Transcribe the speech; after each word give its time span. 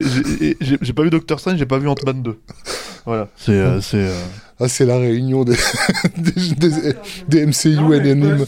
J'ai 0.00 0.92
pas 0.94 1.02
vu 1.04 1.10
Doctor 1.10 1.40
Strange, 1.40 1.58
j'ai 1.58 1.64
pas 1.66 1.78
vu 1.78 1.88
Ant-Man 1.88 2.22
2. 2.22 2.38
Voilà, 3.06 3.28
c'est... 3.36 3.52
euh, 3.52 3.80
c'est 3.80 3.96
euh, 3.96 4.20
Ah, 4.60 4.68
c'est 4.68 4.84
la 4.84 4.98
réunion 4.98 5.44
des, 5.44 5.56
des, 6.18 6.54
des- 6.68 6.92
des 7.28 7.46
MCU 7.46 7.94
anonymes. 7.94 8.44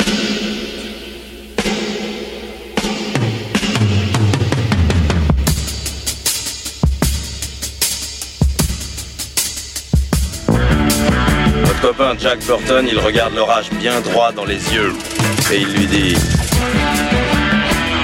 Votre 11.64 11.80
copain 11.80 12.14
Jack 12.18 12.40
Burton, 12.46 12.86
il 12.90 12.98
regarde 12.98 13.34
l'orage 13.34 13.70
bien 13.72 14.00
droit 14.00 14.32
dans 14.32 14.44
les 14.44 14.74
yeux. 14.74 14.92
Et 15.52 15.58
il 15.58 15.72
lui 15.72 15.86
dit 15.86 16.16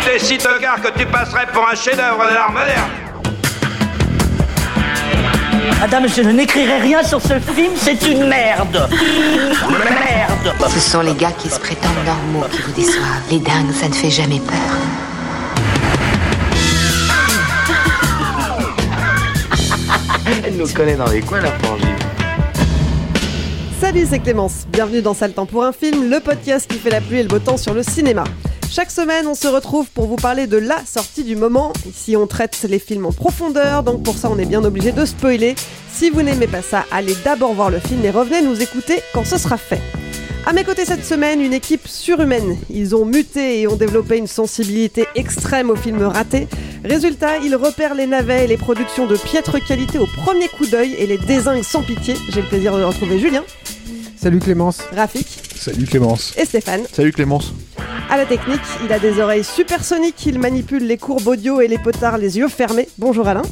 T'es 0.05 0.19
si 0.19 0.39
tocard 0.39 0.81
que 0.81 0.99
tu 0.99 1.07
passerais 1.07 1.47
pour 1.53 1.67
un 1.69 1.75
chef-d'œuvre 1.75 2.29
de 2.29 2.35
l'art 2.35 2.53
moderne. 2.53 2.91
Madame, 5.81 6.07
je 6.09 6.23
n'écrirai 6.23 6.79
rien 6.79 7.03
sur 7.03 7.21
ce 7.21 7.39
film, 7.41 7.73
c'est 7.77 8.07
une 8.07 8.27
merde. 8.27 8.89
Merde. 9.71 10.55
Ce 10.69 10.81
sont 10.81 11.01
les 11.01 11.15
gars 11.15 11.33
qui 11.33 11.49
se 11.49 11.59
prétendent 11.59 11.93
normaux 12.05 12.47
qui 12.51 12.61
vous 12.63 12.73
déçoivent. 12.73 13.23
Les 13.31 13.39
dingues, 13.39 13.73
ça 13.73 13.89
ne 13.89 13.95
fait 13.95 14.11
jamais 14.11 14.41
peur. 14.41 14.57
Elle 20.45 20.57
nous 20.57 20.69
connaît 20.69 20.97
dans 20.97 21.09
les 21.09 21.21
coins, 21.21 21.41
la 21.41 21.53
frangine. 21.53 21.97
Salut, 23.81 24.07
c'est 24.09 24.19
Clémence. 24.19 24.67
Bienvenue 24.69 25.03
dans 25.03 25.15
Sale 25.15 25.33
Temps 25.33 25.47
pour 25.47 25.65
un 25.65 25.73
film, 25.73 26.09
le 26.11 26.21
podcast 26.21 26.71
qui 26.71 26.79
fait 26.79 26.91
la 26.91 27.01
pluie 27.01 27.19
et 27.19 27.23
le 27.23 27.29
beau 27.29 27.39
temps 27.39 27.57
sur 27.57 27.75
le 27.75 27.83
cinéma. 27.83 28.25
Chaque 28.75 28.91
semaine, 28.91 29.29
on 29.29 29.37
se 29.37 29.47
retrouve 29.47 29.87
pour 29.87 30.09
vous 30.09 30.17
parler 30.17 30.49
de 30.49 30.57
la 30.57 30.85
sortie 30.85 31.23
du 31.23 31.37
moment. 31.37 31.73
Ici, 31.89 32.17
on 32.17 32.27
traite 32.27 32.67
les 32.69 32.81
films 32.81 33.07
en 33.07 33.13
profondeur, 33.13 33.85
donc 33.85 34.03
pour 34.03 34.19
ça, 34.19 34.29
on 34.29 34.37
est 34.37 34.47
bien 34.47 34.65
obligé 34.65 34.91
de 34.91 35.05
spoiler. 35.05 35.55
Si 35.93 36.11
vous 36.11 36.23
n'aimez 36.23 36.49
pas 36.49 36.61
ça, 36.61 36.85
allez 36.91 37.15
d'abord 37.25 37.55
voir 37.55 37.71
le 37.71 37.79
film 37.79 38.05
et 38.05 38.11
revenez 38.11 38.43
nous 38.43 38.61
écouter 38.61 39.01
quand 39.13 39.25
ce 39.25 39.39
sera 39.39 39.59
fait. 39.59 39.81
À 40.45 40.53
mes 40.53 40.65
côtés 40.65 40.85
cette 40.85 41.05
semaine, 41.05 41.41
une 41.41 41.53
équipe 41.53 41.87
surhumaine. 41.87 42.59
Ils 42.69 42.97
ont 42.97 43.05
muté 43.05 43.61
et 43.61 43.69
ont 43.69 43.77
développé 43.77 44.17
une 44.17 44.27
sensibilité 44.27 45.07
extrême 45.15 45.71
aux 45.71 45.77
films 45.77 46.03
ratés. 46.03 46.49
Résultat, 46.85 47.39
ils 47.45 47.55
repèrent 47.55 47.95
les 47.95 48.09
navets 48.09 48.47
et 48.47 48.49
les 48.49 48.57
productions 48.57 49.07
de 49.07 49.17
piètre 49.17 49.65
qualité 49.65 50.01
au 50.01 50.07
premier 50.17 50.49
coup 50.49 50.67
d'œil 50.67 50.97
et 50.99 51.07
les 51.07 51.19
désinguent 51.19 51.63
sans 51.63 51.85
pitié. 51.85 52.17
J'ai 52.31 52.43
le 52.43 52.49
plaisir 52.49 52.77
de 52.77 52.83
retrouver 52.83 53.21
Julien, 53.21 53.45
Salut 54.25 54.39
Clémence. 54.39 54.79
Rafik 54.97 55.27
Salut 55.55 55.85
Clémence. 55.85 56.33
et 56.39 56.47
Stéphane. 56.47 56.81
Salut 56.91 57.13
Clémence. 57.13 57.53
À 58.09 58.17
la 58.17 58.25
technique, 58.25 58.63
il 58.83 58.91
a 58.91 58.99
des 58.99 59.21
oreilles 59.21 59.45
supersoniques, 59.45 60.25
il 60.25 60.39
manipule 60.39 60.87
les 60.87 60.97
courbes 60.97 61.27
audio 61.27 61.61
et 61.61 61.69
les 61.69 61.77
potards 61.77 62.17
les 62.17 62.39
yeux 62.39 62.49
fermés. 62.49 62.89
Bonjour 62.97 63.29
Alain. 63.29 63.43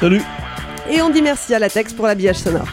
Salut. 0.00 0.22
Et 0.90 1.02
on 1.02 1.10
dit 1.10 1.20
merci 1.20 1.54
à 1.54 1.58
Latex 1.58 1.92
pour 1.92 2.06
l'habillage 2.06 2.36
sonore. 2.36 2.68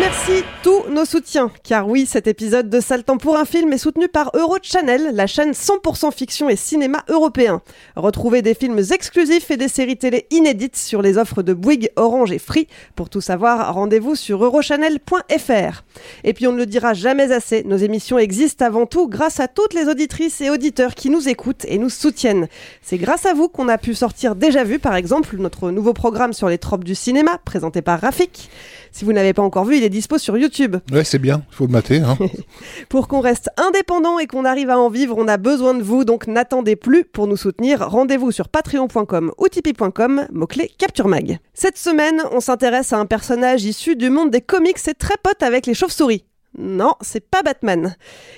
Remercie 0.00 0.44
tous 0.62 0.88
nos 0.88 1.04
soutiens, 1.04 1.50
car 1.62 1.86
oui, 1.86 2.06
cet 2.06 2.26
épisode 2.26 2.70
de 2.70 2.80
Sale 2.80 3.04
pour 3.04 3.36
un 3.36 3.44
film 3.44 3.70
est 3.74 3.78
soutenu 3.78 4.08
par 4.08 4.30
Eurochannel, 4.32 5.10
la 5.12 5.26
chaîne 5.26 5.50
100% 5.50 6.10
fiction 6.10 6.48
et 6.48 6.56
cinéma 6.56 7.04
européen. 7.08 7.60
Retrouvez 7.96 8.40
des 8.40 8.54
films 8.54 8.80
exclusifs 8.92 9.50
et 9.50 9.58
des 9.58 9.68
séries 9.68 9.98
télé 9.98 10.26
inédites 10.30 10.78
sur 10.78 11.02
les 11.02 11.18
offres 11.18 11.42
de 11.42 11.52
Bouygues, 11.52 11.90
Orange 11.96 12.32
et 12.32 12.38
Free. 12.38 12.66
Pour 12.96 13.10
tout 13.10 13.20
savoir, 13.20 13.74
rendez-vous 13.74 14.14
sur 14.14 14.42
eurochannel.fr. 14.42 15.82
Et 16.24 16.32
puis 16.32 16.46
on 16.46 16.52
ne 16.52 16.56
le 16.56 16.66
dira 16.66 16.94
jamais 16.94 17.30
assez, 17.30 17.62
nos 17.64 17.76
émissions 17.76 18.18
existent 18.18 18.64
avant 18.64 18.86
tout 18.86 19.06
grâce 19.06 19.38
à 19.38 19.48
toutes 19.48 19.74
les 19.74 19.86
auditrices 19.86 20.40
et 20.40 20.48
auditeurs 20.48 20.94
qui 20.94 21.10
nous 21.10 21.28
écoutent 21.28 21.66
et 21.68 21.76
nous 21.76 21.90
soutiennent. 21.90 22.48
C'est 22.80 22.96
grâce 22.96 23.26
à 23.26 23.34
vous 23.34 23.50
qu'on 23.50 23.68
a 23.68 23.76
pu 23.76 23.94
sortir 23.94 24.34
Déjà 24.34 24.64
Vu, 24.64 24.78
par 24.78 24.94
exemple, 24.94 25.36
notre 25.36 25.70
nouveau 25.70 25.92
programme 25.92 26.32
sur 26.32 26.48
les 26.48 26.56
tropes 26.56 26.84
du 26.84 26.94
cinéma, 26.94 27.36
présenté 27.44 27.82
par 27.82 28.00
Rafik. 28.00 28.48
Si 28.92 29.04
vous 29.04 29.12
n'avez 29.12 29.32
pas 29.32 29.42
encore 29.42 29.64
vu, 29.64 29.76
il 29.76 29.84
est 29.84 29.88
dispo 29.88 30.18
sur 30.18 30.36
YouTube. 30.36 30.76
Ouais, 30.92 31.04
c'est 31.04 31.18
bien, 31.18 31.42
il 31.50 31.54
faut 31.54 31.66
le 31.66 31.72
mater. 31.72 31.98
Hein. 31.98 32.16
Pour 32.88 33.08
qu'on 33.08 33.20
reste 33.20 33.50
indépendant 33.56 34.18
et 34.18 34.26
qu'on 34.26 34.44
arrive 34.44 34.70
à 34.70 34.78
en 34.78 34.88
vivre, 34.88 35.16
on 35.18 35.28
a 35.28 35.36
besoin 35.36 35.74
de 35.74 35.82
vous, 35.82 36.04
donc 36.04 36.26
n'attendez 36.26 36.76
plus 36.76 37.04
pour 37.04 37.26
nous 37.26 37.36
soutenir. 37.36 37.88
Rendez-vous 37.88 38.32
sur 38.32 38.48
patreon.com 38.48 39.32
ou 39.38 39.48
tipeee.com, 39.48 40.26
mot-clé 40.32 40.70
Capture 40.78 41.08
Mag. 41.08 41.38
Cette 41.54 41.78
semaine, 41.78 42.22
on 42.32 42.40
s'intéresse 42.40 42.92
à 42.92 42.98
un 42.98 43.06
personnage 43.06 43.64
issu 43.64 43.96
du 43.96 44.10
monde 44.10 44.30
des 44.30 44.40
comics 44.40 44.78
et 44.88 44.94
très 44.94 45.16
pote 45.22 45.42
avec 45.42 45.66
les 45.66 45.74
chauves-souris. 45.74 46.24
Non, 46.58 46.94
c'est 47.00 47.20
pas 47.28 47.42
Batman. 47.42 47.94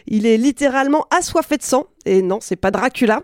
Il 0.06 0.26
est 0.26 0.36
littéralement 0.36 1.06
assoiffé 1.10 1.56
de 1.56 1.62
sang. 1.62 1.86
Et 2.04 2.20
non, 2.20 2.38
c'est 2.40 2.56
pas 2.56 2.70
Dracula. 2.70 3.22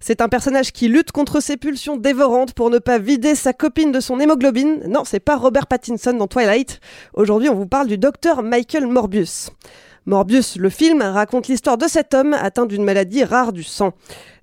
C'est 0.00 0.20
un 0.20 0.28
personnage 0.28 0.72
qui 0.72 0.88
lutte 0.88 1.12
contre 1.12 1.40
ses 1.40 1.56
pulsions 1.56 1.96
dévorantes 1.96 2.54
pour 2.54 2.70
ne 2.70 2.78
pas 2.78 2.98
vider 2.98 3.34
sa 3.34 3.52
copine 3.52 3.92
de 3.92 4.00
son 4.00 4.18
hémoglobine. 4.18 4.82
Non, 4.88 5.04
c'est 5.04 5.20
pas 5.20 5.36
Robert 5.36 5.66
Pattinson 5.66 6.14
dans 6.14 6.26
Twilight. 6.26 6.80
Aujourd'hui, 7.14 7.48
on 7.48 7.54
vous 7.54 7.66
parle 7.66 7.88
du 7.88 7.98
docteur 7.98 8.42
Michael 8.42 8.86
Morbius. 8.86 9.50
Morbius, 10.06 10.56
le 10.56 10.70
film, 10.70 11.02
raconte 11.02 11.48
l'histoire 11.48 11.76
de 11.76 11.86
cet 11.86 12.14
homme 12.14 12.32
atteint 12.32 12.64
d'une 12.64 12.84
maladie 12.84 13.22
rare 13.22 13.52
du 13.52 13.62
sang. 13.62 13.92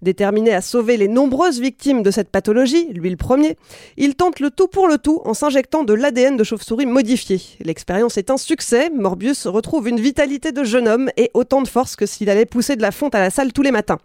Déterminé 0.03 0.53
à 0.53 0.61
sauver 0.61 0.97
les 0.97 1.07
nombreuses 1.07 1.59
victimes 1.59 2.03
de 2.03 2.11
cette 2.11 2.29
pathologie, 2.29 2.87
lui 2.93 3.09
le 3.09 3.17
premier, 3.17 3.57
il 3.97 4.15
tente 4.15 4.39
le 4.39 4.51
tout 4.51 4.67
pour 4.67 4.87
le 4.87 4.99
tout 4.99 5.21
en 5.25 5.33
s'injectant 5.33 5.83
de 5.83 5.93
l'ADN 5.93 6.37
de 6.37 6.43
chauve-souris 6.43 6.85
modifié. 6.85 7.41
L'expérience 7.61 8.17
est 8.17 8.29
un 8.29 8.37
succès, 8.37 8.91
Morbius 8.91 9.47
retrouve 9.47 9.89
une 9.89 9.99
vitalité 9.99 10.51
de 10.51 10.63
jeune 10.63 10.87
homme 10.87 11.09
et 11.17 11.31
autant 11.33 11.63
de 11.63 11.67
force 11.67 11.95
que 11.95 12.05
s'il 12.05 12.29
allait 12.29 12.45
pousser 12.45 12.75
de 12.75 12.83
la 12.83 12.91
fonte 12.91 13.15
à 13.15 13.19
la 13.19 13.31
salle 13.31 13.51
tous 13.51 13.63
les 13.63 13.71
matins. 13.71 13.97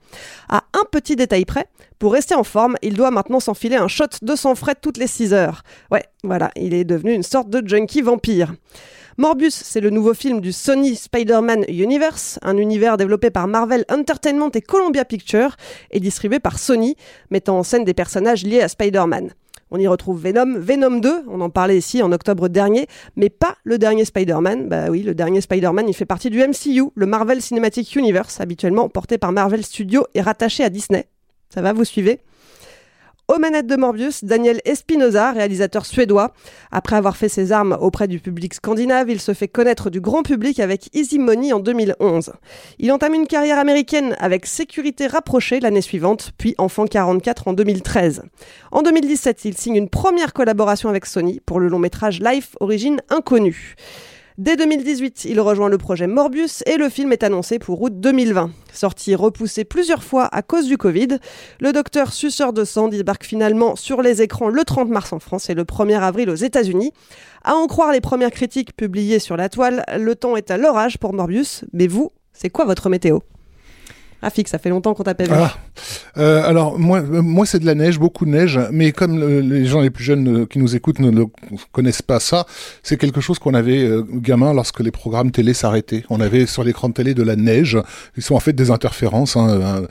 À 0.48 0.64
un 0.72 0.84
petit 0.90 1.16
détail 1.16 1.44
près, 1.44 1.66
pour 1.98 2.14
rester 2.14 2.34
en 2.34 2.44
forme, 2.44 2.76
il 2.80 2.94
doit 2.94 3.10
maintenant 3.10 3.40
s'enfiler 3.40 3.76
un 3.76 3.88
shot 3.88 4.06
de 4.22 4.34
sang 4.34 4.54
frais 4.54 4.74
toutes 4.74 4.96
les 4.96 5.06
6 5.06 5.34
heures. 5.34 5.62
Ouais, 5.90 6.04
voilà, 6.24 6.50
il 6.56 6.72
est 6.72 6.84
devenu 6.84 7.12
une 7.12 7.22
sorte 7.22 7.50
de 7.50 7.66
junkie 7.68 8.00
vampire. 8.00 8.54
Morbius, 9.18 9.54
c'est 9.54 9.80
le 9.80 9.90
nouveau 9.90 10.14
film 10.14 10.40
du 10.40 10.52
Sony 10.52 10.96
Spider-Man 10.96 11.66
Universe, 11.68 12.38
un 12.40 12.56
univers 12.56 12.96
développé 12.96 13.28
par 13.28 13.46
Marvel 13.46 13.84
Entertainment 13.90 14.50
et 14.54 14.62
Columbia 14.62 15.04
Pictures 15.04 15.56
et 15.90 16.00
distribué 16.00 16.40
par 16.40 16.58
Sony, 16.58 16.96
mettant 17.30 17.58
en 17.58 17.62
scène 17.62 17.84
des 17.84 17.92
personnages 17.92 18.42
liés 18.44 18.62
à 18.62 18.68
Spider-Man. 18.68 19.34
On 19.70 19.78
y 19.78 19.86
retrouve 19.86 20.22
Venom, 20.22 20.58
Venom 20.58 20.98
2, 20.98 21.24
on 21.28 21.42
en 21.42 21.50
parlait 21.50 21.76
ici 21.76 22.02
en 22.02 22.10
octobre 22.10 22.48
dernier, 22.48 22.86
mais 23.16 23.28
pas 23.28 23.56
le 23.64 23.76
dernier 23.76 24.06
Spider-Man. 24.06 24.68
Bah 24.68 24.86
oui, 24.88 25.02
le 25.02 25.14
dernier 25.14 25.42
Spider-Man, 25.42 25.90
il 25.90 25.94
fait 25.94 26.06
partie 26.06 26.30
du 26.30 26.38
MCU, 26.38 26.90
le 26.94 27.06
Marvel 27.06 27.42
Cinematic 27.42 27.94
Universe, 27.94 28.40
habituellement 28.40 28.88
porté 28.88 29.18
par 29.18 29.32
Marvel 29.32 29.62
Studios 29.62 30.06
et 30.14 30.22
rattaché 30.22 30.64
à 30.64 30.70
Disney. 30.70 31.06
Ça 31.50 31.60
va, 31.60 31.74
vous 31.74 31.84
suivez? 31.84 32.20
Aux 33.32 33.38
manettes 33.38 33.66
de 33.66 33.76
Morbius, 33.76 34.24
Daniel 34.24 34.60
Espinosa, 34.66 35.32
réalisateur 35.32 35.86
suédois. 35.86 36.34
Après 36.70 36.96
avoir 36.96 37.16
fait 37.16 37.30
ses 37.30 37.50
armes 37.50 37.76
auprès 37.80 38.06
du 38.06 38.20
public 38.20 38.52
scandinave, 38.52 39.08
il 39.08 39.20
se 39.20 39.32
fait 39.32 39.48
connaître 39.48 39.88
du 39.88 40.02
grand 40.02 40.22
public 40.22 40.60
avec 40.60 40.90
Easy 40.94 41.18
Money 41.18 41.52
en 41.54 41.60
2011. 41.60 42.32
Il 42.78 42.92
entame 42.92 43.14
une 43.14 43.26
carrière 43.26 43.58
américaine 43.58 44.16
avec 44.18 44.44
Sécurité 44.44 45.06
rapprochée 45.06 45.60
l'année 45.60 45.80
suivante, 45.80 46.32
puis 46.36 46.54
Enfant 46.58 46.84
44 46.84 47.48
en 47.48 47.52
2013. 47.54 48.22
En 48.70 48.82
2017, 48.82 49.46
il 49.46 49.56
signe 49.56 49.76
une 49.76 49.88
première 49.88 50.34
collaboration 50.34 50.90
avec 50.90 51.06
Sony 51.06 51.40
pour 51.46 51.58
le 51.58 51.68
long 51.68 51.78
métrage 51.78 52.20
Life 52.20 52.54
Origine 52.60 53.00
Inconnue. 53.08 53.76
Dès 54.38 54.56
2018, 54.56 55.26
il 55.26 55.40
rejoint 55.40 55.68
le 55.68 55.76
projet 55.76 56.06
Morbius 56.06 56.62
et 56.64 56.78
le 56.78 56.88
film 56.88 57.12
est 57.12 57.22
annoncé 57.22 57.58
pour 57.58 57.82
août 57.82 58.00
2020. 58.00 58.50
Sorti 58.72 59.14
repoussé 59.14 59.64
plusieurs 59.64 60.02
fois 60.02 60.26
à 60.32 60.40
cause 60.40 60.66
du 60.66 60.78
Covid, 60.78 61.18
le 61.60 61.72
docteur 61.72 62.14
suceur 62.14 62.54
de 62.54 62.64
sang 62.64 62.88
débarque 62.88 63.24
finalement 63.24 63.76
sur 63.76 64.00
les 64.00 64.22
écrans 64.22 64.48
le 64.48 64.64
30 64.64 64.88
mars 64.88 65.12
en 65.12 65.18
France 65.18 65.50
et 65.50 65.54
le 65.54 65.64
1er 65.64 66.00
avril 66.00 66.30
aux 66.30 66.34
États-Unis. 66.34 66.92
À 67.44 67.56
en 67.56 67.66
croire 67.66 67.92
les 67.92 68.00
premières 68.00 68.30
critiques 68.30 68.74
publiées 68.74 69.18
sur 69.18 69.36
la 69.36 69.50
toile, 69.50 69.84
le 69.94 70.14
temps 70.14 70.34
est 70.36 70.50
à 70.50 70.56
l'orage 70.56 70.96
pour 70.96 71.12
Morbius. 71.12 71.64
Mais 71.74 71.86
vous, 71.86 72.10
c'est 72.32 72.48
quoi 72.48 72.64
votre 72.64 72.88
météo? 72.88 73.18
Rafik, 74.22 74.48
ça 74.48 74.58
fait 74.58 74.68
longtemps 74.70 74.94
qu'on 74.94 75.02
t'a 75.02 75.14
pas 75.14 75.24
vu. 75.24 75.30
Ah, 75.34 75.54
Euh, 76.18 76.42
alors 76.44 76.78
moi, 76.78 76.98
euh, 77.00 77.22
moi 77.22 77.44
c'est 77.46 77.58
de 77.58 77.66
la 77.66 77.74
neige, 77.74 77.98
beaucoup 77.98 78.24
de 78.26 78.30
neige, 78.30 78.58
mais 78.70 78.92
comme 78.92 79.18
le- 79.18 79.40
les 79.40 79.64
gens 79.64 79.80
les 79.80 79.90
plus 79.90 80.04
jeunes 80.04 80.42
euh, 80.42 80.46
qui 80.46 80.58
nous 80.58 80.76
écoutent 80.76 80.98
ne, 81.00 81.10
ne 81.10 81.24
connaissent 81.72 82.02
pas 82.02 82.20
ça, 82.20 82.46
c'est 82.82 82.96
quelque 82.98 83.20
chose 83.20 83.38
qu'on 83.38 83.54
avait 83.54 83.88
gamin 84.12 84.52
lorsque 84.54 84.80
les 84.80 84.90
programmes 84.90 85.30
télé 85.32 85.54
s'arrêtaient. 85.54 86.04
On 86.10 86.20
avait 86.20 86.46
sur 86.46 86.62
l'écran 86.64 86.88
de 86.90 86.94
télé 86.94 87.14
de 87.14 87.22
la 87.22 87.34
neige, 87.36 87.78
qui 88.14 88.20
sont 88.22 88.34
en 88.34 88.40
fait 88.40 88.52
des 88.52 88.70
interférences, 88.70 89.36
hein, 89.36 89.82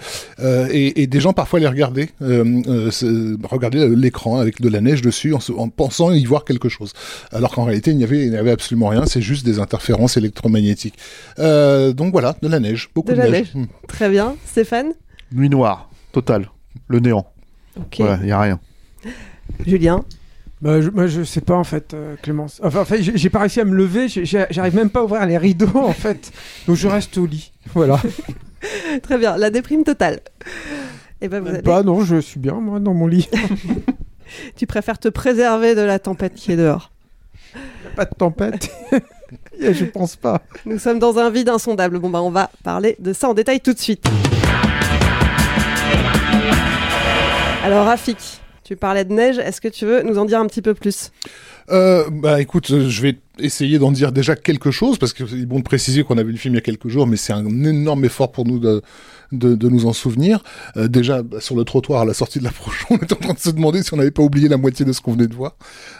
et, 0.72 1.02
et 1.02 1.08
des 1.08 1.20
gens 1.20 1.34
parfois 1.34 1.60
les 1.60 1.68
regardaient, 1.68 2.10
regardaient 3.50 3.88
l'écran 3.90 4.38
avec 4.40 4.62
de 4.62 4.70
la 4.70 4.82
neige 4.82 5.02
dessus 5.02 5.34
en, 5.34 5.70
pensant 5.70 6.12
y 6.12 6.24
voir 6.26 6.46
quelque 6.46 6.70
chose, 6.70 6.94
alors 7.32 7.52
qu'en 7.54 7.64
réalité 7.66 7.92
il 7.92 7.98
n'y 7.98 8.04
avait, 8.04 8.24
il 8.26 8.30
n'y 8.32 8.38
avait 8.38 8.52
absolument 8.52 8.90
rien, 8.90 9.06
c'est 9.06 9.22
juste 9.22 9.46
des 9.46 9.60
interférences 9.60 10.18
électromagnétiques. 10.18 10.96
Donc 11.38 12.12
voilà, 12.12 12.36
de 12.42 12.48
la 12.48 12.60
neige, 12.60 12.90
beaucoup 12.96 13.10
De 13.10 13.16
de, 13.16 13.22
la 13.22 13.30
neige. 13.30 13.52
neige. 13.56 13.68
Très 13.88 14.10
bien. 14.10 14.21
Stéphane 14.46 14.94
Nuit 15.32 15.50
noire, 15.50 15.90
totale. 16.12 16.50
Le 16.88 17.00
néant. 17.00 17.26
Ok. 17.78 17.98
Voilà, 18.00 18.18
il 18.22 18.26
n'y 18.26 18.32
a 18.32 18.40
rien. 18.40 18.60
Julien 19.66 20.04
Bah, 20.62 20.82
je, 20.82 20.90
moi, 20.90 21.08
je 21.08 21.24
sais 21.24 21.42
pas 21.42 21.56
en 21.56 21.64
fait, 21.64 21.94
euh, 21.94 22.16
Clémence. 22.22 22.60
Enfin, 22.64 22.82
en 22.82 22.86
fait, 22.86 23.02
j'ai 23.02 23.30
pas 23.30 23.40
réussi 23.40 23.60
à 23.62 23.66
me 23.66 23.76
lever. 23.76 24.08
J'arrive 24.08 24.76
même 24.76 24.90
pas 24.90 25.00
à 25.02 25.04
ouvrir 25.04 25.26
les 25.26 25.38
rideaux 25.38 25.72
en 25.76 25.94
fait. 25.94 26.32
Donc 26.68 26.76
je 26.76 26.88
reste 26.88 27.18
au 27.18 27.26
lit. 27.26 27.52
Voilà. 27.74 28.00
Très 29.04 29.18
bien. 29.18 29.38
La 29.38 29.50
déprime 29.50 29.84
totale. 29.84 30.20
Et 31.22 31.28
ben 31.30 31.42
vous 31.42 31.50
allez- 31.50 31.62
pas. 31.62 31.84
Non, 31.84 32.04
je 32.04 32.18
suis 32.20 32.40
bien 32.40 32.54
moi 32.56 32.80
dans 32.80 32.94
mon 32.94 33.08
lit. 33.08 33.30
Tu 34.56 34.66
préfères 34.66 34.98
te 34.98 35.10
préserver 35.10 35.76
de 35.76 35.82
la 35.82 36.00
tempête 36.00 36.36
qui 36.36 36.54
est 36.54 36.56
dehors. 36.58 36.92
Y 37.54 37.58
a 37.88 37.96
pas 37.98 38.06
de 38.06 38.16
tempête. 38.16 38.72
Je 39.62 39.86
pense 39.86 40.16
pas. 40.16 40.42
Nous 40.66 40.80
sommes 40.80 41.00
dans 41.00 41.20
un 41.20 41.30
vide 41.30 41.50
insondable. 41.50 42.00
Bon 42.00 42.10
bah 42.10 42.22
on 42.22 42.32
va 42.32 42.50
parler 42.64 42.96
de 43.00 43.14
ça 43.14 43.30
en 43.30 43.34
détail 43.34 43.62
tout 43.62 43.74
de 43.74 43.80
suite. 43.80 44.04
Alors 47.64 47.86
Rafik, 47.86 48.18
tu 48.64 48.76
parlais 48.76 49.06
de 49.06 49.14
neige. 49.14 49.38
Est-ce 49.38 49.62
que 49.62 49.68
tu 49.68 49.86
veux 49.86 50.02
nous 50.02 50.18
en 50.18 50.26
dire 50.26 50.40
un 50.40 50.48
petit 50.48 50.62
peu 50.64 50.74
plus? 50.74 51.12
Euh, 51.70 52.06
bah 52.12 52.42
écoute, 52.42 52.72
euh, 52.72 52.90
je 52.90 53.02
vais 53.02 53.18
essayer 53.40 53.80
d'en 53.80 53.92
dire 53.92 54.12
déjà 54.12 54.36
quelque 54.36 54.72
chose 54.72 54.98
parce 54.98 55.14
que 55.14 55.26
c'est 55.26 55.46
bon 55.46 55.60
de 55.60 55.64
préciser 55.64 56.04
qu'on 56.04 56.18
a 56.18 56.24
vu 56.24 56.32
le 56.32 56.38
film 56.38 56.54
il 56.54 56.58
y 56.58 56.60
a 56.60 56.62
quelques 56.62 56.88
jours, 56.88 57.08
mais 57.08 57.18
c'est 57.18 57.34
un 57.34 57.46
énorme 57.46 58.06
effort 58.06 58.32
pour 58.32 58.46
nous 58.46 58.60
de, 58.60 58.82
de, 59.32 59.70
nous 59.70 59.86
en 59.86 59.94
souvenir. 59.94 60.44
Euh, 60.78 60.88
déjà 60.88 61.24
bah, 61.24 61.40
sur 61.40 61.56
le 61.56 61.64
trottoir 61.64 62.02
à 62.02 62.06
la 62.06 62.14
sortie 62.14 62.40
de 62.40 62.44
l'approche, 62.44 62.86
on 62.90 62.98
était 62.98 63.14
en 63.14 63.18
train 63.18 63.34
de 63.34 63.40
se 63.40 63.50
demander 63.50 63.84
si 63.84 63.94
on 63.94 63.98
n'avait 63.98 64.12
pas 64.12 64.24
oublié 64.24 64.48
la 64.48 64.58
moitié 64.58 64.86
de 64.86 64.92
ce 64.92 65.02
qu'on 65.02 65.14
venait 65.14 65.28
de 65.28 65.36
voir. 65.36 65.56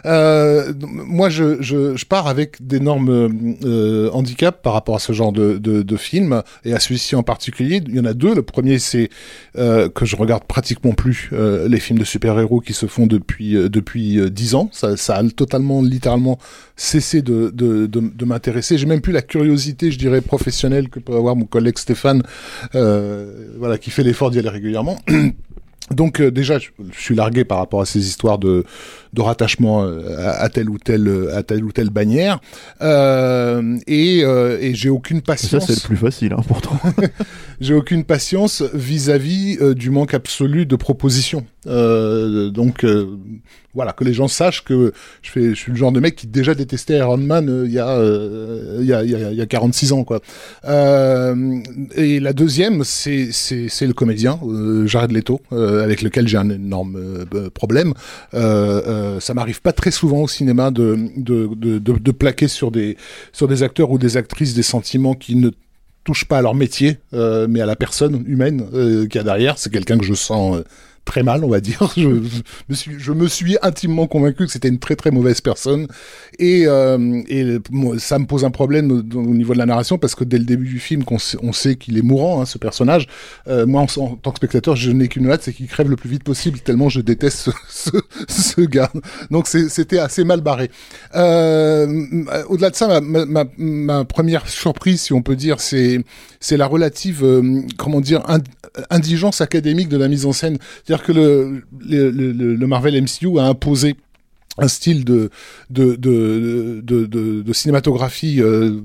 Euh, 0.06 0.74
moi, 0.82 1.30
je, 1.30 1.62
je, 1.62 2.06
pars 2.06 2.28
avec 2.28 2.66
d'énormes 2.66 3.58
euh, 3.64 4.10
handicaps 4.12 4.60
par 4.62 4.74
rapport 4.74 4.96
à 4.96 5.00
ce 5.00 5.14
genre 5.14 5.32
de, 5.32 5.58
de, 5.58 5.82
de 5.82 5.96
film 5.96 6.44
et 6.66 6.74
à 6.74 6.80
celui-ci 6.80 7.16
en 7.16 7.24
particulier. 7.24 7.82
Il 7.88 7.96
y 7.96 8.00
en 8.00 8.06
a 8.06 8.14
deux. 8.14 8.36
Le 8.36 8.42
premier, 8.42 8.80
c'est 8.80 9.10
que 9.56 10.06
je 10.06 10.16
regarde 10.16 10.44
pratiquement 10.44 10.92
plus 10.94 11.30
les 11.32 11.80
films 11.80 12.00
de 12.00 12.04
super-héros 12.04 12.60
qui 12.60 12.74
se 12.74 12.86
font 12.86 13.08
depuis 13.08 13.54
depuis 13.54 14.20
dix 14.32 14.56
ans. 14.56 14.70
Ça 14.72 15.16
a 15.16 15.24
totalement, 15.30 15.82
littéralement 15.82 16.38
cessé 16.76 17.21
de 17.22 17.52
de, 17.54 17.86
de, 17.86 18.00
de 18.00 18.26
m'intéresser. 18.26 18.78
J'ai 18.78 18.86
même 18.86 19.02
plus 19.02 19.14
la 19.14 19.22
curiosité, 19.22 19.92
je 19.92 20.00
dirais, 20.00 20.22
professionnelle 20.22 20.90
que 20.90 21.00
peut 21.00 21.16
avoir 21.16 21.36
mon 21.36 21.46
collègue 21.46 21.78
Stéphane, 21.78 22.24
euh, 22.76 23.48
voilà, 23.58 23.78
qui 23.78 23.90
fait 23.90 24.04
l'effort 24.04 24.32
d'y 24.32 24.40
aller 24.40 24.50
régulièrement. 24.50 24.98
Donc 25.92 26.22
euh, 26.22 26.32
déjà, 26.32 26.58
je, 26.58 26.70
je 26.94 27.00
suis 27.00 27.16
largué 27.16 27.44
par 27.44 27.58
rapport 27.58 27.82
à 27.82 27.86
ces 27.86 28.08
histoires 28.08 28.38
de, 28.38 28.64
de 29.14 29.22
rattachement 29.22 29.84
euh, 29.84 30.18
à, 30.20 30.42
à 30.44 30.50
telle 30.50 30.70
ou 30.70 30.78
telle 30.78 31.08
euh, 31.08 31.36
à 31.36 31.44
telle 31.44 31.64
ou 31.64 31.72
telle 31.72 31.90
bannière, 31.90 32.40
euh, 32.82 33.78
et, 33.88 34.22
euh, 34.24 34.58
et 34.62 34.74
j'ai 34.74 34.90
aucune 34.90 35.18
Ça, 35.18 35.24
patience. 35.24 35.66
c'est 35.68 35.76
le 35.76 35.88
plus 35.88 35.98
facile, 35.98 36.34
hein, 36.34 36.42
pourtant. 36.48 36.78
J'ai 37.62 37.76
aucune 37.76 38.04
patience 38.06 38.64
vis-à-vis 38.74 39.60
du 39.76 39.92
manque 39.92 40.16
absolu 40.16 40.66
de 40.66 40.76
propositions. 40.76 41.46
Donc 41.68 42.84
voilà, 43.74 43.94
que 43.94 44.04
les 44.04 44.14
gens 44.14 44.28
sachent 44.28 44.64
que 44.64 44.92
je, 45.22 45.30
fais, 45.30 45.50
je 45.50 45.54
suis 45.56 45.72
le 45.72 45.78
genre 45.78 45.92
de 45.92 46.00
mec 46.00 46.16
qui 46.16 46.26
déjà 46.28 46.56
détestait 46.56 46.98
Iron 46.98 47.18
Man 47.18 47.64
il 47.66 47.72
y, 47.72 47.78
a, 47.80 47.98
il 48.80 48.86
y, 48.86 48.94
a, 48.94 49.04
il 49.04 49.12
y, 49.12 49.16
a, 49.16 49.32
y 49.32 49.42
a 49.42 49.46
46 49.46 49.92
ans. 49.94 50.04
Quoi. 50.04 50.22
Et 51.96 52.20
la 52.20 52.34
deuxième, 52.34 52.84
c'est 52.84 53.30
c'est- 53.32 53.86
le 53.86 53.94
comédien, 53.94 54.40
Jared 54.86 55.12
Leto, 55.12 55.40
avec 55.52 56.02
lequel 56.02 56.28
j'ai 56.28 56.38
un 56.38 56.50
énorme 56.50 57.26
problème. 57.54 57.94
Euh, 58.34 58.82
euh, 59.02 59.20
ça 59.20 59.34
m'arrive 59.34 59.62
pas 59.62 59.74
très 59.74 59.92
souvent 59.92 60.22
au 60.22 60.28
cinéma 60.28 60.72
de, 60.72 60.98
de, 61.18 61.48
de, 61.80 62.12
plaquer 62.12 62.48
sur 62.48 62.72
des, 62.72 62.98
sur 63.32 63.48
des 63.48 63.64
acteurs 63.64 63.92
ou 63.92 63.98
des 63.98 64.18
actrices 64.18 64.54
des 64.54 64.64
sentiments 64.64 65.16
qui 65.16 65.36
ne 65.36 65.50
touchent 66.04 66.26
pas 66.26 66.40
à 66.40 66.42
leur 66.42 66.56
métier, 66.56 66.98
euh, 67.14 67.48
mais 67.50 67.62
à 67.62 67.66
la 67.66 67.76
personne 67.76 68.24
humaine 68.28 68.68
euh, 68.74 69.08
qu'il 69.08 69.16
y 69.16 69.20
a 69.20 69.24
derrière. 69.24 69.58
C'est 69.58 69.72
quelqu'un 69.72 69.98
que 69.98 70.06
je 70.06 70.14
sens 70.14 70.58
euh, 70.58 70.64
très 71.06 71.24
mal, 71.24 71.44
on 71.44 71.50
va 71.50 71.60
dire. 71.60 71.92
Je, 71.98 72.10
je 72.70 73.12
me 73.12 73.28
suis, 73.28 73.58
intimement 73.62 74.08
convaincu 74.08 74.46
que 74.46 74.52
c'était 74.52 74.68
une 74.70 74.80
très 74.80 74.96
très 74.96 75.12
mauvaise 75.12 75.42
personne, 75.42 75.88
et, 76.40 76.64
euh, 76.66 77.22
ça 78.00 78.20
me 78.20 78.26
pose 78.26 78.46
un 78.46 78.52
problème 78.52 78.92
au, 78.92 79.18
au 79.18 79.34
niveau 79.34 79.54
de 79.54 79.58
la 79.58 79.66
narration 79.66 79.98
parce 79.98 80.16
que 80.16 80.24
dès 80.24 80.38
le 80.38 80.46
début 80.46 80.68
du 80.68 80.80
film, 80.80 81.04
on 81.42 81.54
sait 81.54 81.76
qu'il 81.76 81.98
est 81.98 82.02
mourant, 82.02 82.42
hein, 82.42 82.46
ce 82.46 82.58
personnage. 82.58 83.08
Euh, 83.48 83.66
moi, 83.66 83.82
en, 83.82 84.16
tant 84.16 84.32
que 84.32 84.38
spectateur, 84.38 84.76
je 84.76 84.92
n'ai 84.92 85.08
qu'une 85.08 85.30
hâte, 85.30 85.44
c'est 85.44 85.54
qu'il 85.54 85.68
crève 85.68 85.90
le 85.90 85.96
plus 85.96 86.10
vite 86.10 86.24
possible, 86.24 86.60
tellement 86.60 86.90
je 86.90 87.02
déteste 87.02 87.50
ce, 87.70 88.62
gars. 88.66 88.92
Donc 89.30 89.48
c'était 89.48 90.00
assez 90.00 90.24
mal 90.24 90.42
barré. 90.42 90.72
Euh, 91.16 92.06
Au-delà 92.48 92.70
de 92.70 92.76
ça, 92.76 93.02
ma, 93.02 94.06
première 94.06 94.48
surprise, 94.48 95.02
si 95.02 95.14
on 95.14 95.22
peut 95.22 95.36
dire, 95.36 95.60
c'est 95.60 96.04
la 96.52 96.66
relative, 96.66 97.26
comment 97.78 98.02
dire, 98.02 98.22
ind- 98.28 98.44
indigence 98.90 99.42
académique 99.42 99.90
de 99.90 99.98
la 99.98 100.08
mise 100.08 100.26
en 100.26 100.34
scène. 100.34 100.58
C'est-à-dire 100.92 101.06
que 101.06 101.14
le, 101.14 102.56
le, 102.56 102.68
Marvel 102.68 103.02
MCU 103.02 103.40
a 103.40 103.44
imposé 103.44 103.96
un 104.58 104.68
style 104.68 105.06
de, 105.06 105.30
de, 105.70 105.96
de 105.96 107.54
cinématographie 107.54 108.42
euh, 108.42 108.82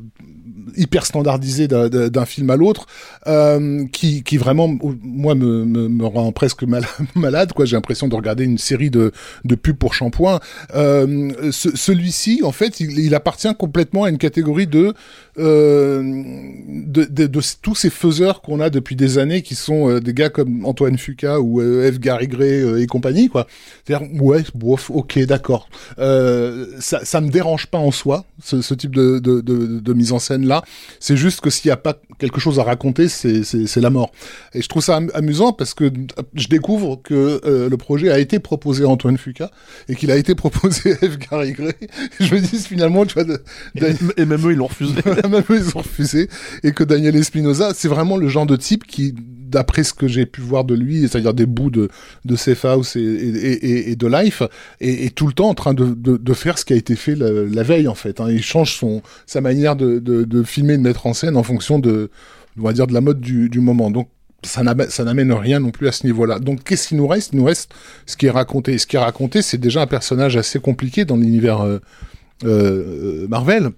hyper 0.77 1.07
standardisé 1.07 1.69
d'un- 1.69 2.25
film 2.27 2.51
à 2.51 2.57
l'autre 2.57 2.87
euh, 3.27 3.85
qui 3.93 4.23
qui 4.25 4.37
vraiment 4.37 4.69
moi 5.03 5.35
me, 5.35 5.65
me, 5.65 6.07
rend 6.07 6.33
presque 6.33 6.65
mal, 6.65 6.85
malade 7.15 7.53
quoi. 7.53 7.65
J'ai 7.67 7.77
l'impression 7.77 8.09
de 8.09 8.15
regarder 8.17 8.45
une 8.45 8.59
série 8.59 8.91
de 8.91 9.13
de 9.45 9.55
pubs 9.55 9.77
pour 9.77 9.95
shampoing. 9.95 10.41
Euh, 10.75 11.31
ce- 11.53 11.77
celui-ci 11.77 12.41
en 12.43 12.53
fait 12.53 12.81
il, 12.81 13.15
appartient 13.15 13.55
complètement 13.59 14.05
à 14.05 14.11
une 14.11 14.19
catégorie 14.19 14.67
de 14.67 14.93
euh, 15.39 16.03
de, 16.69 17.05
de, 17.05 17.27
de 17.27 17.41
tous 17.63 17.75
ces 17.75 17.91
faiseurs 17.91 18.41
qu'on 18.43 18.61
a 18.61 18.71
depuis 18.71 18.97
des 18.97 19.19
années 19.19 19.43
qui 19.43 19.55
sont 19.55 19.99
des 19.99 20.15
gars 20.15 20.31
comme 20.31 20.65
Antoine 20.67 20.99
Fuqua 20.99 21.41
ou 21.41 21.61
F. 21.61 21.99
Gary 22.01 22.29
Gray 22.29 22.83
et 22.83 22.87
compagnie 22.87 23.29
quoi. 23.29 23.47
C'est-à-dire 23.85 24.09
ouais 24.21 24.43
bof 24.55 24.91
ok 24.91 25.19
d'accord. 25.27 25.69
Ça 25.99 27.01
ça 27.05 27.21
me 27.21 27.29
dérange 27.31 27.67
pas 27.67 27.79
en 27.79 27.91
soi 27.93 28.25
ce, 28.43 28.75
type 28.75 28.95
de, 28.95 29.19
de, 29.19 29.41
de, 29.41 29.93
mise 29.93 30.13
en 30.13 30.19
scène 30.19 30.45
là 30.57 30.65
c'est 31.01 31.17
juste 31.17 31.41
que 31.41 31.51
s'il 31.51 31.69
y 31.69 31.73
a 31.73 31.77
pas 31.77 31.97
quelque 32.19 32.41
chose 32.41 32.59
à 32.59 32.63
raconter 32.65 33.09
c'est 33.09 33.77
la 33.81 33.91
mort 33.91 34.11
et 34.55 34.63
je 34.63 34.69
trouve 34.69 34.83
ça 34.83 34.97
am- 34.97 35.11
amusant 35.15 35.53
parce 35.53 35.75
que 35.75 35.91
je 36.35 36.49
découvre 36.49 36.97
que 37.03 37.41
euh, 37.45 37.69
le 37.69 37.77
projet 37.77 38.11
a 38.11 38.19
été 38.19 38.39
proposé 38.39 38.85
à 38.85 38.89
Antoine 38.89 39.19
Fuqua 39.19 39.51
et 39.89 39.95
qu'il 39.95 40.11
a 40.11 40.17
été 40.17 40.35
proposé 40.35 40.93
à 40.93 40.97
F. 40.97 41.19
Gary 41.19 41.53
Gray 41.53 41.75
je 42.21 42.35
me 42.35 42.41
dis 42.41 42.59
finalement 42.59 43.05
tu 43.07 43.15
vois 43.15 43.25
de- 43.25 43.43
Et, 43.77 44.23
et 44.23 44.25
même 44.27 44.47
eux, 44.47 44.53
ils 44.53 44.57
l'ont 44.59 44.67
refusé. 44.67 44.95
même 45.31 45.43
eux, 45.51 45.57
ils 45.57 45.77
ont 45.77 45.81
refusé, 45.81 46.29
et 46.63 46.73
que 46.73 46.83
Daniel 46.85 47.15
Espinosa, 47.17 47.73
c'est 47.75 47.89
vraiment 47.89 48.17
le 48.17 48.29
genre 48.29 48.47
de 48.47 48.57
type 48.57 48.87
qui, 48.87 49.15
d'après 49.49 49.85
ce 49.85 49.95
que 49.95 50.09
j'ai 50.09 50.27
pu 50.27 50.41
voir 50.41 50.65
de 50.65 50.75
lui, 50.75 51.09
c'est-à-dire 51.09 51.35
des 51.35 51.47
bouts 51.47 51.71
de, 51.71 51.89
de 52.25 52.37
Safe 52.37 52.65
House 52.65 52.97
et, 52.97 53.01
et, 53.01 53.53
et, 53.53 53.91
et 53.91 53.97
de 53.97 54.07
Life, 54.07 54.43
est 54.81 55.15
tout 55.15 55.27
le 55.27 55.33
temps 55.33 55.49
en 55.49 55.55
train 55.55 55.75
de, 55.75 55.95
de, 55.95 56.35
faire 56.35 56.59
ce 56.59 56.65
qui 56.65 56.73
a 56.73 56.77
été 56.77 56.97
fait 56.97 57.15
la, 57.15 57.63
veille, 57.63 57.89
en 57.89 57.95
fait. 57.95 58.21
Hein. 58.21 58.27
Il 58.31 58.43
change 58.43 58.83
sa 59.27 59.41
manière 59.41 59.77
de, 59.77 59.99
de, 59.99 60.43
filmer, 60.43 60.77
de 60.77 60.83
mettre 60.83 61.07
en 61.07 61.15
scène 61.15 61.37
en 61.37 61.43
fonction 61.43 61.79
de, 61.79 62.11
on 62.61 62.73
dire, 62.73 62.87
de 62.87 62.93
la 62.93 63.01
mode 63.01 63.21
du, 63.21 63.61
moment. 63.61 63.91
Donc, 63.91 64.09
ça 64.43 64.63
n'amène, 64.63 65.33
rien 65.33 65.61
non 65.61 65.71
plus 65.71 65.89
à 65.89 65.93
ce 65.93 66.07
niveau-là. 66.07 66.39
Donc, 66.39 66.65
qu'est-ce 66.65 66.89
qui 66.89 66.95
nous 66.95 67.07
reste? 67.07 67.33
Il 67.33 67.39
nous 67.39 67.45
reste 67.45 67.73
ce 68.07 68.17
qui 68.17 68.27
est 68.27 68.31
raconté. 68.31 68.75
Et 68.75 68.79
ce 68.79 68.87
qui 68.87 68.97
est 68.97 69.01
raconté, 69.01 69.43
c'est 69.43 69.59
déjà 69.59 69.83
un 69.83 69.87
personnage 69.87 70.37
assez 70.37 70.59
compliqué 70.61 71.05
dans 71.05 71.17
l'univers 71.17 71.61
euh, 71.63 71.79
euh, 72.45 73.27
Marvel. 73.29 73.71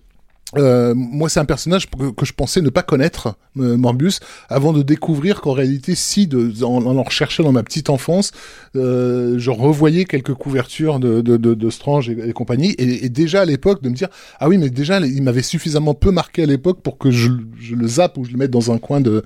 Euh, 0.56 0.94
moi, 0.94 1.28
c'est 1.28 1.40
un 1.40 1.44
personnage 1.44 1.90
que, 1.90 2.10
que 2.10 2.24
je 2.24 2.32
pensais 2.32 2.62
ne 2.62 2.70
pas 2.70 2.82
connaître, 2.82 3.34
euh, 3.58 3.76
Morbius, 3.76 4.20
avant 4.48 4.72
de 4.72 4.82
découvrir 4.82 5.40
qu'en 5.40 5.52
réalité, 5.52 5.94
si, 5.94 6.26
de, 6.26 6.64
en, 6.64 6.86
en 6.86 6.96
en 6.96 7.02
recherchant 7.02 7.42
dans 7.42 7.52
ma 7.52 7.62
petite 7.62 7.90
enfance, 7.90 8.32
euh, 8.74 9.38
je 9.38 9.50
revoyais 9.50 10.04
quelques 10.06 10.34
couvertures 10.34 11.00
de, 11.00 11.20
de, 11.20 11.36
de, 11.36 11.54
de 11.54 11.70
Strange 11.70 12.08
et, 12.08 12.16
et 12.28 12.32
compagnie, 12.32 12.70
et, 12.72 13.04
et 13.04 13.08
déjà 13.10 13.42
à 13.42 13.44
l'époque 13.44 13.82
de 13.82 13.90
me 13.90 13.94
dire, 13.94 14.08
ah 14.40 14.48
oui, 14.48 14.56
mais 14.56 14.70
déjà, 14.70 15.00
il 15.00 15.22
m'avait 15.22 15.42
suffisamment 15.42 15.92
peu 15.94 16.10
marqué 16.10 16.44
à 16.44 16.46
l'époque 16.46 16.80
pour 16.82 16.96
que 16.96 17.10
je, 17.10 17.30
je 17.60 17.74
le 17.74 17.86
zappe 17.86 18.16
ou 18.16 18.24
je 18.24 18.32
le 18.32 18.38
mette 18.38 18.50
dans 18.50 18.72
un 18.72 18.78
coin 18.78 19.00
de, 19.00 19.24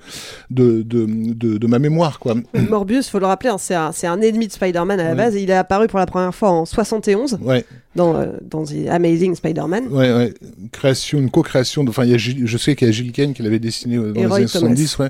de, 0.49 0.81
de, 0.83 1.67
ma 1.67 1.79
mémoire, 1.79 2.19
quoi. 2.19 2.35
Morbius, 2.53 3.09
faut 3.09 3.19
le 3.19 3.27
rappeler, 3.27 3.49
hein, 3.49 3.57
c'est 3.57 3.75
un, 4.07 4.21
ennemi 4.21 4.47
de 4.47 4.51
Spider-Man 4.51 4.99
à 4.99 5.03
la 5.03 5.15
base. 5.15 5.35
Il 5.35 5.49
est 5.49 5.55
apparu 5.55 5.87
pour 5.87 5.99
la 5.99 6.05
première 6.05 6.35
fois 6.35 6.49
en 6.49 6.65
71. 6.65 7.39
Ouais. 7.41 7.65
Dans, 7.95 8.15
euh, 8.15 8.27
dans 8.49 8.63
The 8.63 8.87
Amazing 8.89 9.35
Spider-Man. 9.35 9.87
Ouais, 9.89 10.11
ouais. 10.13 10.33
Création, 10.71 11.19
une 11.19 11.29
co-création. 11.29 11.85
Enfin, 11.87 12.05
il 12.05 12.11
y 12.11 12.13
a 12.13 12.17
Gilles- 12.17 12.45
je 12.47 12.57
sais 12.57 12.75
qu'il 12.75 12.87
y 12.87 12.89
a 12.89 12.91
Gilles 12.91 13.11
Kane 13.11 13.33
qui 13.33 13.43
l'avait 13.43 13.59
dessiné 13.59 13.97
euh, 13.97 14.11
dans 14.11 14.19
Et 14.19 14.23
les 14.23 14.25
Roy 14.27 14.37
années 14.37 14.45
Thomas. 14.47 14.75
70. 14.75 14.97
Ouais. 14.99 15.09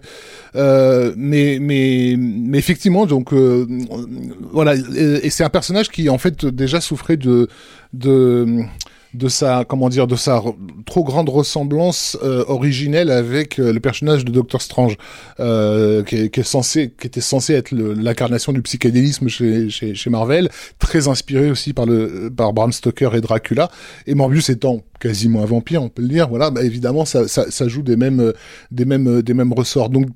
Euh, 0.56 1.14
mais, 1.16 1.60
mais, 1.62 2.16
mais 2.18 2.58
effectivement, 2.58 3.06
donc 3.06 3.34
euh, 3.34 3.66
voilà. 4.52 4.76
Et, 4.76 5.26
et 5.28 5.30
c'est 5.30 5.44
un 5.44 5.50
personnage 5.50 5.90
qui 5.90 6.10
en 6.10 6.18
fait 6.18 6.46
déjà 6.46 6.82
souffrait 6.82 7.18
de 7.18 7.48
de 7.94 8.64
de 9.14 9.28
sa 9.28 9.64
comment 9.66 9.90
dire 9.90 10.08
de 10.08 10.16
sa 10.16 10.42
trop 10.86 11.04
grande 11.04 11.30
ressemblance 11.30 12.18
euh, 12.24 12.44
originelle 12.48 13.12
avec 13.12 13.60
euh, 13.60 13.72
le 13.72 13.80
personnage 13.80 14.26
de 14.26 14.32
Doctor 14.32 14.62
Strange 14.62 14.98
euh, 15.40 16.04
qui, 16.04 16.16
est, 16.16 16.30
qui 16.30 16.40
est 16.40 16.44
censé 16.44 16.94
qui 17.00 17.08
était 17.08 17.22
censé 17.22 17.54
être 17.54 17.72
l'incarnation 17.72 18.54
du 18.54 18.62
psychédélisme 18.62 19.28
chez, 19.28 19.70
chez 19.70 19.94
chez 19.94 20.10
Marvel 20.10 20.50
très 20.80 21.08
inspiré 21.08 21.52
aussi 21.52 21.74
par 21.74 21.86
le 21.86 22.32
par 22.36 22.54
Bram 22.54 22.72
Stoker 22.72 23.16
et 23.16 23.22
Dracula. 23.22 23.70
Et 24.08 24.16
Morbius 24.16 24.50
étant 24.50 24.82
quasiment 25.00 25.44
un 25.44 25.46
vampire 25.46 25.84
on 25.84 25.90
peut 25.90 26.02
le 26.02 26.08
dire 26.08 26.30
voilà 26.30 26.50
bah, 26.50 26.64
évidemment 26.64 27.06
ça, 27.06 27.28
ça 27.28 27.50
ça 27.52 27.68
joue 27.68 27.82
des 27.84 27.96
mêmes 27.96 28.34
des 28.72 28.86
mêmes 28.86 29.22
des 29.22 29.34
mêmes 29.34 29.54
ressorts. 29.54 29.90
Donc 29.90 30.08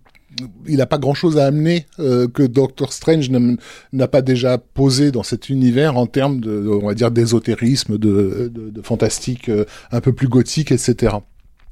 il 0.68 0.78
n'a 0.78 0.86
pas 0.86 0.98
grand 0.98 1.14
chose 1.14 1.38
à 1.38 1.46
amener 1.46 1.86
euh, 2.00 2.28
que 2.28 2.44
Doctor 2.44 2.92
Strange 2.94 3.30
n'a- 3.30 4.08
pas 4.08 4.22
déjà 4.22 4.58
posé 4.58 5.12
dans 5.12 5.24
cet 5.24 5.50
univers 5.50 5.98
en 5.98 6.06
termes 6.06 6.40
de, 6.40 6.68
on 6.68 6.88
va 6.88 6.94
dire, 6.94 7.12
d'ésotérisme, 7.12 7.98
de, 7.98 8.52
de, 8.54 8.70
de 8.70 8.82
fantastique 8.82 9.50
euh, 9.50 9.66
un 9.92 10.02
peu 10.02 10.14
plus 10.14 10.28
gothique, 10.28 10.72
etc. 10.72 11.16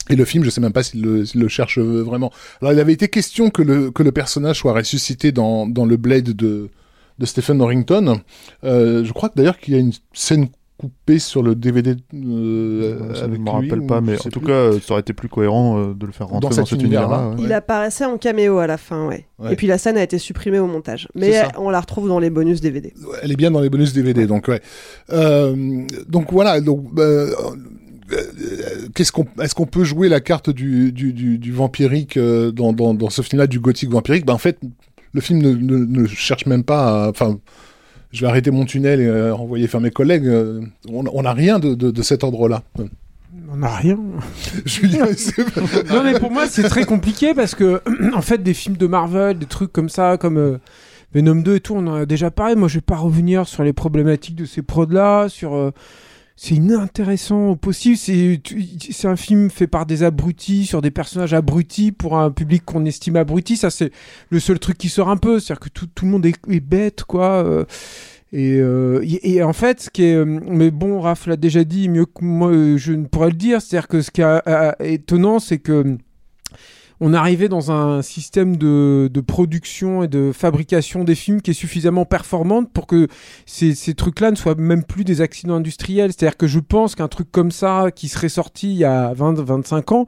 Et 0.10 0.16
le 0.16 0.26
film, 0.26 0.44
je 0.44 0.50
sais 0.50 0.62
même 0.62 0.74
pas 0.74 0.84
s'il 0.84 1.02
le, 1.02 1.24
le 1.34 1.48
cherche 1.48 1.80
euh, 1.80 2.02
vraiment. 2.04 2.32
Alors, 2.62 2.74
il 2.74 2.80
avait 2.80 2.94
été 2.94 3.08
question 3.08 3.50
que 3.50 3.62
le, 3.62 3.92
que 3.92 4.04
le 4.04 4.12
personnage 4.12 4.60
soit 4.60 4.74
ressuscité 4.74 5.32
dans, 5.32 5.68
dans 5.68 5.86
le 5.86 5.98
Blade 5.98 6.32
de, 6.32 6.70
de 7.20 7.26
Stephen 7.26 7.58
Norrington. 7.58 8.22
Euh, 8.64 9.04
je 9.04 9.12
crois 9.14 9.32
d'ailleurs 9.36 9.58
qu'il 9.60 9.74
y 9.74 9.78
a 9.78 9.80
une 9.80 9.94
scène 10.14 10.48
coupée 10.78 11.20
sur 11.20 11.42
le 11.42 11.56
DVD 11.56 11.96
euh, 12.14 13.14
Ça, 13.14 13.20
je 13.20 13.24
avec 13.24 13.40
me 13.40 13.46
lui, 13.46 13.50
rappelle 13.52 13.86
pas, 13.88 14.00
je 14.02 14.06
mais 14.06 14.16
en 14.20 14.30
tout 14.30 14.40
plus. 14.42 14.48
cas, 14.48 14.72
ça 14.82 14.92
aurait 14.94 15.02
été 15.02 15.14
plus 15.14 15.30
cohérent 15.30 15.80
euh, 15.80 15.94
de 15.94 16.06
le 16.06 16.12
faire 16.12 16.28
rentrer 16.28 16.50
Dans 16.50 16.56
dans, 16.56 16.66
cet 16.66 16.82
univers-là, 16.82 17.30
ouais. 17.30 17.36
Il 17.40 17.54
apparaissait 17.54 18.04
en 18.06 18.18
caméo 18.18 18.58
à 18.60 18.68
la 18.68 18.78
fin, 18.78 19.08
ouais. 19.08 19.26
Ouais. 19.40 19.54
Et 19.54 19.56
puis 19.56 19.68
la 19.68 19.78
scène 19.78 19.98
a 19.98 20.04
été 20.04 20.18
supprimée 20.18 20.60
au 20.60 20.68
montage. 20.68 21.08
Mais 21.16 21.44
on 21.58 21.70
la 21.70 21.80
retrouve 21.80 22.08
dans 22.10 22.20
les 22.20 22.30
bonus 22.30 22.60
DVD. 22.62 22.94
Elle 23.22 23.32
est 23.32 23.36
bien 23.38 23.52
dans 23.52 23.62
les 23.62 23.70
bonus 23.70 23.94
DVD, 23.94 24.28
donc 24.28 24.48
ouais. 24.50 24.62
Euh, 25.12 25.86
donc 26.10 26.32
voilà, 26.34 26.60
donc 26.60 26.88
euh, 26.98 27.32
qu'est-ce 28.94 29.12
qu'on, 29.12 29.26
est-ce 29.42 29.56
qu'on 29.56 29.66
peut 29.66 29.84
jouer 29.84 30.10
la 30.10 30.20
carte 30.20 30.50
du 30.50 30.92
du, 30.92 31.14
du, 31.14 31.38
du 31.38 31.52
vampirique 31.52 32.18
dans, 32.20 32.74
dans 32.74 32.94
dans 32.94 33.10
ce 33.10 33.22
film-là 33.22 33.48
du 33.48 33.60
gothique 33.60 33.90
vampirique? 33.92 34.26
Ben 34.26 34.34
en 34.34 34.38
fait, 34.38 34.60
le 35.14 35.22
film 35.22 35.42
ne, 35.42 35.52
ne, 35.54 35.78
ne 35.86 36.06
cherche 36.08 36.46
même 36.46 36.64
pas. 36.64 37.06
à- 37.06 37.10
Enfin, 37.10 37.40
je 38.16 38.22
vais 38.22 38.28
arrêter 38.28 38.50
mon 38.52 38.66
tunnel 38.66 39.02
et 39.02 39.06
euh, 39.06 39.34
renvoyer 39.34 39.68
faire 39.68 39.82
mes 39.82 39.92
collègues. 39.92 40.26
euh, 40.26 40.62
on 40.90 41.22
n'a 41.22 41.34
rien 41.34 41.60
de, 41.60 41.76
de, 41.76 41.92
de 41.92 42.02
cet 42.02 42.24
ordre-là. 42.24 42.64
On 43.52 43.58
n'a 43.58 43.76
rien. 43.76 43.98
Julien, 44.66 45.06
non 45.90 46.04
mais 46.04 46.18
pour 46.20 46.32
moi 46.32 46.48
c'est 46.48 46.64
très 46.64 46.86
compliqué 46.86 47.34
parce 47.34 47.56
que 47.56 47.82
en 48.16 48.22
fait 48.22 48.42
des 48.42 48.54
films 48.54 48.78
de 48.78 48.88
Marvel, 48.88 49.38
des 49.38 49.46
trucs 49.46 49.72
comme 49.72 49.90
ça, 49.90 50.18
comme 50.18 50.38
euh, 50.38 50.58
Venom 51.14 51.36
2 51.36 51.56
et 51.56 51.60
tout, 51.60 51.76
on 51.76 51.86
en 51.88 51.96
a 51.96 52.06
déjà 52.06 52.32
parlé. 52.32 52.56
Moi 52.56 52.68
je 52.70 52.76
vais 52.76 52.82
pas 52.82 52.96
revenir 52.96 53.48
sur 53.48 53.64
les 53.64 53.74
problématiques 53.74 54.36
de 54.36 54.46
ces 54.46 54.62
prods 54.62 54.86
là, 54.90 55.28
sur 55.30 55.54
euh, 55.54 55.72
c'est 56.36 56.56
inintéressant 56.56 57.50
au 57.50 57.56
possible. 57.56 57.98
C'est 57.98 59.08
un 59.08 59.16
film 59.16 59.50
fait 59.50 59.68
par 59.68 59.86
des 59.86 60.04
abrutis 60.04 60.66
sur 60.66 60.82
des 60.82 60.92
personnages 60.92 61.34
abrutis 61.34 61.92
pour 61.92 62.18
un 62.18 62.32
public 62.32 62.64
qu'on 62.66 62.86
estime 62.86 63.16
abruti. 63.16 63.58
Ça 63.58 63.70
c'est 63.70 63.92
le 64.30 64.40
seul 64.40 64.60
truc 64.60 64.78
qui 64.78 64.90
sort 64.90 65.10
un 65.10 65.18
peu, 65.18 65.40
c'est-à-dire 65.40 65.62
que 65.62 65.70
tout, 65.70 65.88
tout 65.88 66.06
le 66.06 66.12
monde 66.12 66.26
est, 66.26 66.60
bête 66.60 67.04
quoi. 67.04 67.44
euh, 67.44 67.66
et, 68.36 68.60
euh, 68.60 69.00
et, 69.04 69.36
et 69.36 69.44
en 69.44 69.54
fait, 69.54 69.80
ce 69.82 69.90
qui 69.90 70.04
est, 70.04 70.16
euh, 70.16 70.26
mais 70.26 70.70
bon, 70.70 71.00
Raph 71.00 71.26
l'a 71.28 71.38
déjà 71.38 71.64
dit 71.64 71.88
mieux 71.88 72.06
que 72.06 72.24
moi, 72.24 72.50
euh, 72.50 72.78
je 72.78 72.92
ne 72.92 73.06
pourrais 73.06 73.30
le 73.30 73.36
dire. 73.36 73.62
C'est-à-dire 73.62 73.88
que 73.88 74.02
ce 74.02 74.12
qui 74.12 74.22
est 74.22 74.94
étonnant, 74.94 75.40
c'est 75.40 75.60
que 75.60 75.98
on 77.00 77.14
arrivait 77.14 77.50
dans 77.50 77.72
un 77.72 78.02
système 78.02 78.58
de, 78.58 79.10
production 79.26 80.04
et 80.04 80.08
de 80.08 80.32
fabrication 80.34 81.04
des 81.04 81.16
films 81.16 81.42
qui 81.42 81.52
est 81.52 81.56
suffisamment 81.56 82.06
performante 82.06 82.72
pour 82.72 82.88
que 82.88 83.08
ces, 83.46 83.76
ces 83.76 83.94
trucs-là 83.94 84.32
ne 84.32 84.36
soient 84.36 84.56
même 84.56 84.84
plus 84.84 85.04
des 85.04 85.22
accidents 85.22 85.56
industriels. 85.56 86.12
C'est-à-dire 86.14 86.38
que 86.38 86.48
je 86.48 86.60
pense 86.60 86.96
qu'un 86.96 87.08
truc 87.08 87.32
comme 87.32 87.52
ça, 87.52 87.90
qui 87.94 88.08
serait 88.08 88.30
sorti 88.30 88.72
il 88.72 88.78
y 88.78 88.86
a 88.86 89.14
20-25 89.14 89.94
ans, 89.94 90.06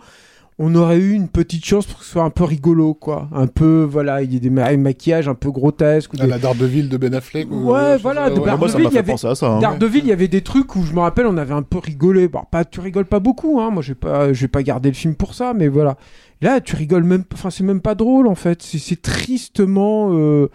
on 0.59 0.73
aurait 0.73 0.97
eu 0.97 1.11
une 1.13 1.27
petite 1.27 1.63
chance 1.65 1.85
pour 1.85 1.99
que 1.99 2.05
ce 2.05 2.11
soit 2.11 2.23
un 2.23 2.31
peu 2.31 2.43
rigolo, 2.43 2.95
quoi. 2.95 3.29
Un 3.31 3.45
peu, 3.45 3.87
voilà, 3.87 4.23
il 4.23 4.33
y 4.33 4.37
a 4.37 4.39
des 4.39 4.49
ma- 4.49 4.75
maquillages 4.75 5.27
un 5.27 5.35
peu 5.35 5.51
grotesques. 5.51 6.13
Ou 6.13 6.17
à 6.19 6.23
des... 6.25 6.29
la 6.31 6.39
Daredevil 6.39 6.89
de 6.89 6.97
Ben 6.97 7.13
Affleck. 7.13 7.47
ou- 7.51 7.71
Ouais, 7.71 7.97
voilà, 7.97 8.29
de 8.31 8.39
ouais. 8.39 8.45
Daredevil, 8.47 8.87
il 8.89 8.93
y 8.95 8.97
avait- 8.97 9.11
penser 9.11 9.27
à 9.27 9.35
ça. 9.35 9.47
hein. 9.51 9.59
Daredevil, 9.59 9.99
il 10.03 10.07
y 10.07 10.11
avait 10.11 10.27
des 10.27 10.41
trucs 10.41 10.75
où 10.75 10.81
je 10.83 10.93
me 10.93 10.99
rappelle, 10.99 11.27
on 11.27 11.37
avait 11.37 11.53
un 11.53 11.61
peu 11.61 11.77
rigolé. 11.77 12.27
Bon, 12.27 12.41
pas, 12.49 12.65
tu 12.65 12.79
rigoles 12.79 13.05
pas 13.05 13.19
beaucoup, 13.19 13.59
hein. 13.61 13.69
Moi, 13.69 13.83
j'ai 13.83 13.93
pas, 13.95 14.33
j'ai 14.33 14.47
pas 14.47 14.63
gardé 14.63 14.89
le 14.89 14.95
film 14.95 15.13
pour 15.15 15.35
ça, 15.35 15.53
mais 15.53 15.67
voilà. 15.67 15.95
Là, 16.41 16.59
tu 16.59 16.75
rigoles 16.75 17.03
même, 17.03 17.23
enfin, 17.33 17.49
c'est 17.51 17.63
même 17.63 17.81
pas 17.81 17.93
drôle 17.95 18.27
en 18.27 18.35
fait. 18.35 18.61
C'est, 18.63 18.77
c'est 18.79 18.99
tristement 19.01 20.09
euh, 20.13 20.49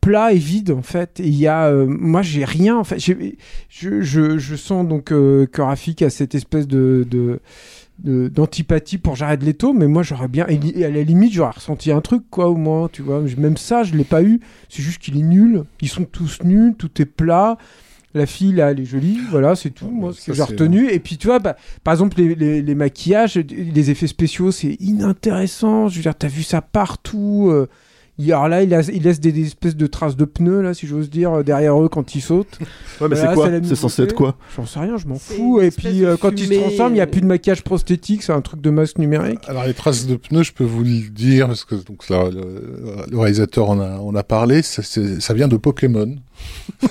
plat 0.00 0.32
et 0.32 0.38
vide 0.38 0.70
en 0.70 0.82
fait. 0.82 1.20
Et 1.20 1.26
il 1.26 1.34
y 1.38 1.46
a, 1.46 1.66
euh, 1.68 1.86
moi, 1.88 2.20
j'ai 2.22 2.44
rien 2.44 2.76
en 2.76 2.84
fait. 2.84 2.98
Je, 2.98 3.12
je, 4.02 4.38
je 4.38 4.56
sens 4.56 4.86
donc 4.86 5.10
euh, 5.12 5.46
que 5.46 5.62
Rafik 5.62 6.02
a 6.02 6.10
cette 6.10 6.34
espèce 6.34 6.66
de 6.66 7.06
de- 7.10 7.40
d'antipathie 7.98 8.98
pour 8.98 9.16
Jared 9.16 9.42
Leto 9.42 9.72
mais 9.72 9.88
moi 9.88 10.04
j'aurais 10.04 10.28
bien 10.28 10.46
et 10.48 10.84
à 10.84 10.90
la 10.90 11.02
limite 11.02 11.32
j'aurais 11.32 11.50
ressenti 11.50 11.90
un 11.90 12.00
truc 12.00 12.22
quoi 12.30 12.48
au 12.48 12.56
moins 12.56 12.88
tu 12.92 13.02
vois. 13.02 13.20
Même 13.36 13.56
ça 13.56 13.82
je 13.82 13.94
l'ai 13.94 14.04
pas 14.04 14.22
eu. 14.22 14.40
C'est 14.68 14.82
juste 14.82 15.00
qu'il 15.00 15.16
est 15.18 15.22
nul. 15.22 15.64
Ils 15.80 15.88
sont 15.88 16.04
tous 16.04 16.42
nuls. 16.44 16.74
Tout 16.78 17.02
est 17.02 17.06
plat. 17.06 17.58
La 18.14 18.26
fille 18.26 18.52
là 18.52 18.70
elle 18.70 18.80
est 18.80 18.84
jolie. 18.84 19.18
Voilà 19.30 19.56
c'est 19.56 19.70
tout. 19.70 19.90
Moi 19.90 20.12
ce 20.12 20.26
que 20.26 20.32
j'ai 20.32 20.42
retenu. 20.42 20.90
et 20.90 21.00
puis 21.00 21.16
tu 21.16 21.26
vois 21.26 21.40
bah, 21.40 21.56
par 21.82 21.92
exemple 21.94 22.18
les, 22.18 22.34
les, 22.34 22.62
les 22.62 22.74
maquillages 22.74 23.36
les 23.36 23.90
effets 23.90 24.06
spéciaux 24.06 24.52
c'est 24.52 24.76
inintéressant. 24.80 25.88
Je 25.88 25.96
veux 25.96 26.02
dire 26.02 26.14
t'as 26.14 26.28
vu 26.28 26.44
ça 26.44 26.62
partout 26.62 27.48
euh, 27.50 27.68
alors 28.26 28.48
là, 28.48 28.62
il, 28.64 28.74
a- 28.74 28.80
il 28.92 29.02
laisse 29.04 29.20
des, 29.20 29.30
des 29.32 29.46
espèces 29.46 29.76
de 29.76 29.86
traces 29.86 30.16
de 30.16 30.24
pneus, 30.24 30.60
là, 30.62 30.74
si 30.74 30.86
j'ose 30.86 31.08
dire, 31.08 31.32
euh, 31.32 31.42
derrière 31.44 31.80
eux 31.80 31.88
quand 31.88 32.14
ils 32.16 32.20
sautent. 32.20 32.58
Ouais, 33.00 33.06
mais 33.08 33.16
c'est 33.16 33.32
quoi 33.32 33.48
censé 33.76 34.02
être 34.02 34.12
quoi 34.14 34.34
J'en 34.56 34.66
sais 34.66 34.80
rien, 34.80 34.96
je 34.96 35.06
m'en 35.06 35.18
fous. 35.18 35.60
Et 35.60 35.70
puis 35.70 36.04
euh, 36.04 36.16
quand 36.20 36.32
ils 36.38 36.46
se 36.48 36.54
transforment, 36.60 36.92
il 36.92 36.96
n'y 36.96 37.00
a 37.00 37.06
plus 37.06 37.20
de 37.20 37.26
maquillage 37.26 37.62
prosthétique, 37.62 38.22
c'est 38.24 38.32
un 38.32 38.40
truc 38.40 38.60
de 38.60 38.70
masque 38.70 38.98
numérique. 38.98 39.40
Alors 39.46 39.64
les 39.64 39.74
traces 39.74 40.06
de 40.06 40.16
pneus, 40.16 40.42
je 40.42 40.52
peux 40.52 40.64
vous 40.64 40.82
le 40.82 41.08
dire 41.10 41.46
parce 41.46 41.64
que 41.64 41.76
donc 41.76 42.08
là, 42.08 42.28
le, 42.30 43.06
le 43.10 43.18
réalisateur 43.18 43.70
en 43.70 43.78
a, 43.80 43.98
en 43.98 44.14
a 44.14 44.22
parlé. 44.24 44.62
Ça, 44.62 44.82
ça 44.82 45.34
vient 45.34 45.48
de 45.48 45.56
Pokémon, 45.56 46.16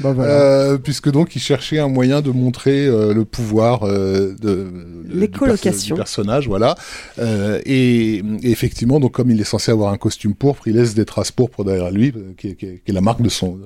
Bah 0.00 0.12
voilà. 0.12 0.30
Euh, 0.32 0.78
puisque 0.78 1.10
donc 1.10 1.36
il 1.36 1.40
cherchait 1.40 1.78
un 1.78 1.88
moyen 1.88 2.20
de 2.20 2.30
montrer 2.30 2.86
euh, 2.86 3.14
le 3.14 3.24
pouvoir 3.24 3.84
euh, 3.84 4.34
de, 4.40 4.48
de- 4.48 4.70
du 5.12 5.18
L'écolocation. 5.20 5.70
perso- 5.70 5.86
du 5.86 5.94
personnage, 5.94 6.48
voilà. 6.48 6.74
Euh, 7.18 7.60
et, 7.64 8.16
et 8.16 8.50
effectivement, 8.50 8.98
donc 9.00 9.12
comme 9.12 9.30
il 9.30 9.40
est 9.40 9.44
censé 9.44 9.70
avoir 9.70 9.92
un 9.92 9.98
costume 9.98 10.34
pourpre, 10.34 10.66
il 10.66 10.74
laisse 10.76 10.94
des 10.94 11.04
traces 11.04 11.30
pourpres 11.30 11.64
derrière 11.64 11.90
lui, 11.90 12.12
euh, 12.16 12.32
qui, 12.36 12.48
est- 12.48 12.54
qui 12.56 12.66
est- 12.66 12.82
qui 12.84 12.90
est 12.90 12.94
la 12.94 13.00
marque 13.00 13.22
de 13.22 13.28
son 13.28 13.58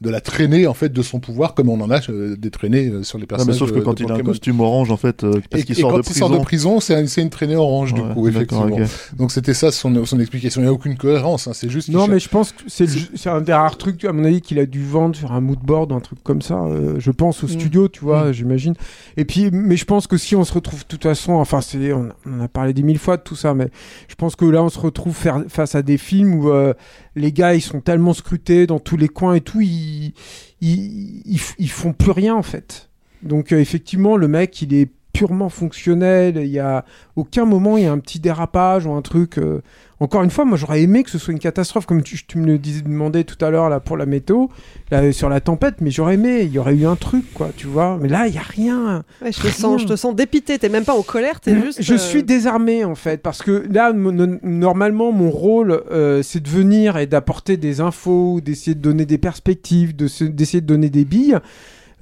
de 0.00 0.10
la 0.10 0.20
traînée 0.20 0.68
en 0.68 0.74
fait 0.74 0.92
de 0.92 1.02
son 1.02 1.18
pouvoir, 1.18 1.54
comme 1.54 1.68
on 1.68 1.80
en 1.80 1.90
a 1.90 1.98
euh, 2.10 2.36
des 2.36 2.50
traînées 2.50 2.88
euh, 2.88 3.02
sur 3.02 3.18
les 3.18 3.22
Non, 3.22 3.26
personnages. 3.26 3.54
mais 3.54 3.58
sauf 3.58 3.72
que 3.72 3.80
de- 3.80 3.84
quand 3.84 3.98
il 3.98 4.10
a 4.10 4.14
un 4.14 4.20
costume 4.20 4.60
orange, 4.60 4.92
en 4.92 4.96
fait, 4.96 5.24
euh, 5.24 5.40
parce 5.50 5.62
et, 5.62 5.66
qu'il 5.66 5.74
sort 5.74 5.90
quand 5.90 5.96
de 5.96 6.02
il 6.02 6.04
prison. 6.04 6.28
sort 6.28 6.38
de 6.38 6.44
prison, 6.44 6.78
c'est 6.80 6.94
un- 6.94 7.06
c'est 7.08 7.20
une 7.20 7.30
traînée 7.30 7.56
orange 7.56 7.94
du 7.94 8.02
coup, 8.02 8.28
effectivement. 8.28 8.68
Donc 9.16 9.32
c'était 9.32 9.54
ça 9.54 9.72
son, 9.72 10.04
son 10.04 10.20
explication. 10.20 10.60
Il 10.60 10.64
n'y 10.64 10.70
a 10.70 10.72
aucune 10.72 10.96
cohérence. 10.96 11.48
hein, 11.48 11.52
C'est 11.52 11.68
juste. 11.68 11.88
Non, 11.88 12.06
mais 12.06 12.20
je 12.20 12.28
pense 12.28 12.52
que 12.52 12.62
c'est 12.68 12.84
le- 12.86 13.00
c'est 13.16 13.28
un 13.28 13.40
des 13.40 13.52
rares 13.52 13.76
trucs, 13.76 14.04
à 14.04 14.12
mon 14.12 14.22
avis, 14.24 14.40
qu'il 14.40 14.58
a 14.60 14.66
dû 14.66 14.84
vendre 14.84 15.16
sur 15.16 15.32
un 15.32 15.40
mood 15.40 15.58
board, 15.60 15.90
un 15.92 16.00
truc 16.00 16.22
comme 16.22 16.42
ça. 16.42 16.62
euh, 16.62 16.94
je 16.98 17.10
pense 17.10 17.42
au 17.42 17.46
Mm. 17.46 17.50
studio, 17.50 17.88
tu 17.88 18.00
vois, 18.04 18.28
Mm. 18.28 18.32
j'imagine. 18.32 18.74
Et 19.16 19.24
puis, 19.24 19.50
mais 19.50 19.76
je 19.76 19.84
pense 19.84 20.06
que 20.06 20.16
si 20.16 20.36
on 20.36 20.44
se 20.44 20.52
retrouve, 20.52 20.80
de 20.80 20.86
toute 20.86 21.02
façon, 21.02 21.32
enfin, 21.32 21.60
c'est, 21.60 21.92
on, 21.92 22.10
a 22.40 22.46
parlé 22.48 22.72
des 22.72 22.82
mille 22.82 22.98
fois 22.98 23.16
de 23.16 23.22
tout 23.22 23.34
ça, 23.36 23.52
mais 23.54 23.68
je 24.08 24.14
pense 24.14 24.36
que 24.36 24.44
là, 24.44 24.62
on 24.62 24.68
se 24.68 24.78
retrouve 24.78 25.14
faire, 25.14 25.42
face 25.48 25.74
à 25.74 25.82
des 25.82 25.98
films 25.98 26.34
où 26.34 26.50
euh, 26.50 26.74
les 27.16 27.32
gars, 27.32 27.54
ils 27.54 27.60
sont 27.62 27.80
tellement 27.80 28.12
scrutés 28.14 28.66
dans 28.68 28.78
tous 28.78 28.96
les 28.96 29.08
coins 29.08 29.34
et 29.34 29.40
tout, 29.40 29.60
ils, 29.60 29.87
ils, 30.60 31.70
font 31.70 31.92
plus 31.92 32.10
rien, 32.10 32.34
en 32.34 32.42
fait. 32.42 32.88
Donc, 33.22 33.52
euh, 33.52 33.60
effectivement, 33.60 34.16
le 34.16 34.28
mec, 34.28 34.62
il 34.62 34.74
est 34.74 34.90
purement 35.12 35.48
fonctionnel. 35.48 36.36
Il 36.36 36.50
y 36.50 36.58
a 36.58 36.84
aucun 37.16 37.44
moment 37.44 37.76
il 37.76 37.84
y 37.84 37.86
a 37.86 37.92
un 37.92 37.98
petit 37.98 38.20
dérapage 38.20 38.86
ou 38.86 38.92
un 38.92 39.02
truc. 39.02 39.38
euh, 39.38 39.62
Encore 40.00 40.22
une 40.22 40.30
fois, 40.30 40.44
moi 40.44 40.56
j'aurais 40.56 40.82
aimé 40.82 41.02
que 41.02 41.10
ce 41.10 41.18
soit 41.18 41.32
une 41.32 41.40
catastrophe, 41.40 41.84
comme 41.86 42.02
tu, 42.02 42.24
tu 42.24 42.38
me 42.38 42.46
le 42.46 42.58
disais, 42.58 42.82
demandais 42.82 43.24
tout 43.24 43.42
à 43.44 43.50
l'heure 43.50 43.68
là 43.68 43.80
pour 43.80 43.96
la 43.96 44.06
météo, 44.06 44.46
là, 44.92 45.10
sur 45.12 45.28
la 45.28 45.40
tempête. 45.40 45.76
Mais 45.80 45.90
j'aurais 45.90 46.14
aimé, 46.14 46.42
il 46.42 46.52
y 46.52 46.58
aurait 46.58 46.76
eu 46.76 46.86
un 46.86 46.94
truc, 46.94 47.24
quoi, 47.34 47.50
tu 47.56 47.66
vois. 47.66 47.98
Mais 48.00 48.08
là, 48.08 48.28
il 48.28 48.34
y 48.34 48.38
a 48.38 48.42
rien. 48.42 49.04
Ouais, 49.22 49.32
je, 49.32 49.40
te 49.40 49.48
sens, 49.48 49.82
je 49.82 49.86
te 49.86 49.96
sens 49.96 50.14
dépité, 50.14 50.58
t'es 50.58 50.68
même 50.68 50.84
pas 50.84 50.94
en 50.94 51.02
colère, 51.02 51.40
t'es 51.40 51.60
juste. 51.60 51.82
Je 51.82 51.94
euh, 51.94 51.98
suis 51.98 52.22
désarmé 52.22 52.84
en 52.84 52.94
fait, 52.94 53.22
parce 53.22 53.42
que 53.42 53.66
là, 53.70 53.92
normalement, 53.92 55.10
mon 55.10 55.30
rôle, 55.30 55.82
euh, 55.90 56.22
c'est 56.22 56.40
de 56.40 56.48
venir 56.48 56.96
et 56.96 57.06
d'apporter 57.06 57.56
des 57.56 57.80
infos, 57.80 58.40
d'essayer 58.40 58.76
de 58.76 58.80
donner 58.80 59.04
des 59.04 59.18
perspectives, 59.18 59.96
de 59.96 60.08
d'essayer 60.28 60.60
de 60.60 60.66
donner 60.66 60.90
des 60.90 61.04
billes. 61.04 61.38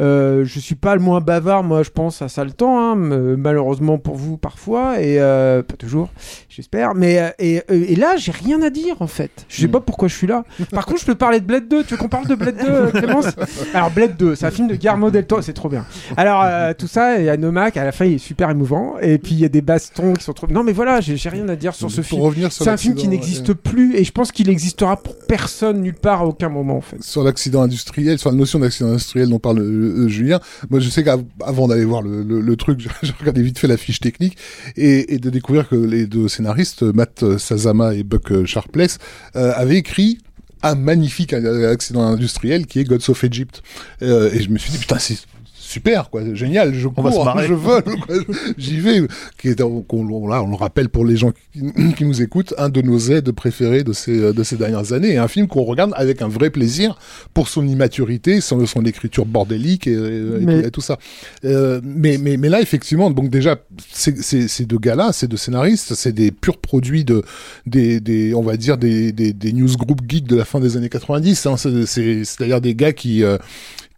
Euh, 0.01 0.45
je 0.45 0.61
suis 0.61 0.75
pas 0.75 0.95
le 0.95 1.01
moins 1.01 1.21
bavard, 1.21 1.63
moi, 1.63 1.83
je 1.83 1.91
pense 1.91 2.21
à 2.23 2.29
ça 2.29 2.45
le 2.45 2.51
temps, 2.53 2.79
hein, 2.79 2.95
malheureusement 2.97 3.99
pour 3.99 4.17
vous 4.17 4.37
parfois, 4.37 5.01
et 5.01 5.19
euh, 5.21 5.63
pas 5.63 5.77
toujours, 5.77 6.11
j'espère. 6.49 6.95
Mais 6.95 7.19
euh, 7.21 7.31
et, 7.39 7.63
euh, 7.71 7.85
et 7.89 7.97
là, 7.97 8.17
j'ai 8.17 8.33
rien 8.33 8.61
à 8.63 8.71
dire 8.71 8.97
en 9.01 9.07
fait. 9.07 9.31
Je 9.49 9.61
sais 9.61 9.69
pas 9.69 9.81
pourquoi 9.81 10.09
je 10.09 10.15
suis 10.15 10.27
là. 10.27 10.45
Par 10.71 10.85
contre, 10.87 11.01
je 11.01 11.07
peux 11.07 11.15
parler 11.15 11.41
de 11.41 11.47
Blade 11.47 11.69
2. 11.69 11.85
Tu 11.85 11.95
veux 11.95 11.97
qu'on 11.99 12.09
parle 12.09 12.27
de 12.27 12.35
Blade 12.35 12.57
2, 12.59 12.65
euh, 12.69 12.91
Clémence? 12.91 13.27
Alors 13.75 13.91
Blade 13.91 14.17
2, 14.17 14.35
c'est 14.35 14.47
un 14.47 14.51
film 14.51 14.69
de 14.69 14.75
Guillermo 14.75 15.11
del 15.11 15.27
Toro, 15.27 15.41
c'est 15.43 15.53
trop 15.55 15.69
bien. 15.69 15.85
Alors 16.17 16.43
euh, 16.45 16.73
tout 16.77 16.89
ça, 16.89 17.19
il 17.19 17.25
y 17.25 17.29
a 17.29 17.37
Nomak, 17.37 17.77
à 17.77 17.85
la 17.85 17.93
fin, 17.93 18.05
il 18.05 18.15
est 18.15 18.19
super 18.19 18.51
émouvant, 18.51 18.97
et 19.01 19.19
puis 19.19 19.33
il 19.35 19.41
y 19.41 19.45
a 19.45 19.49
des 19.49 19.63
bastons 19.63 20.13
qui 20.13 20.25
sont 20.25 20.33
trop. 20.33 20.47
Non, 20.49 20.63
mais 20.63 20.73
voilà, 20.73 21.01
j'ai 21.01 21.29
rien 21.29 21.49
à 21.49 21.57
dire 21.57 21.75
sur 21.75 21.91
ce 21.91 21.97
Pour 22.03 22.05
film. 22.09 22.23
revenir 22.23 22.53
sur 22.53 22.65
C'est 22.65 22.71
un 22.71 22.77
film 22.77 22.95
qui 22.95 23.09
n'existe 23.09 23.49
ouais. 23.49 23.55
plus, 23.55 23.97
et 23.97 24.05
je 24.05 24.13
pense 24.13 24.31
qu'il 24.33 24.49
n'existera 24.49 24.97
pour 24.97 25.15
personne 25.27 25.81
nulle 25.81 25.95
part 25.95 26.21
à 26.23 26.27
aucun 26.27 26.49
moment 26.49 26.77
en 26.77 26.81
fait. 26.81 27.03
sur 27.03 27.23
l'accident 27.25 27.63
industriel, 27.63 28.19
sur 28.19 28.31
la 28.31 28.37
notion 28.37 28.59
d'accident 28.59 28.91
industriel 28.91 29.29
dont 29.29 29.39
parle 29.39 29.61
euh, 29.87 30.09
Julien, 30.09 30.41
moi 30.71 30.81
je 30.81 30.89
sais 30.89 31.05
qu'avant 31.05 31.69
d'aller 31.69 31.85
voir 31.85 32.03
le, 32.03 32.57
truc, 32.57 32.81
j'ai 33.03 33.13
regardé 33.19 33.43
vite 33.43 33.59
fait 33.59 33.69
la 33.69 33.77
fiche 33.77 34.01
technique 34.01 34.37
et, 34.77 35.19
de 35.19 35.31
découvrir 35.31 35.69
que 35.69 35.77
les 35.77 36.07
deux 36.07 36.29
scénaristes, 36.29 36.83
Matt 36.83 37.39
Sazama 37.39 37.95
et 37.95 38.03
Buck 38.03 38.45
Sharpless, 38.45 38.99
euh, 39.37 39.53
avaient 39.55 39.77
écrit 39.77 40.19
un 40.63 40.75
magnifique 40.75 41.33
accident 41.33 42.03
industriel 42.03 42.67
qui 42.67 42.81
est 42.81 42.85
Gods 42.85 43.11
of 43.11 43.23
Egypt. 43.25 43.63
Euh, 44.03 44.31
et 44.33 44.43
je 44.43 44.51
me 44.51 44.59
suis 44.59 44.73
dit, 44.73 44.79
putain, 44.79 44.99
c'est 44.99 45.19
super, 45.67 46.11
quoi, 46.11 46.23
génial, 46.35 46.75
je 46.75 46.89
On 46.97 47.03
va 47.03 47.11
se 47.11 47.17
cours, 47.17 47.25
marrer. 47.25 47.47
je 47.49 47.55
vole, 47.55 47.83
quoi, 47.83 48.17
j'y 48.59 48.79
vais. 48.81 49.03
Qui 49.39 49.49
est, 49.49 49.61
on, 49.63 49.85
on- 49.89 50.29
là, 50.29 50.43
on 50.43 50.49
le 50.51 50.55
rappelle 50.55 50.89
pour 50.89 51.05
les 51.05 51.17
gens 51.17 51.33
qui, 51.33 51.95
qui 51.97 52.05
nous 52.05 52.23
écoutent, 52.23 52.55
un 52.59 52.69
de 52.69 52.81
nos 52.83 52.99
aides 52.99 53.33
préférés 53.33 53.83
de 53.85 53.93
ces, 53.93 54.33
de 54.33 54.43
ces 54.43 54.57
dernières 54.57 54.93
années, 54.93 55.13
et 55.15 55.19
un 55.19 55.29
film 55.29 55.49
qu'on 55.49 55.65
regarde 55.65 55.93
avec 55.97 56.23
un 56.23 56.29
vrai 56.29 56.51
plaisir 56.51 56.99
pour 57.35 57.49
son 57.49 57.67
immaturité, 57.67 58.41
son, 58.41 58.65
son 58.67 58.85
écriture 58.85 59.27
bordélique 59.27 59.87
et, 59.87 59.93
et 59.93 60.23
Mais- 60.41 60.61
tout, 60.63 60.67
et 60.69 60.71
tout 60.71 60.81
ça. 60.81 60.99
Euh, 61.45 61.81
mais, 61.85 62.19
mais, 62.19 62.37
mais 62.37 62.49
là, 62.49 62.61
effectivement, 62.61 63.11
donc 63.11 63.29
déjà, 63.31 63.57
ces, 63.93 64.15
ces, 64.23 64.49
ces 64.49 64.65
deux 64.67 64.79
gars-là, 64.79 65.13
ces 65.13 65.27
deux 65.27 65.37
scénaristes, 65.37 65.95
c'est 65.95 66.13
des 66.13 66.31
purs 66.31 66.59
produits 66.59 67.05
de, 67.05 67.23
des, 67.67 68.01
des, 68.01 68.35
on 68.35 68.43
va 68.43 68.57
dire, 68.57 68.79
des, 68.79 69.13
des, 69.13 69.33
des 69.33 69.53
newsgroup 69.53 70.01
geeks 70.09 70.27
de 70.27 70.37
la 70.37 70.45
fin 70.45 70.61
des 70.61 70.77
années 70.77 70.89
90. 70.89 71.47
Hein. 71.47 71.57
C'est, 71.57 71.87
c'est, 71.87 72.25
c'est 72.25 72.39
d'ailleurs 72.41 72.61
des 72.61 72.75
gars 72.75 72.93
qui, 72.93 73.23
euh, 73.25 73.39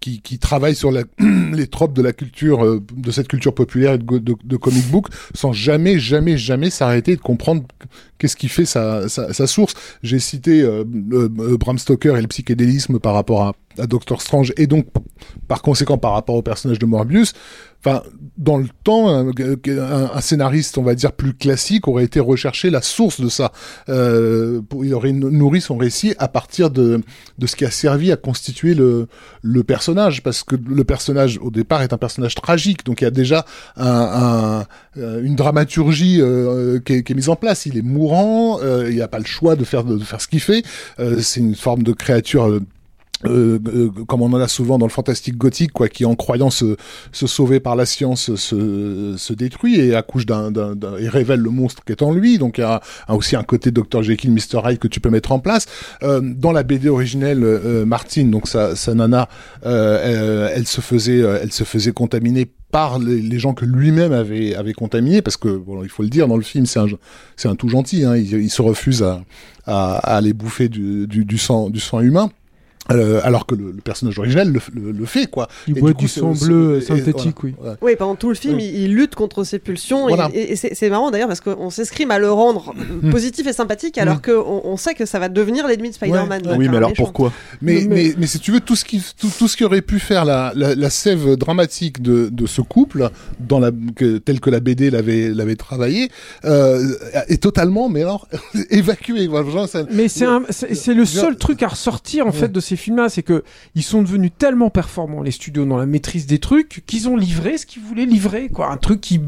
qui, 0.00 0.20
qui 0.20 0.38
travaillent 0.38 0.74
sur 0.74 0.90
la, 0.90 1.04
les 1.52 1.66
tropes 1.66 1.92
de 1.94 2.02
la 2.02 2.12
culture, 2.12 2.64
euh, 2.64 2.82
de 2.94 3.10
cette 3.10 3.28
culture 3.28 3.54
populaire 3.54 3.94
et 3.94 3.98
de, 3.98 4.18
de, 4.18 4.34
de 4.42 4.56
comic 4.56 4.86
book, 4.90 5.08
sans 5.34 5.52
jamais, 5.52 5.98
jamais, 5.98 6.36
jamais 6.36 6.70
s'arrêter 6.70 7.16
de 7.16 7.20
comprendre 7.20 7.64
qu'est-ce 8.18 8.36
qui 8.36 8.48
fait 8.48 8.64
sa, 8.64 9.08
sa, 9.08 9.32
sa 9.32 9.46
source. 9.46 9.74
J'ai 10.02 10.18
cité 10.18 10.62
euh, 10.62 10.84
euh, 11.12 11.28
euh, 11.38 11.56
Bram 11.56 11.78
Stoker 11.78 12.16
et 12.16 12.20
le 12.20 12.28
psychédélisme 12.28 12.98
par 12.98 13.14
rapport 13.14 13.42
à, 13.42 13.52
à 13.78 13.87
Doctor 13.87 14.23
Strange, 14.23 14.52
et 14.56 14.66
donc 14.66 14.87
par 15.47 15.62
conséquent 15.62 15.99
par 15.99 16.12
rapport 16.12 16.35
au 16.35 16.42
personnage 16.42 16.78
de 16.78 16.87
Morbius. 16.87 17.32
Enfin, 17.85 18.02
dans 18.37 18.56
le 18.56 18.66
temps, 18.82 19.08
un, 19.08 20.20
scénariste, 20.20 20.78
on 20.78 20.82
va 20.82 20.97
dire 20.97 21.12
plus 21.12 21.32
classique, 21.32 21.87
aurait 21.87 22.04
été 22.04 22.18
rechercher 22.18 22.70
la 22.70 22.82
source 22.82 23.20
de 23.20 23.28
ça. 23.28 23.52
Euh, 23.88 24.61
pour- 24.61 24.85
il 24.85 24.92
aurait 24.94 25.12
nourri 25.12 25.61
son 25.61 25.76
récit 25.76 26.12
à 26.18 26.26
partir 26.26 26.70
de, 26.70 27.00
de 27.38 27.47
ce 27.47 27.54
qui 27.54 27.64
a 27.64 27.70
servi 27.70 28.11
à 28.11 28.16
constituer 28.16 28.75
le, 28.75 29.06
le 29.42 29.62
personnage, 29.62 30.25
parce 30.25 30.42
que 30.42 30.56
le 30.56 30.82
personnage 30.82 31.38
au 31.40 31.52
départ 31.52 31.82
est 31.82 31.92
un 31.92 31.99
personnage 31.99 32.35
tragique, 32.35 32.85
donc 32.85 33.00
il 33.00 33.04
y 33.04 33.06
a 33.06 33.12
déjà 33.12 33.44
euh, 33.78 35.23
une 35.23 35.37
dramaturgie 35.37 36.20
euh, 36.20 36.80
qui, 36.80 36.94
est, 36.94 37.14
mise 37.14 37.28
en 37.28 37.37
place. 37.37 37.66
Il 37.66 37.76
est 37.78 37.82
mourant, 37.82 38.58
euh, 38.61 38.88
il 38.90 38.99
n'a 38.99 39.08
pas 39.08 39.18
le 39.18 39.25
choix 39.25 39.54
de 39.54 39.64
faire 39.64 39.85
de, 39.85 39.99
faire 39.99 40.20
ce 40.20 40.28
qu'il 40.28 40.40
fait. 40.40 40.62
C'est 41.20 41.40
une 41.40 41.54
forme 41.54 41.82
de 41.82 41.92
créature. 41.92 42.61
Euh, 43.25 43.58
euh, 43.66 43.90
comme 44.06 44.22
on 44.22 44.32
en 44.32 44.40
a 44.40 44.46
souvent 44.46 44.78
dans 44.78 44.87
le 44.87 44.92
fantastique 44.92 45.37
gothique, 45.37 45.72
quoi, 45.72 45.88
qui 45.88 46.04
en 46.04 46.14
croyant 46.14 46.50
se, 46.50 46.76
se 47.10 47.26
sauver 47.26 47.58
par 47.58 47.75
la 47.75 47.84
science 47.84 48.34
se, 48.37 49.16
se 49.16 49.32
détruit 49.32 49.80
et 49.80 49.94
accouche 49.94 50.25
d'un, 50.25 50.52
et 50.98 51.08
révèle 51.08 51.40
le 51.40 51.50
monstre 51.50 51.82
qui 51.84 51.92
est 51.92 52.02
en 52.02 52.12
lui. 52.12 52.38
Donc 52.38 52.58
il 52.58 52.60
y 52.60 52.64
a, 52.64 52.80
aussi 53.08 53.34
un 53.34 53.42
côté 53.42 53.70
Dr 53.70 54.02
Jekyll, 54.02 54.30
Mr 54.30 54.60
Hyde 54.64 54.78
que 54.78 54.88
tu 54.88 55.00
peux 55.00 55.10
mettre 55.10 55.32
en 55.32 55.40
place. 55.40 55.66
Euh, 56.02 56.20
dans 56.22 56.52
la 56.52 56.62
BD 56.62 56.88
originelle, 56.88 57.42
euh, 57.42 57.84
Martine, 57.84 58.30
donc 58.30 58.46
sa, 58.46 58.76
sa 58.76 58.94
nana, 58.94 59.28
elle, 59.64 60.50
elle 60.54 60.66
se 60.66 60.80
faisait, 60.80 61.18
elle 61.18 61.52
se 61.52 61.64
faisait 61.64 61.92
contaminer 61.92 62.46
par 62.70 62.98
les, 62.98 63.38
gens 63.38 63.54
que 63.54 63.64
lui-même 63.64 64.12
avait, 64.12 64.54
avait 64.54 64.75
contaminés, 64.75 65.22
parce 65.22 65.37
que 65.37 65.48
bon, 65.48 65.82
il 65.82 65.88
faut 65.88 66.02
le 66.02 66.08
dire 66.10 66.28
dans 66.28 66.37
le 66.37 66.42
film, 66.42 66.66
c'est 66.66 66.78
un, 66.78 66.87
c'est 67.37 67.48
un 67.48 67.56
tout 67.56 67.68
gentil. 67.68 68.04
Hein, 68.04 68.16
il, 68.16 68.50
se 68.50 68.62
refuse 68.62 69.02
à, 69.02 69.22
à, 69.66 69.94
à 69.96 70.16
aller 70.16 70.34
bouffer 70.34 70.68
du, 70.68 71.06
du 71.06 71.38
sang, 71.38 71.70
du 71.70 71.80
sang 71.80 72.00
humain. 72.00 72.30
Euh, 72.90 73.21
alors 73.23 73.45
que 73.45 73.54
le, 73.54 73.71
le 73.71 73.83
personnage 73.83 74.18
originel 74.18 74.50
le, 74.50 74.61
le, 74.75 74.92
le 74.92 75.04
fait 75.04 75.26
quoi. 75.26 75.47
Il 75.66 75.76
Et 75.76 75.80
boit 75.80 75.92
coup, 75.92 75.99
du 76.00 76.09
c'est- 76.09 76.21
sang 76.21 76.33
bleu 76.33 76.78
et- 76.78 76.80
synthétique, 76.80 77.37
voilà. 77.42 77.45
oui. 77.45 77.54
Ouais. 77.61 77.76
Oui, 77.83 77.97
pendant 77.99 78.14
tout 78.14 78.30
le 78.30 78.35
film, 78.35 78.57
Oui. 78.57 78.64
il, 78.75 78.85
il 78.85 78.95
lutte 78.95 79.14
contre 79.14 79.45
ses 79.45 79.59
pulsions 79.59 80.09
et- 80.09 80.14
Voilà. 80.14 80.30
et, 80.33 80.52
et 80.52 80.57
c'est 80.57 80.75
c'est 80.75 80.88
marrant 80.88 81.11
d'ailleurs 81.11 81.28
parce 81.28 81.40
qu'on 81.42 81.68
s'escrime 81.68 82.11
à 82.11 82.18
le 82.18 82.33
rendre 82.33 82.73
Mm. 83.02 83.11
positif 83.11 83.47
et 83.47 83.52
sympathique 83.52 83.99
alors 83.99 84.23
qu'on 84.23 84.62
on 84.64 84.76
sait 84.78 84.95
que 84.95 85.04
ça 85.04 85.18
va 85.18 85.28
devenir 85.28 85.66
l'ennemi 85.68 85.90
de 85.90 85.95
Spider-Man. 85.95 86.42
Oui, 86.57 86.68
mais 86.68 86.76
alors 86.78 86.90
méchant. 86.90 87.02
pourquoi 87.04 87.33
Mais, 87.61 87.85
Mais- 87.87 87.95
mais, 87.95 88.14
mais 88.18 88.26
si 88.26 88.38
tu 88.40 88.52
veux, 88.52 88.61
tout 88.61 88.75
ce 88.76 88.85
qui, 88.87 89.02
tout, 89.21 89.30
tout 89.38 89.49
ce 89.49 89.57
qui 89.57 89.64
aurait 89.64 89.83
pu 89.83 89.98
faire 89.98 90.24
la, 90.24 90.53
la, 90.57 90.74
la 90.74 90.90
sève 90.90 91.37
dramatique 91.37 92.01
de, 92.01 92.31
de 92.33 92.46
ce 92.46 92.62
couple, 92.62 93.11
dans 93.38 93.59
la, 93.61 93.70
que, 93.96 94.16
tel 94.18 94.40
que 94.40 94.48
la 94.51 94.61
BD 94.61 94.90
l'avait, 94.90 95.29
l'avait 95.29 95.57
travaillé, 95.57 96.11
euh, 96.46 96.83
est 97.29 97.42
totalement, 97.42 97.88
mais 97.90 98.03
alors, 98.03 98.29
évacué. 98.70 99.27
Voilà, 99.27 99.51
genre, 99.51 99.68
ça- 99.68 99.85
Mais 99.90 100.09
c'est 100.09 100.24
un- 100.24 100.42
c'est 100.51 100.74
c'est 100.74 100.94
le 100.94 101.05
seul 101.05 101.37
truc 101.37 101.62
à 101.62 101.68
ressortir 101.68 102.27
en 102.27 102.33
fait 102.33 102.48
de 102.51 102.61
ces 102.61 102.77
films-là, 102.78 103.10
c'est 103.10 103.22
que 103.22 103.44
ils 103.74 103.82
sont 103.82 104.00
devenus 104.02 104.30
tellement 104.38 104.70
performants 104.70 105.20
les 105.22 105.30
studios 105.32 105.66
dans 105.66 105.76
la 105.76 105.84
maîtrise 105.86 106.26
des 106.26 106.38
trucs 106.38 106.82
qu'ils 106.86 107.08
ont 107.10 107.16
livré 107.16 107.58
ce 107.58 107.66
qu'ils 107.66 107.82
voulaient 107.82 108.06
livrer, 108.06 108.48
quoi. 108.48 108.70
Un 108.72 108.78
truc 108.78 109.02
qui 109.02 109.20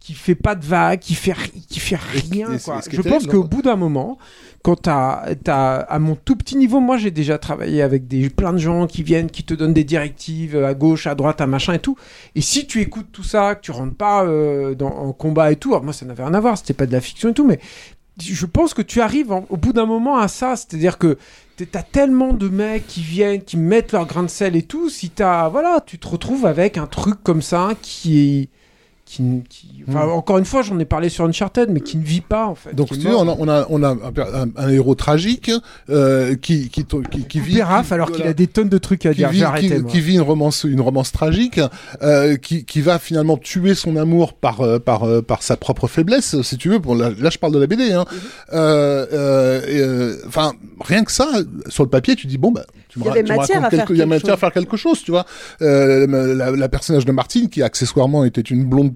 qui 0.00 0.14
fait 0.14 0.36
pas 0.36 0.54
de 0.54 0.64
vagues, 0.64 1.00
qui 1.00 1.14
fait 1.14 1.34
qui 1.68 1.80
fait 1.80 1.96
rien, 2.30 2.46
quoi. 2.64 2.80
Je 2.96 3.02
pense 3.10 3.22
qu'au 3.32 3.42
bout 3.44 3.62
d'un 3.62 3.76
moment, 3.76 4.16
quand 4.62 4.76
t'as 4.76 5.34
t'as 5.42 5.76
à 5.80 5.98
mon 5.98 6.14
tout 6.14 6.36
petit 6.36 6.56
niveau, 6.56 6.80
moi 6.80 6.96
j'ai 6.98 7.10
déjà 7.10 7.36
travaillé 7.36 7.82
avec 7.82 8.06
des 8.06 8.30
plein 8.30 8.52
de 8.52 8.58
gens 8.58 8.86
qui 8.86 9.02
viennent, 9.02 9.28
qui 9.30 9.42
te 9.42 9.54
donnent 9.54 9.74
des 9.74 9.84
directives 9.84 10.56
à 10.62 10.72
gauche, 10.74 11.06
à 11.06 11.14
droite, 11.14 11.40
à 11.40 11.46
machin 11.46 11.74
et 11.74 11.78
tout. 11.80 11.96
Et 12.36 12.40
si 12.40 12.66
tu 12.66 12.80
écoutes 12.80 13.08
tout 13.12 13.24
ça, 13.24 13.54
que 13.56 13.60
tu 13.60 13.70
rentres 13.72 13.96
pas 13.96 14.24
euh, 14.24 14.74
dans, 14.74 14.88
en 14.88 15.12
combat 15.12 15.50
et 15.52 15.56
tout, 15.56 15.70
alors 15.70 15.84
moi 15.84 15.92
ça 15.92 16.06
n'avait 16.06 16.22
rien 16.24 16.34
à 16.34 16.40
voir, 16.40 16.56
c'était 16.56 16.74
pas 16.74 16.86
de 16.86 16.92
la 16.92 17.00
fiction 17.00 17.30
et 17.30 17.34
tout, 17.34 17.46
mais 17.46 17.58
je 18.20 18.46
pense 18.46 18.74
que 18.74 18.82
tu 18.82 19.00
arrives 19.00 19.30
en- 19.32 19.46
au 19.50 19.56
bout 19.56 19.72
d'un 19.72 19.86
moment 19.86 20.16
à 20.18 20.28
ça, 20.28 20.56
c'est-à-dire 20.56 20.96
que 20.98 21.18
t'as 21.64 21.82
tellement 21.82 22.32
de 22.32 22.48
mecs 22.48 22.86
qui 22.86 23.02
viennent, 23.02 23.42
qui 23.42 23.56
mettent 23.56 23.92
leur 23.92 24.06
grain 24.06 24.22
de 24.22 24.28
sel 24.28 24.56
et 24.56 24.62
tout, 24.62 24.88
si 24.88 25.10
t'as, 25.10 25.48
voilà, 25.48 25.82
tu 25.84 25.98
te 25.98 26.08
retrouves 26.08 26.46
avec 26.46 26.78
un 26.78 26.86
truc 26.86 27.22
comme 27.22 27.42
ça 27.42 27.70
qui 27.82 28.18
est, 28.18 28.48
qui, 29.08 29.22
qui- 29.48 29.84
enfin, 29.88 30.06
encore 30.06 30.36
une 30.38 30.44
fois, 30.44 30.60
j'en 30.62 30.78
ai 30.78 30.84
parlé 30.84 31.08
sur 31.08 31.24
Uncharted, 31.24 31.70
mais 31.70 31.80
qui 31.80 31.96
ne 31.96 32.04
vit 32.04 32.20
pas 32.20 32.46
en 32.46 32.54
fait. 32.54 32.74
Donc, 32.74 32.88
tu 32.92 32.98
mort. 33.08 33.24
on 33.26 33.28
a, 33.28 33.36
on 33.38 33.48
a, 33.48 33.66
on 33.70 33.82
a 33.82 33.88
un, 33.88 34.12
per- 34.12 34.26
un- 34.34 34.48
un 34.56 34.68
héros 34.68 34.94
tragique 34.94 35.50
euh, 35.88 36.34
qui, 36.36 36.68
qui, 36.68 36.84
qui, 36.84 37.24
qui 37.26 37.40
vit. 37.40 37.54
Qui- 37.54 37.62
alors 37.94 38.12
qu'il 38.12 38.26
a 38.26 38.34
des 38.34 38.46
tonnes 38.46 38.68
de 38.68 38.76
trucs 38.78 39.06
à 39.06 39.10
qui 39.12 39.16
dire. 39.16 39.30
vit, 39.30 39.38
qui, 39.60 39.74
moi. 39.80 39.90
qui 39.90 40.00
vit 40.00 40.14
une 40.16 40.20
romance, 40.20 40.64
une 40.64 40.80
romance 40.82 41.10
tragique, 41.12 41.58
euh, 42.02 42.36
qui, 42.36 42.64
qui 42.66 42.80
va 42.82 42.98
finalement 42.98 43.36
tuer 43.38 43.74
son 43.74 43.96
amour 43.96 44.34
par, 44.34 44.60
euh, 44.60 44.78
par, 44.78 45.04
euh, 45.04 45.22
par 45.22 45.42
sa 45.42 45.56
propre 45.56 45.86
faiblesse, 45.88 46.40
si 46.42 46.58
tu 46.58 46.68
veux. 46.68 46.78
Bon, 46.78 46.94
là, 46.94 47.10
là, 47.18 47.30
je 47.30 47.38
parle 47.38 47.54
de 47.54 47.58
la 47.58 47.66
BD. 47.66 47.92
Hein. 47.92 48.04
Mhm. 48.12 48.18
Euh, 48.52 49.06
euh, 49.12 49.60
euh, 49.68 50.16
Enfin, 50.26 50.52
rien 50.80 51.02
que 51.04 51.12
ça, 51.12 51.26
sur 51.68 51.82
le 51.82 51.88
papier, 51.88 52.14
tu 52.14 52.26
dis 52.26 52.36
bon, 52.38 52.50
bah, 52.52 52.64
tu 52.88 52.98
me, 52.98 53.04
Il 53.04 53.06
y 53.06 53.08
ra- 53.08 53.14
avait 53.14 53.24
tu 53.24 53.32
me 53.32 53.36
matière 53.38 53.56
racontes 53.62 53.66
à 53.66 53.70
faire 53.76 53.86
quelque- 53.86 53.94
il 53.94 53.98
y 53.98 54.02
a 54.02 54.06
matière 54.06 54.34
à 54.34 54.36
faire 54.36 54.52
quelque 54.52 54.76
chose, 54.76 55.02
tu 55.02 55.10
vois. 55.10 55.24
Euh, 55.62 56.34
la, 56.34 56.50
la 56.50 56.68
personnage 56.68 57.04
de 57.04 57.12
Martine, 57.12 57.48
qui 57.48 57.62
accessoirement 57.62 58.24
était 58.24 58.40
une 58.40 58.64
blonde 58.64 58.94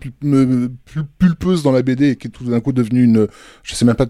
pulpeuse 1.18 1.62
dans 1.62 1.72
la 1.72 1.82
BD, 1.82 2.10
et 2.10 2.16
qui 2.16 2.28
est 2.28 2.30
tout 2.30 2.44
d'un 2.44 2.60
coup 2.60 2.72
devenue 2.72 3.04
une, 3.04 3.28
je 3.62 3.74
sais 3.74 3.84
même 3.84 3.96
pas. 3.96 4.06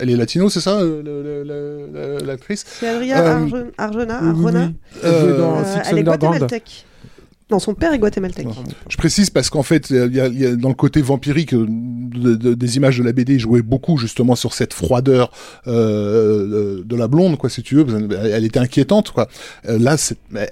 Elle 0.00 0.10
est 0.10 0.16
latino, 0.16 0.48
c'est 0.50 0.60
ça, 0.60 0.80
euh, 0.80 2.18
l'actrice? 2.24 2.64
C'est 2.66 2.88
Adria 2.88 3.22
Euh, 3.22 3.70
Arjona, 3.78 4.18
Arjona, 4.18 4.18
Oui, 4.22 4.72
oui, 5.04 5.10
jouait 5.20 5.36
dans 5.38 5.58
Euh, 5.58 5.82
elle 5.88 5.98
est 5.98 6.02
guatémaltèque. 6.02 6.84
Non, 7.50 7.58
son 7.58 7.74
père 7.74 7.92
est 7.92 7.98
guatémaltèque. 7.98 8.46
Je 8.88 8.96
précise 8.96 9.28
parce 9.28 9.50
qu'en 9.50 9.62
fait, 9.62 9.90
il 9.90 10.14
y 10.14 10.20
a, 10.20 10.26
il 10.28 10.40
y 10.40 10.46
a 10.46 10.56
dans 10.56 10.70
le 10.70 10.74
côté 10.74 11.02
vampirique 11.02 11.52
euh, 11.52 11.66
de- 11.68 12.34
de- 12.36 12.54
des 12.54 12.76
images 12.76 12.96
de 12.98 13.02
la 13.04 13.12
BD, 13.12 13.34
il 13.34 13.38
jouait 13.38 13.60
beaucoup 13.60 13.98
justement 13.98 14.34
sur 14.34 14.54
cette 14.54 14.72
froideur 14.72 15.30
euh, 15.66 16.82
de 16.84 16.96
la 16.96 17.06
blonde, 17.08 17.36
quoi, 17.36 17.50
si 17.50 17.62
tu 17.62 17.74
veux. 17.76 17.86
Elle, 18.16 18.44
était 18.44 18.58
inquiétante, 18.60 19.10
quoi. 19.10 19.28
Euh, 19.68 19.78
là, 19.78 19.96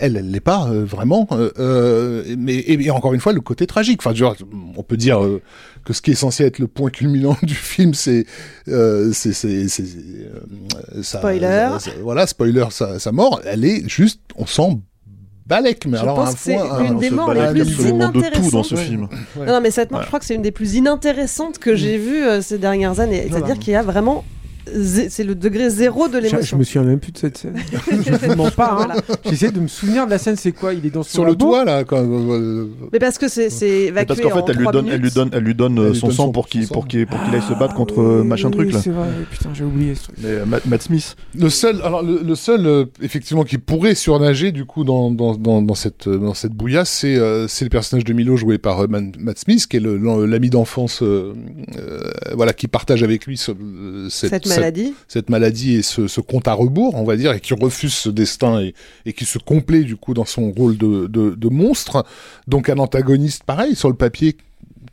elle, 0.01 0.17
elle 0.19 0.31
l'est 0.31 0.41
pas 0.41 0.69
euh, 0.69 0.85
vraiment. 0.85 1.27
euh, 1.33 1.51
euh, 1.59 2.37
mais 2.39 2.55
et, 2.57 2.81
et 2.85 2.91
encore 2.91 3.15
une 3.15 3.21
fois, 3.21 3.33
le 3.33 3.41
côté 3.41 3.67
tragique. 3.67 4.01
Enfin, 4.05 4.15
genre, 4.15 4.37
on 4.77 4.83
peut 4.83 4.97
dire 4.99 5.25
euh, 5.25 5.41
que 5.85 5.93
ce 5.95 6.03
qui 6.03 6.11
est 6.11 6.15
censé 6.15 6.45
être 6.45 6.59
le 6.59 6.69
point 6.69 6.91
culminant 6.91 7.37
du 7.43 7.55
film, 7.55 7.95
c'est, 7.95 8.27
euh, 8.69 9.13
euh, 9.13 9.69
Spoiler. 11.03 11.69
ça- 11.81 11.91
voilà, 12.03 12.27
spoiler, 12.27 12.67
sa, 12.71 12.99
sa 12.99 13.13
mort. 13.13 13.41
Elle 13.45 13.65
est 13.65 13.89
juste, 13.89 14.21
on 14.37 14.47
sent 14.47 14.79
balèque, 15.55 15.87
mais 15.87 15.99
Je 15.99 16.03
alors 16.03 16.17
pense 16.17 16.31
un 16.31 16.33
que 16.33 16.39
c'est 16.39 16.55
une 16.55 16.61
un- 16.61 16.95
des 16.95 17.11
morts 17.11 17.35
les 17.35 17.47
plus 17.51 17.61
absolument 17.63 18.09
de 18.09 18.13
tout 18.13 18.51
dans 18.51 18.63
ce 18.63 18.75
inintéressantes. 18.75 18.79
film. 18.79 19.09
Non, 19.39 19.53
non, 19.55 19.61
mais 19.61 19.71
cette 19.71 19.91
mort, 19.91 20.01
Ouais. 20.01 20.05
je 20.05 20.09
crois 20.09 20.19
que 20.19 20.25
c'est 20.25 20.35
une 20.35 20.43
des 20.43 20.51
plus 20.51 20.75
inintéressantes 20.75 21.59
que 21.59 21.75
j'ai 21.77 21.99
vues 21.99 22.25
euh, 22.25 22.41
ces 22.41 22.59
dernières 22.59 23.01
années. 23.01 23.23
C'est-à-dire 23.29 23.39
Voilà. 23.47 23.57
qu'il 23.57 23.73
y 23.73 23.77
a 23.77 23.83
vraiment 23.83 24.25
c'est 24.67 25.25
le 25.25 25.35
degré 25.35 25.71
zéro 25.71 26.09
de 26.09 26.21
Je, 26.21 26.27
je 26.27 26.33
l'émotion. 26.33 26.59
me 26.59 26.65
souviens 26.65 26.83
même 26.83 27.01
plus 27.01 27.13
de 27.13 27.19
cette 27.19 27.39
scène. 27.39 27.55
je 27.91 28.27
ne 28.29 28.35
mens 28.35 28.51
pas. 28.51 28.71
hein. 28.73 28.77
Voilà. 28.77 28.97
J'essaie 29.25 29.51
de 29.51 29.61
me 29.61 29.69
souvenir 29.69 30.07
de 30.07 30.11
la 30.11 30.19
scène. 30.19 30.37
C'est 30.37 30.53
quoi? 30.53 30.73
Il 30.75 30.85
est 30.87 30.91
dans 30.91 31.03
son 31.03 31.11
Sur 31.11 31.25
le 31.25 31.31
labo 31.33 31.47
toit, 31.51 31.65
là, 31.65 31.85
quand. 31.85 31.99
euh, 32.03 32.67
Mais 32.93 32.99
parce 32.99 33.19
que 33.19 33.29
c'est 33.29 33.49
évacué 33.49 34.07
Parce 34.07 34.21
qu'en 34.21 34.29
fait, 34.31 34.41
en 34.43 34.47
elle 34.47 34.57
lui 34.57 34.67
donne, 34.73 34.89
elle 34.89 35.01
lui 35.01 35.11
donne, 35.11 35.31
elle 35.33 35.43
lui 35.43 35.55
donne 35.55 35.79
euh, 35.79 35.87
Elle 35.87 35.93
lui 35.93 35.99
son 35.99 36.07
donne 36.09 36.17
sang 36.17 36.25
son- 36.27 36.33
pour 36.33 36.49
qu'il, 36.49 36.67
pour 36.69 36.87
qu'il, 36.87 37.07
pour 37.07 37.23
qu'il 37.25 37.35
aille 37.35 37.43
se 37.43 37.55
battre 37.59 37.75
contre 37.75 37.95
Ah, 37.99 38.03
euh, 38.21 38.25
machin 38.25 38.49
oui, 38.49 38.57
truc 38.57 38.73
là. 38.73 38.81
C'est 38.83 38.91
vrai. 38.91 39.09
Putain, 39.31 39.51
j'ai 39.55 39.65
oublié 39.65 39.95
ce 39.95 40.05
truc. 40.05 40.17
Mais 40.23 40.29
euh, 40.29 40.47
Matt, 40.47 40.65
Matt 40.67 40.83
Smith. 40.83 41.17
Le 41.39 41.49
seul, 41.51 41.81
alors 41.83 42.03
le, 42.03 42.21
le 42.23 42.35
seul 42.35 42.67
euh, 42.67 42.85
effectivement 43.03 43.45
qui 43.45 43.59
pourrait 43.59 43.95
surnager 43.95 44.53
du 44.53 44.65
coup 44.65 44.85
dans 44.85 45.11
dans 45.11 45.35
dans, 45.37 45.61
dans 45.63 45.75
cette 45.75 46.07
euh, 46.07 46.19
dans 46.19 46.35
cette 46.35 46.53
bouillasse, 46.53 46.91
c'est 46.91 47.17
euh, 47.17 47.49
c'est 47.49 47.65
le 47.65 47.71
personnage 47.71 48.05
de 48.05 48.13
Milo 48.13 48.37
joué 48.37 48.59
par 48.59 48.85
euh, 48.85 48.87
Matt 48.87 49.39
Smith, 49.39 49.67
qui 49.67 49.77
est 49.79 49.81
le- 49.81 49.97
l'ami 50.27 50.51
d'enfance, 50.51 51.03
euh, 51.03 51.35
euh, 51.79 52.01
voilà, 52.35 52.53
qui 52.53 52.69
partage 52.69 53.03
avec 53.03 53.27
lui 53.27 53.37
ce- 53.37 53.53
euh, 53.53 54.09
cette, 54.09 54.31
Cette 54.31 54.47
maladie. 54.57 54.95
cette 55.09 55.31
maladie 55.31 55.75
et 55.77 55.83
ce, 55.83 56.07
ce 56.09 56.21
compte 56.21 56.49
à 56.49 56.53
rebours, 56.55 56.95
on 56.95 57.05
va 57.05 57.17
dire, 57.17 57.33
et 57.33 57.41
qui 57.41 57.55
refuse 57.55 57.95
ce 57.95 58.09
destin 58.09 58.61
et, 58.61 58.75
et 59.07 59.13
qui 59.13 59.25
se 59.25 59.39
complaît 59.39 59.85
du 59.85 59.97
coup 59.97 60.15
dans 60.15 60.25
son 60.25 60.51
rôle 60.51 60.77
de, 60.77 61.07
de, 61.07 61.31
de 61.35 61.49
monstre. 61.49 62.05
Donc 62.47 62.69
un 62.69 62.79
antagoniste 62.79 63.45
pareil 63.45 63.75
sur 63.75 63.89
le 63.89 63.97
papier 63.97 64.37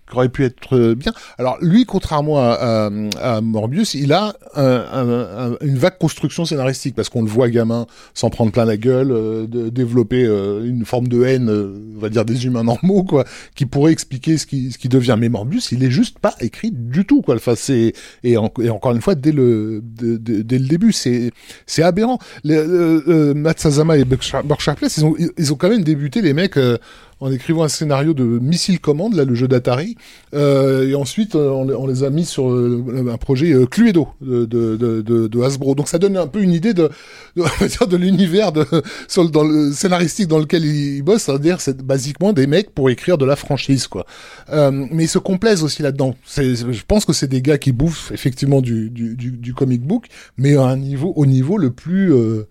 qui 0.09 0.15
aurait 0.15 0.29
pu 0.29 0.43
être 0.45 0.75
euh, 0.75 0.95
bien. 0.95 1.13
Alors 1.37 1.57
lui, 1.61 1.85
contrairement 1.85 2.39
à, 2.39 2.89
à, 3.19 3.35
à 3.35 3.41
Morbius, 3.41 3.93
il 3.93 4.11
a 4.13 4.33
un- 4.55 4.63
un- 4.63 5.51
un- 5.51 5.57
une 5.61 5.77
vague 5.77 5.97
construction 5.97 6.45
scénaristique 6.45 6.95
parce 6.95 7.09
qu'on 7.09 7.21
le 7.21 7.29
voit 7.29 7.49
gamin 7.49 7.85
s'en 8.13 8.29
prendre 8.29 8.51
plein 8.51 8.65
la 8.65 8.77
gueule, 8.77 9.11
euh, 9.11 9.45
développer 9.69 10.25
euh, 10.25 10.63
une 10.65 10.85
forme 10.85 11.07
de 11.07 11.23
haine, 11.23 11.49
euh, 11.49 11.79
on 11.95 11.99
va 11.99 12.09
dire 12.09 12.25
des 12.25 12.45
humains 12.45 12.63
normaux 12.63 13.03
quoi, 13.03 13.25
qui 13.55 13.65
pourrait 13.65 13.91
expliquer 13.91 14.37
ce 14.37 14.45
qui 14.45 14.71
ce 14.71 14.77
qui 14.77 14.89
devient. 14.89 15.15
Mais 15.19 15.29
Morbius, 15.29 15.71
il 15.71 15.83
est 15.83 15.91
juste 15.91 16.19
pas 16.19 16.35
écrit 16.41 16.71
du 16.71 17.05
tout 17.05 17.21
quoi. 17.21 17.35
Enfin 17.35 17.53
c'est 17.55 17.93
et, 18.23 18.37
en- 18.37 18.51
et 18.61 18.69
encore 18.69 18.91
une 18.93 19.01
fois 19.01 19.15
dès 19.15 19.31
le 19.31 19.81
dès, 19.83 20.57
le 20.59 20.67
début, 20.67 20.91
c'est 20.91 21.31
c'est 21.65 21.83
aberrant. 21.83 22.19
Les, 22.43 22.55
euh, 22.55 23.01
euh, 23.07 23.33
Matt 23.33 23.59
Sazama 23.59 23.97
et 23.97 24.05
Sharpless, 24.59 24.97
ils 24.97 25.05
ont 25.05 25.15
ils 25.37 25.53
ont 25.53 25.55
quand 25.55 25.69
même 25.69 25.83
débuté 25.83 26.21
les 26.21 26.33
mecs. 26.33 26.57
En 27.21 27.31
écrivant 27.31 27.63
un 27.63 27.67
scénario 27.67 28.13
de 28.13 28.23
Missile 28.23 28.79
Command, 28.79 29.13
là, 29.13 29.25
le 29.25 29.35
jeu 29.35 29.47
d'Atari, 29.47 29.95
euh, 30.33 30.87
et 30.87 30.95
ensuite 30.95 31.35
euh, 31.35 31.49
on, 31.49 31.87
les- 31.87 32.03
a 32.03 32.09
mis 32.09 32.25
sur 32.25 32.49
euh, 32.49 33.09
un 33.11 33.17
projet 33.17 33.53
Cluedo 33.69 34.07
de, 34.21 34.45
de, 34.45 34.77
de, 34.77 35.27
de, 35.27 35.41
Hasbro. 35.41 35.75
Donc 35.75 35.89
ça 35.89 35.97
donne 35.99 36.15
un 36.15 36.27
peu 36.27 36.41
une 36.41 36.53
idée 36.53 36.73
de, 36.73 36.89
de, 37.35 37.97
l'univers 37.97 38.51
dans 38.53 39.43
le 39.43 39.71
scénaristique 39.73 40.27
dans 40.27 40.39
lequel 40.39 40.63
ils 40.65 41.01
bossent, 41.01 41.23
c'est-à-dire 41.23 41.59
c'est 41.59 41.81
basiquement 41.81 42.31
des 42.31 42.47
mecs 42.47 42.73
pour 42.73 42.89
écrire 42.89 43.17
de 43.17 43.25
la 43.25 43.35
franchise, 43.35 43.87
quoi. 43.87 44.05
Mais 44.49 45.03
ils 45.05 45.09
se 45.09 45.19
complaisent 45.19 45.63
aussi 45.63 45.81
là-dedans. 45.81 46.15
Je 46.37 46.83
pense 46.87 47.05
que 47.05 47.13
c'est 47.13 47.27
des 47.27 47.41
gars 47.41 47.57
qui 47.57 47.71
bouffent 47.71 48.11
effectivement 48.13 48.61
du, 48.61 48.89
du, 48.89 49.15
du, 49.15 49.31
du 49.31 49.53
comic 49.53 49.81
book, 49.81 50.05
mais 50.37 50.55
à 50.55 50.63
un 50.63 50.77
niveau, 50.77 51.13
au 51.15 51.25
niveau 51.25 51.57
le 51.57 51.71
plus 51.71 52.13
euh, 52.13 52.47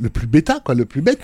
le 0.00 0.08
plus 0.10 0.26
bêta, 0.26 0.60
quoi, 0.64 0.74
le 0.74 0.84
plus 0.84 1.02
bête. 1.02 1.20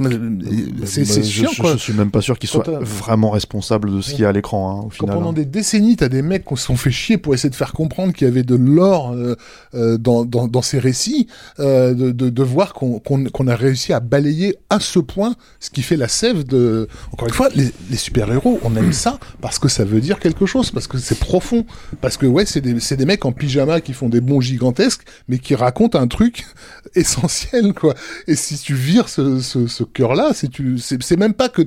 C'est 0.84 1.04
chiant, 1.24 1.50
je- 1.52 1.60
quoi. 1.60 1.72
je 1.72 1.78
suis 1.78 1.92
même 1.92 2.10
pas 2.10 2.20
sûr 2.20 2.38
qu'il 2.38 2.48
soit 2.48 2.64
Quand 2.64 2.72
t'as- 2.72 2.78
vraiment 2.80 3.30
responsable 3.30 3.94
de 3.94 4.00
ce 4.00 4.10
qu'il 4.10 4.20
y 4.20 4.24
a 4.24 4.28
à 4.28 4.32
l'écran, 4.32 4.70
hein, 4.70 4.80
au 4.80 4.82
Quand 4.84 4.90
final. 4.90 5.14
pendant 5.16 5.30
hein. 5.30 5.32
des 5.34 5.44
décennies, 5.44 5.96
t'as 5.96 6.08
des 6.08 6.22
mecs 6.22 6.44
qui 6.44 6.56
se 6.56 6.62
sont 6.64 6.76
fait 6.76 6.90
chier 6.90 7.16
pour 7.18 7.34
essayer 7.34 7.50
de 7.50 7.54
faire 7.54 7.72
comprendre 7.72 8.12
qu'il 8.12 8.26
y 8.26 8.30
avait 8.30 8.42
de 8.42 8.54
l'or 8.56 9.12
euh, 9.12 9.36
euh, 9.74 9.96
dans, 9.98 10.24
dans, 10.24 10.48
dans 10.48 10.62
ces 10.62 10.78
récits, 10.78 11.26
euh, 11.60 11.94
de, 11.94 12.10
de, 12.10 12.30
de 12.30 12.42
voir 12.42 12.74
qu'on 12.74 12.98
qu'on 12.98 13.46
a 13.48 13.54
réussi 13.56 13.92
à 13.92 14.00
balayer 14.00 14.56
à 14.70 14.80
ce 14.80 14.98
point 14.98 15.34
ce 15.60 15.70
qui 15.70 15.82
fait 15.82 15.96
la 15.96 16.08
sève 16.08 16.44
de... 16.44 16.88
Encore 17.12 17.28
une 17.28 17.34
fois, 17.34 17.48
les, 17.54 17.70
les 17.90 17.96
super-héros, 17.96 18.58
on 18.64 18.74
aime 18.76 18.92
ça 18.92 19.18
parce 19.40 19.58
que 19.58 19.68
ça 19.68 19.84
veut 19.84 20.00
dire 20.00 20.18
quelque 20.18 20.46
chose, 20.46 20.70
parce 20.70 20.86
que 20.86 20.98
c'est 20.98 21.18
profond, 21.18 21.64
parce 22.00 22.16
que 22.16 22.26
ouais, 22.26 22.44
c'est 22.46 22.60
des, 22.60 22.74
des 22.74 23.04
mecs 23.04 23.24
en 23.24 23.32
pyjama 23.32 23.80
qui 23.80 23.92
font 23.92 24.08
des 24.08 24.20
bons 24.20 24.40
gigantesques, 24.40 25.02
mais 25.28 25.38
qui 25.38 25.54
racontent 25.54 25.98
un 25.98 26.06
truc 26.08 26.44
essentiel, 26.94 27.72
quoi. 27.72 27.94
Et 28.26 28.34
si 28.36 28.56
tu 28.64 28.74
vires 28.74 29.10
ce, 29.10 29.40
ce, 29.40 29.66
ce 29.66 29.84
cœur-là, 29.84 30.32
c'est 30.32 31.16
même 31.18 31.34
pas 31.34 31.50
que 31.50 31.60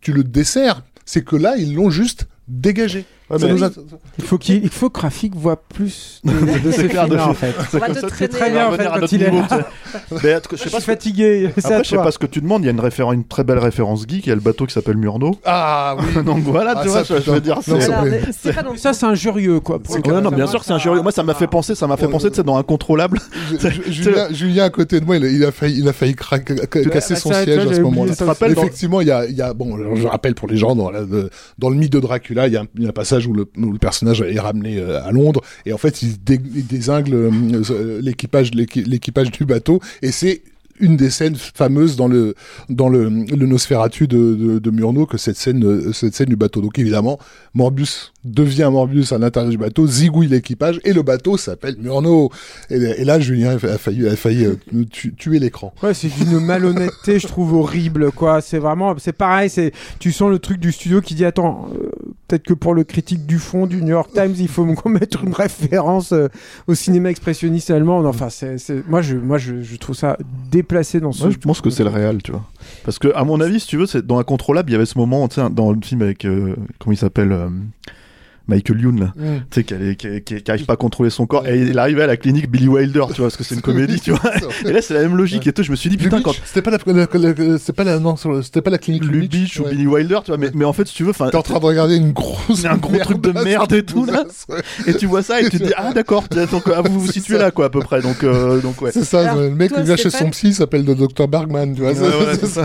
tu 0.00 0.12
le 0.12 0.24
desserres, 0.24 0.82
c'est 1.04 1.22
que 1.22 1.36
là, 1.36 1.56
ils 1.56 1.74
l'ont 1.74 1.90
juste 1.90 2.26
dégagé. 2.48 3.04
Ouais, 3.30 3.38
Ça 3.38 3.46
mais- 3.46 3.52
nous 3.54 3.64
a- 3.64 3.70
Il 4.18 4.24
faut 4.24 4.36
qu'il 4.36 4.62
il 4.62 4.68
faut 4.68 4.90
que 4.90 5.00
Rafik 5.00 5.34
voit 5.34 5.56
plus 5.56 6.20
de, 6.24 6.30
de 6.66 6.70
ces 6.70 6.88
chez- 6.88 6.98
en 7.30 7.32
fait. 7.32 7.54
C'est 8.18 8.28
très 8.28 8.50
bien, 8.50 8.68
en 8.68 8.72
fait, 8.72 8.84
quand 9.00 9.10
il 9.12 9.22
est 9.22 9.30
niveau, 9.30 9.42
là. 9.50 9.66
tu 10.10 10.16
sais. 10.18 10.20
Mais, 10.22 10.40
je 10.52 10.56
suis 10.56 10.70
pas 10.70 10.80
ce 10.80 10.84
que- 10.86 10.92
fatigué. 10.92 11.50
Après, 11.56 11.82
je 11.84 11.88
sais 11.88 11.96
pas 11.96 12.10
ce 12.10 12.18
que 12.18 12.26
tu 12.26 12.42
demandes. 12.42 12.62
Il 12.62 12.66
y 12.66 12.68
a 12.68 12.72
une, 12.72 13.24
très 13.24 13.42
belle 13.42 13.58
référence 13.58 14.02
geek. 14.06 14.26
Il 14.26 14.28
y 14.28 14.32
a 14.32 14.34
le 14.34 14.42
bateau 14.42 14.66
qui 14.66 14.74
s'appelle 14.74 14.98
Murnau. 14.98 15.38
Ah 15.46 15.96
oui. 15.98 16.22
Donc 16.26 16.40
voilà, 16.40 16.74
Ah, 16.76 16.82
tu 16.82 16.90
ça, 16.90 17.02
vois, 17.02 17.20
je- 17.20 17.30
veux 17.30 17.40
dire, 17.40 17.60
ça- 17.62 17.78
c'est 18.92 19.06
injurieux, 19.06 19.60
quoi. 19.60 19.80
Non, 20.06 20.30
bien 20.30 20.46
sûr 20.46 20.60
que 20.60 20.66
c'est 20.66 20.72
injurieux. 20.72 21.00
Moi, 21.00 21.12
ça 21.12 21.22
m'a 21.22 21.34
fait 21.34 21.46
penser, 21.46 21.74
ça 21.74 21.86
m'a 21.86 21.96
fait 21.96 22.08
penser, 22.08 22.28
c'est 22.32 22.44
dans 22.44 22.58
Incontrôlable. 22.58 23.20
Ju- 23.48 23.58
Ju- 23.70 23.92
Julien, 24.04 24.26
Julien 24.32 24.64
à 24.64 24.70
côté 24.70 25.00
de 25.00 25.04
moi, 25.06 25.16
il 25.16 25.24
a, 25.24 25.28
il 25.28 25.44
a 25.44 25.50
failli, 25.50 25.78
il 25.78 25.88
a 25.88 25.92
failli 25.94 26.14
craquer, 26.14 26.54
casser 26.90 27.14
Ah, 27.14 27.20
son 27.20 27.30
tu 27.30 27.36
siège 27.36 27.66
à 27.66 27.72
ce 27.74 27.80
moment-là. 27.80 28.12
Effectivement, 28.48 29.00
il 29.00 29.08
y 29.08 29.10
a, 29.10 29.54
bon, 29.54 29.78
je 29.96 30.06
rappelle 30.06 30.34
pour 30.34 30.46
les 30.48 30.56
gens 30.58 30.76
dans, 30.76 30.90
le 30.90 31.76
mythe 31.76 31.92
de 31.92 32.00
Dracula, 32.00 32.46
il 32.48 32.52
y 32.52 32.56
a 32.56 32.60
un, 32.62 32.86
un 32.86 32.92
où 33.26 33.32
le, 33.32 33.46
personnage 33.80 34.20
est 34.22 34.38
ramené 34.40 34.78
euh, 34.78 35.02
à 35.04 35.10
Londres 35.12 35.40
et 35.66 35.72
en 35.72 35.78
fait, 35.78 36.02
il, 36.02 36.22
dé, 36.22 36.38
désingle 36.38 37.14
euh, 37.14 37.30
euh, 37.70 38.00
l'équipage, 38.02 38.50
l'équi- 38.52 38.84
l'équipage 38.84 39.30
du 39.30 39.44
bateau 39.44 39.80
et 40.02 40.10
c'est 40.10 40.42
une 40.84 40.96
des 40.96 41.10
scènes 41.10 41.36
fameuses 41.36 41.96
dans 41.96 42.08
le 42.08 42.34
dans 42.68 42.88
le, 42.88 43.08
Nosferatu 43.08 44.06
de, 44.06 44.34
de, 44.34 44.58
de 44.58 44.70
Murnau 44.70 45.06
que 45.06 45.18
cette 45.18 45.36
scène 45.36 45.92
cette 45.92 46.14
scène 46.14 46.28
du 46.28 46.36
bateau. 46.36 46.60
Donc 46.60 46.78
évidemment, 46.78 47.18
Morbius 47.54 48.12
devient 48.24 48.68
Morbius 48.72 49.12
à 49.12 49.18
l'intérieur 49.18 49.50
du 49.50 49.58
bateau, 49.58 49.86
zigouille 49.86 50.28
l'équipage 50.28 50.80
et 50.84 50.92
le 50.92 51.02
bateau 51.02 51.36
s'appelle 51.36 51.76
Murnau. 51.78 52.30
Et, 52.70 53.04
là, 53.04 53.20
Julien 53.20 53.56
a 53.56 53.78
failli 53.78 54.08
a 54.08 54.16
failli 54.16 54.46
euh, 54.46 54.56
tu- 54.90 55.14
tuer 55.14 55.38
l'écran. 55.38 55.74
Ouais, 55.82 55.92
c'est 55.94 56.08
d'une 56.08 56.40
malhonnêteté, 56.40 57.18
je 57.18 57.26
trouve 57.26 57.52
horrible, 57.54 58.10
quoi. 58.12 58.40
C'est 58.40 58.58
vraiment, 58.58 58.94
c'est 58.98 59.12
pareil, 59.12 59.50
c'est, 59.50 59.72
tu 59.98 60.10
sens 60.12 60.30
le 60.30 60.38
truc 60.38 60.58
du 60.58 60.72
studio 60.72 61.00
qui 61.00 61.14
dit, 61.14 61.24
attends, 61.24 61.68
euh, 61.74 61.90
peut-être 62.28 62.44
que 62.44 62.54
pour 62.54 62.74
le 62.74 62.84
critique 62.84 63.26
du 63.26 63.38
fond 63.38 63.66
du 63.66 63.82
New 63.82 63.90
York 63.90 64.10
Times, 64.14 64.34
il 64.38 64.48
faut 64.48 64.64
me 64.64 64.74
mettre 64.88 65.22
une 65.24 65.32
référence 65.34 66.12
euh, 66.12 66.28
au 66.66 66.74
cinéma 66.74 67.10
expressionniste 67.10 67.70
allemand. 67.70 68.04
Enfin, 68.06 68.30
c'est- 68.30 68.56
moi, 68.88 69.02
je, 69.02 69.16
moi, 69.16 69.36
je, 69.38 69.62
je 69.62 69.76
trouve 69.76 69.96
ça 69.96 70.16
déplacé 70.50 70.73
dans 71.00 71.12
ce. 71.12 71.22
Moi, 71.22 71.30
je 71.30 71.38
pense 71.38 71.60
que 71.60 71.70
c'est 71.70 71.84
le 71.84 71.90
réel, 71.90 72.22
tu 72.22 72.32
vois. 72.32 72.44
Parce 72.84 72.98
que, 72.98 73.08
à 73.14 73.24
mon 73.24 73.40
avis, 73.40 73.60
si 73.60 73.66
tu 73.66 73.76
veux, 73.76 73.86
c'est 73.86 74.06
dans 74.06 74.18
Incontrôlable, 74.18 74.70
il 74.70 74.72
y 74.72 74.76
avait 74.76 74.86
ce 74.86 74.98
moment, 74.98 75.26
tu 75.28 75.36
sais, 75.36 75.50
dans 75.50 75.72
le 75.72 75.78
film 75.82 76.02
avec, 76.02 76.24
euh, 76.24 76.54
comment 76.78 76.92
il 76.92 76.96
s'appelle, 76.96 77.32
euh, 77.32 77.48
Michael 78.46 78.80
Youn, 78.80 79.00
là. 79.00 79.12
Tu 79.50 79.60
sais, 79.60 79.64
qui, 79.64 79.74
allait- 79.74 79.96
qui, 79.96 80.20
qui- 80.22 80.42
qui 80.42 80.50
arrive 80.50 80.66
pas 80.66 80.74
à 80.74 80.76
contrôler 80.76 81.08
son 81.10 81.26
corps. 81.26 81.46
Et 81.46 81.58
il 81.62 81.78
arrivait 81.78 82.02
à 82.02 82.06
la 82.06 82.16
clinique 82.18 82.50
Billy 82.50 82.68
Wilder, 82.68 83.04
tu 83.08 83.16
vois, 83.16 83.26
parce 83.26 83.36
que 83.36 83.44
c'est 83.44 83.54
une 83.54 83.60
comédie, 83.70 84.00
tu 84.00 84.10
vois. 84.12 84.20
Et 84.66 84.72
là, 84.72 84.82
c'est 84.82 84.92
la 84.94 85.00
même 85.00 85.16
logique 85.16 85.46
et 85.46 85.52
tout. 85.52 85.62
Je 85.62 85.70
me 85.70 85.76
suis 85.76 85.88
dit, 85.90 85.96
putain, 85.96 86.20
quand. 86.20 86.34
C'était 86.44 86.60
pas 86.62 86.70
la, 86.70 86.78
la- 86.86 87.06
la- 87.34 87.58
c'était 87.58 87.72
pas 87.72 87.84
la, 87.84 87.98
non, 87.98 88.16
sur- 88.16 88.44
c'était 88.44 88.60
pas 88.62 88.70
la 88.70 88.78
clinique 88.78 89.04
Lubitsch 89.04 89.58
ou 89.60 89.64
ouais. 89.64 89.70
Billy 89.70 89.86
Wilder, 89.86 90.18
tu 90.24 90.30
vois. 90.30 90.36
Mais, 90.38 90.50
mais 90.54 90.64
en 90.64 90.72
fait, 90.72 90.86
si 90.86 90.94
tu 90.94 91.04
veux, 91.04 91.10
enfin. 91.10 91.28
T'es 91.30 91.36
en 91.36 91.42
train 91.42 91.58
de 91.58 91.64
regarder 91.64 91.96
une 91.96 92.12
grosse, 92.12 92.64
un 92.66 92.76
gros 92.76 92.98
truc 92.98 93.20
de 93.20 93.32
merde 93.32 93.72
et 93.72 93.82
tout, 93.84 94.04
là. 94.04 94.24
Ouais. 94.48 94.60
Et 94.86 94.94
tu 94.94 95.06
vois 95.06 95.22
ça 95.22 95.40
et 95.40 95.48
tu 95.48 95.58
te 95.58 95.64
dis, 95.64 95.72
ah, 95.76 95.92
d'accord, 95.94 96.24
donc 96.50 96.64
ah, 96.74 96.82
vous 96.82 97.00
vous 97.00 97.10
situez 97.12 97.38
là, 97.38 97.50
quoi, 97.50 97.66
à 97.66 97.70
peu 97.70 97.80
près. 97.80 98.02
Donc, 98.02 98.22
euh, 98.24 98.60
donc 98.60 98.82
ouais. 98.82 98.90
C'est 98.92 99.04
ça, 99.04 99.20
Alors, 99.30 99.36
le 99.42 99.50
mec 99.50 99.70
toi, 99.70 99.78
qui 99.80 99.86
vient 99.86 99.96
chez 99.96 100.10
son 100.10 100.28
psy 100.30 100.48
il 100.48 100.54
s'appelle 100.54 100.84
le 100.84 100.94
docteur 100.94 101.28
Bergman, 101.28 101.74
tu 101.74 101.80
vois. 101.80 101.92
Ouais, 101.92 101.96
c'est- 102.36 102.60
ouais, 102.60 102.64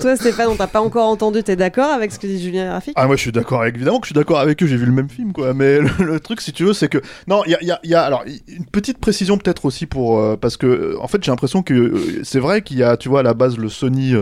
Toi, 0.00 0.16
Stéphane, 0.16 0.48
on 0.48 0.56
t'a 0.56 0.66
pas 0.66 0.80
encore 0.80 1.08
entendu. 1.08 1.42
T'es 1.42 1.56
d'accord 1.56 1.90
avec 1.92 2.12
ce 2.12 2.18
que 2.18 2.26
dit 2.26 2.40
Julien 2.42 2.72
Rafik? 2.72 2.94
Ah 2.96 3.06
moi 3.06 3.16
je 3.16 3.20
suis 3.22 3.32
d'accord 3.32 3.64
évidemment 3.66 3.98
que 4.00 4.06
je 4.06 4.08
suis 4.08 4.14
d'accord 4.14 4.29
avec 4.38 4.62
eux 4.62 4.66
j'ai 4.66 4.76
vu 4.76 4.86
le 4.86 4.92
même 4.92 5.08
film 5.08 5.32
quoi. 5.32 5.54
Mais 5.54 5.80
le, 5.80 6.20
truc 6.20 6.40
si 6.40 6.52
tu 6.52 6.64
veux 6.64 6.72
c'est 6.72 6.88
que 6.88 6.98
non 7.26 7.42
il 7.46 7.50
y 7.50 7.70
a, 7.70 7.80
y 7.82 7.94
a- 7.94 8.02
alors 8.02 8.24
une 8.48 8.66
petite 8.66 8.98
précision 8.98 9.38
peut-être 9.38 9.64
aussi 9.64 9.86
pour 9.86 10.18
euh, 10.20 10.36
parce 10.36 10.56
que 10.56 10.66
euh, 10.66 11.00
en 11.00 11.08
fait 11.08 11.22
j'ai 11.24 11.30
l'impression 11.30 11.62
que 11.62 11.74
euh, 11.74 12.20
c'est 12.22 12.40
vrai 12.40 12.62
qu'il 12.62 12.78
y 12.78 12.82
a 12.82 12.96
tu 12.96 13.08
vois 13.08 13.20
à 13.20 13.22
la 13.22 13.34
base 13.34 13.56
le 13.58 13.68
Sony 13.68 14.14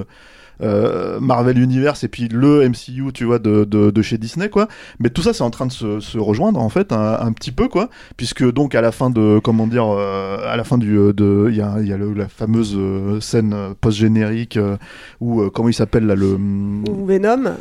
euh, 0.62 1.20
Marvel 1.20 1.58
Universe 1.58 2.04
et 2.04 2.08
puis 2.08 2.28
le 2.28 2.68
MCU 2.68 3.12
tu 3.14 3.24
vois 3.24 3.38
de, 3.38 3.64
de, 3.64 3.90
de 3.90 4.02
chez 4.02 4.18
Disney 4.18 4.48
quoi 4.48 4.66
mais 4.98 5.10
tout 5.10 5.22
ça 5.22 5.32
c'est 5.32 5.42
en 5.44 5.50
train 5.50 5.66
de 5.66 5.72
se, 5.72 6.00
se 6.00 6.18
rejoindre 6.18 6.60
en 6.60 6.68
fait 6.68 6.92
un, 6.92 7.18
un 7.20 7.32
petit 7.32 7.52
peu 7.52 7.68
quoi 7.68 7.88
puisque 8.16 8.44
donc 8.52 8.74
à 8.74 8.80
la 8.80 8.90
fin 8.92 9.10
de 9.10 9.40
comment 9.42 9.66
dire 9.66 9.86
euh, 9.86 10.38
à 10.48 10.56
la 10.56 10.64
fin 10.64 10.78
du 10.78 10.96
euh, 10.98 11.48
il 11.50 11.56
y 11.56 11.60
a, 11.62 11.80
y 11.80 11.92
a 11.92 11.96
le- 11.96 12.12
la 12.12 12.28
fameuse 12.28 12.76
scène 13.20 13.54
post 13.80 13.98
générique 13.98 14.56
euh, 14.56 14.76
où 15.20 15.48
comment 15.50 15.68
il 15.68 15.74
s'appelle 15.74 16.06
là 16.06 16.14
le 16.14 16.32
Ou 16.34 17.06
Venom 17.06 17.54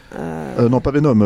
non, 0.69 0.79
pas 0.81 0.91
Venom. 0.91 1.19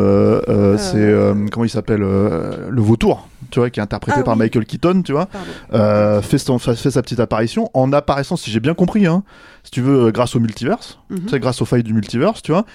C'est 0.78 1.14
comment 1.52 1.66
il 1.66 1.70
s'appelle 1.70 2.02
le 2.02 2.82
vautour, 2.82 3.28
tu 3.50 3.60
vois, 3.60 3.70
qui 3.70 3.80
est 3.80 3.84
interprété 3.84 4.20
Ah 4.22 4.24
par 4.24 4.34
oui. 4.36 4.40
Michael 4.40 4.66
Keaton, 4.66 5.02
tu 5.04 5.12
vois, 5.14 5.28
Pardon. 5.28 6.22
fait, 6.22 6.38
son- 6.38 6.60
fait 6.60 6.76
sa 6.90 7.02
petite 7.02 7.20
apparition 7.20 7.70
en 7.74 7.92
apparaissant, 7.94 8.36
si 8.36 8.52
j'ai 8.52 8.60
bien 8.60 8.74
compris, 8.74 9.06
hein, 9.08 9.24
si 9.64 9.72
tu 9.72 9.82
veux, 9.82 10.08
euh, 10.08 10.12
grâce 10.12 10.36
au 10.36 10.40
multiverse, 10.40 11.00
tu 11.10 11.30
sais, 11.30 11.40
grâce 11.40 11.62
aux 11.62 11.66
failles 11.66 11.84
du 11.84 11.94
multiverse, 11.94 12.42
tu 12.42 12.52
vois, 12.52 12.66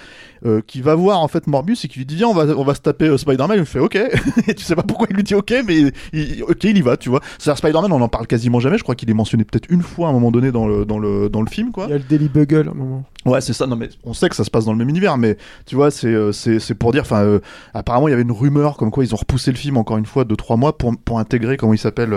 euh, 0.45 0.61
qui 0.65 0.81
va 0.81 0.95
voir 0.95 1.21
en 1.21 1.27
fait 1.27 1.47
Morbius 1.47 1.83
et 1.85 1.87
qui 1.87 1.99
lui 1.99 2.05
dit 2.05 2.15
viens 2.15 2.27
on 2.27 2.33
va 2.33 2.45
on 2.55 2.63
va 2.63 2.75
se 2.75 2.81
taper 2.81 3.07
euh, 3.07 3.17
Spider-Man, 3.17 3.57
il 3.57 3.61
me 3.61 3.65
fait 3.65 3.79
ok, 3.79 3.95
et 4.47 4.53
tu 4.53 4.63
sais 4.63 4.75
pas 4.75 4.83
pourquoi 4.83 5.07
il 5.09 5.15
lui 5.15 5.23
dit 5.23 5.35
ok, 5.35 5.53
mais 5.65 5.91
il, 6.13 6.43
ok 6.43 6.63
il 6.63 6.77
y 6.77 6.81
va, 6.81 6.97
tu 6.97 7.09
vois. 7.09 7.21
C'est-à-dire 7.39 7.57
Spider-Man 7.57 7.91
on 7.91 8.01
en 8.01 8.09
parle 8.09 8.27
quasiment 8.27 8.59
jamais, 8.59 8.77
je 8.77 8.83
crois 8.83 8.95
qu'il 8.95 9.09
est 9.09 9.13
mentionné 9.13 9.43
peut-être 9.43 9.69
une 9.69 9.81
fois 9.81 10.07
à 10.07 10.09
un 10.11 10.13
moment 10.13 10.31
donné 10.31 10.51
dans 10.51 10.67
le 10.67 10.85
dans 10.85 10.99
le 10.99 11.29
dans 11.29 11.41
le 11.41 11.49
film 11.49 11.71
quoi. 11.71 11.85
Il 11.87 11.91
y 11.91 11.93
a 11.93 11.97
le 11.97 12.03
Daily 12.03 12.29
Bugle 12.29 12.67
à 12.67 12.71
un 12.71 12.75
moment. 12.75 13.03
Ouais, 13.25 13.41
c'est 13.41 13.53
ça. 13.53 13.67
Non, 13.67 13.75
mais 13.75 13.89
on 14.03 14.13
sait 14.13 14.29
que 14.29 14.35
ça 14.35 14.45
se 14.45 14.49
passe 14.49 14.65
dans 14.65 14.71
le 14.71 14.77
même 14.77 14.89
univers, 14.89 15.17
mais 15.17 15.37
tu 15.65 15.75
vois, 15.75 15.91
c'est 15.91 16.15
c'est 16.31 16.59
c'est 16.59 16.75
pour 16.75 16.91
dire. 16.93 17.01
Enfin, 17.01 17.23
euh, 17.23 17.39
apparemment, 17.73 18.07
il 18.07 18.11
y 18.11 18.13
avait 18.13 18.23
une 18.23 18.31
rumeur 18.31 18.77
comme 18.77 18.89
quoi 18.89 19.03
ils 19.03 19.13
ont 19.13 19.17
repoussé 19.17 19.51
le 19.51 19.57
film 19.57 19.75
encore 19.77 19.97
une 19.97 20.05
fois 20.05 20.23
de 20.23 20.35
trois 20.35 20.55
mois 20.55 20.77
pour 20.77 20.93
pour 21.03 21.19
intégrer 21.19 21.57
comment 21.57 21.73
il 21.73 21.79
s'appelle. 21.79 22.15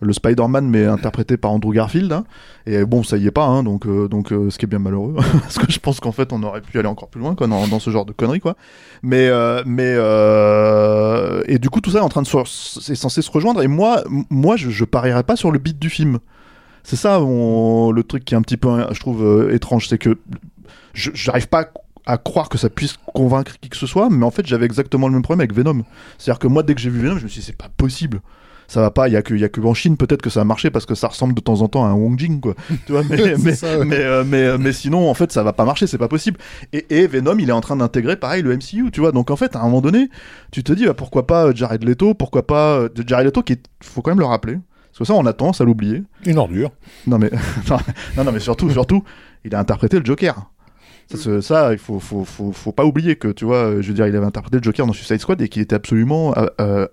Le 0.00 0.12
Spider-Man 0.12 0.68
mais 0.68 0.86
interprété 0.86 1.36
par 1.36 1.50
Andrew 1.50 1.72
Garfield 1.72 2.12
hein. 2.12 2.24
et 2.66 2.84
bon 2.84 3.02
ça 3.02 3.16
y 3.16 3.26
est 3.26 3.32
pas 3.32 3.46
hein, 3.46 3.62
donc 3.62 3.86
euh, 3.86 4.08
donc 4.08 4.32
euh, 4.32 4.50
ce 4.50 4.58
qui 4.58 4.64
est 4.64 4.68
bien 4.68 4.78
malheureux 4.78 5.16
parce 5.40 5.58
que 5.58 5.70
je 5.70 5.78
pense 5.80 6.00
qu'en 6.00 6.12
fait 6.12 6.32
on 6.32 6.42
aurait 6.42 6.60
pu 6.60 6.78
aller 6.78 6.88
encore 6.88 7.08
plus 7.08 7.20
loin 7.20 7.34
dans, 7.34 7.78
ce 7.80 7.90
genre 7.90 8.04
de 8.04 8.12
conneries 8.12 8.40
quoi 8.40 8.56
mais 9.02 9.28
euh, 9.28 9.62
mais 9.66 9.94
et 11.52 11.58
du 11.58 11.70
coup 11.70 11.80
tout 11.80 11.90
ça 11.90 11.98
est 11.98 12.02
en 12.02 12.08
train 12.08 12.22
de 12.22 12.26
se- 12.26 12.80
c'est 12.80 12.94
censé 12.94 13.22
se 13.22 13.30
rejoindre 13.30 13.62
et 13.62 13.68
moi 13.68 14.02
moi 14.30 14.56
je, 14.56 14.84
parierais 14.84 15.24
pas 15.24 15.36
sur 15.36 15.50
le 15.50 15.58
beat 15.58 15.78
du 15.78 15.90
film 15.90 16.18
c'est 16.84 16.96
ça 16.96 17.18
mon- 17.18 17.90
le 17.90 18.02
truc 18.04 18.24
qui 18.24 18.34
est 18.34 18.36
un 18.36 18.42
petit 18.42 18.56
peu 18.56 18.68
je 18.92 19.00
trouve 19.00 19.50
étrange 19.52 19.88
c'est 19.88 19.98
que 19.98 20.18
j'arrive 20.94 21.48
pas 21.48 21.70
à 22.08 22.16
croire 22.16 22.48
que 22.48 22.56
ça 22.56 22.70
puisse 22.70 22.96
convaincre 23.12 23.58
qui 23.60 23.68
que 23.68 23.76
ce 23.76 23.86
soit, 23.86 24.08
mais 24.10 24.24
en 24.24 24.30
fait 24.30 24.46
j'avais 24.46 24.64
exactement 24.64 25.08
le 25.08 25.12
même 25.12 25.22
problème 25.22 25.40
avec 25.40 25.52
Venom. 25.52 25.84
C'est-à-dire 26.16 26.38
que 26.38 26.46
moi 26.46 26.62
dès 26.62 26.74
que 26.74 26.80
j'ai 26.80 26.88
vu 26.88 27.00
Venom, 27.00 27.18
je 27.18 27.24
me 27.24 27.28
suis 27.28 27.40
dit 27.40 27.46
c'est 27.46 27.56
pas 27.56 27.68
possible. 27.76 28.22
Ça 28.68 28.82
va 28.82 28.90
pas, 28.90 29.08
il 29.08 29.14
y 29.14 29.16
a 29.16 29.22
que 29.22 29.32
il 29.32 29.40
y 29.40 29.44
a 29.44 29.48
que 29.48 29.60
en 29.62 29.72
Chine 29.72 29.96
peut-être 29.96 30.20
que 30.20 30.28
ça 30.28 30.42
a 30.42 30.44
marché 30.44 30.70
parce 30.70 30.84
que 30.84 30.94
ça 30.94 31.08
ressemble 31.08 31.34
de 31.34 31.40
temps 31.40 31.62
en 31.62 31.68
temps 31.68 31.86
à 31.86 31.88
un 31.88 31.94
Wong 31.94 32.18
Jing 32.18 32.40
quoi. 32.40 32.54
tu 32.86 32.92
vois 32.92 33.02
mais 33.08 33.16
mais, 33.38 33.54
ça, 33.54 33.78
ouais. 33.78 33.84
mais, 33.86 33.96
euh, 33.96 34.24
mais 34.26 34.44
euh, 34.44 34.58
mais 34.58 34.72
sinon 34.72 35.08
en 35.08 35.14
fait 35.14 35.32
ça 35.32 35.42
va 35.42 35.54
pas 35.54 35.64
marcher, 35.64 35.86
c'est 35.86 35.98
pas 35.98 36.08
possible. 36.08 36.38
Et, 36.72 36.84
et 36.90 37.06
Venom, 37.06 37.38
il 37.38 37.48
est 37.48 37.52
en 37.52 37.62
train 37.62 37.76
d'intégrer 37.76 38.16
pareil 38.16 38.42
le 38.42 38.54
MCU, 38.54 38.90
tu 38.92 39.00
vois. 39.00 39.10
Donc 39.12 39.30
en 39.30 39.36
fait 39.36 39.56
à 39.56 39.60
un 39.60 39.64
moment 39.64 39.80
donné, 39.80 40.10
tu 40.52 40.62
te 40.62 40.72
dis 40.72 40.84
bah, 40.84 40.94
pourquoi 40.94 41.26
pas 41.26 41.52
Jared 41.54 41.82
Leto, 41.82 42.12
pourquoi 42.12 42.46
pas 42.46 42.78
euh, 42.78 42.88
Jared 43.06 43.26
Leto 43.26 43.42
qui 43.42 43.54
est 43.54 43.62
faut 43.82 44.02
quand 44.02 44.10
même 44.10 44.20
le 44.20 44.26
rappeler. 44.26 44.58
Parce 44.90 44.98
que 44.98 45.04
ça 45.04 45.14
on 45.14 45.24
a 45.24 45.32
tendance 45.32 45.60
à 45.60 45.64
l'oublier. 45.64 46.02
Une 46.26 46.38
ordure. 46.38 46.70
Non 47.06 47.18
mais 47.18 47.30
non, 47.70 48.24
non 48.24 48.32
mais 48.32 48.40
surtout 48.40 48.70
surtout 48.70 49.02
il 49.44 49.54
a 49.54 49.58
interprété 49.58 49.98
le 49.98 50.04
Joker. 50.04 50.50
Ça, 51.40 51.72
il 51.72 51.78
faut, 51.78 52.00
faut, 52.00 52.24
faut, 52.24 52.52
faut 52.52 52.72
pas 52.72 52.84
oublier 52.84 53.16
que 53.16 53.28
tu 53.28 53.46
vois, 53.46 53.56
euh, 53.56 53.82
je 53.82 53.88
veux 53.88 53.94
dire, 53.94 54.06
il 54.06 54.14
avait 54.14 54.26
interprété 54.26 54.58
le 54.58 54.62
Joker 54.62 54.86
dans 54.86 54.92
Suicide 54.92 55.20
Squad 55.20 55.40
et 55.40 55.48
qu'il 55.48 55.62
était 55.62 55.74
absolument 55.74 56.36
euh, 56.36 56.46
euh, 56.60 56.86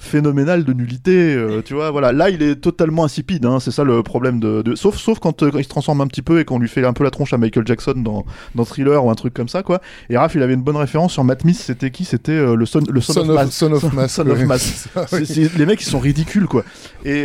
phénoménal 0.00 0.64
de 0.64 0.72
nullité. 0.72 1.34
euh, 1.34 1.60
tu 1.64 1.74
vois, 1.74 1.90
voilà. 1.90 2.12
Là, 2.12 2.30
il 2.30 2.42
est 2.42 2.56
totalement 2.56 3.04
insipide. 3.04 3.44
Hein, 3.44 3.58
c'est 3.60 3.70
ça 3.72 3.84
le 3.84 4.02
problème 4.02 4.38
de. 4.40 4.62
de- 4.62 4.74
Sauf, 4.76 4.96
sauf 4.96 5.18
quand, 5.18 5.42
euh, 5.42 5.50
quand 5.50 5.58
il 5.58 5.64
se 5.64 5.68
transforme 5.68 6.00
un 6.00 6.06
petit 6.06 6.22
peu 6.22 6.38
et 6.40 6.44
qu'on 6.44 6.58
lui 6.58 6.68
fait 6.68 6.84
un 6.86 6.92
peu 6.92 7.02
la 7.04 7.10
tronche 7.10 7.32
à 7.32 7.38
Michael 7.38 7.66
Jackson 7.66 7.94
dans, 7.96 8.24
dans 8.54 8.64
Thriller 8.64 9.04
ou 9.04 9.10
un 9.10 9.14
truc 9.14 9.34
comme 9.34 9.48
ça, 9.48 9.62
quoi. 9.62 9.80
Et 10.08 10.16
Raph, 10.16 10.34
il 10.36 10.42
avait 10.42 10.54
une 10.54 10.62
bonne 10.62 10.76
référence 10.76 11.12
sur 11.12 11.24
Matt 11.24 11.42
Smith. 11.42 11.56
C'était 11.60 11.90
qui? 11.90 12.04
C'était 12.04 12.32
euh, 12.32 12.54
le 12.54 12.64
son, 12.64 12.80
le 12.88 13.00
son, 13.00 13.12
Son 13.12 13.20
of, 13.22 13.28
of- 13.30 13.34
Mass. 13.34 13.50
Son 13.50 13.72
of 13.72 13.92
Mass, 13.92 14.12
Son 14.14 14.26
of. 14.28 14.42
Mass. 14.44 14.88
Les 15.58 15.66
mecs, 15.66 15.80
ils 15.82 15.84
sont 15.90 15.98
ridicules, 15.98 16.46
quoi. 16.46 16.64
Et 17.04 17.24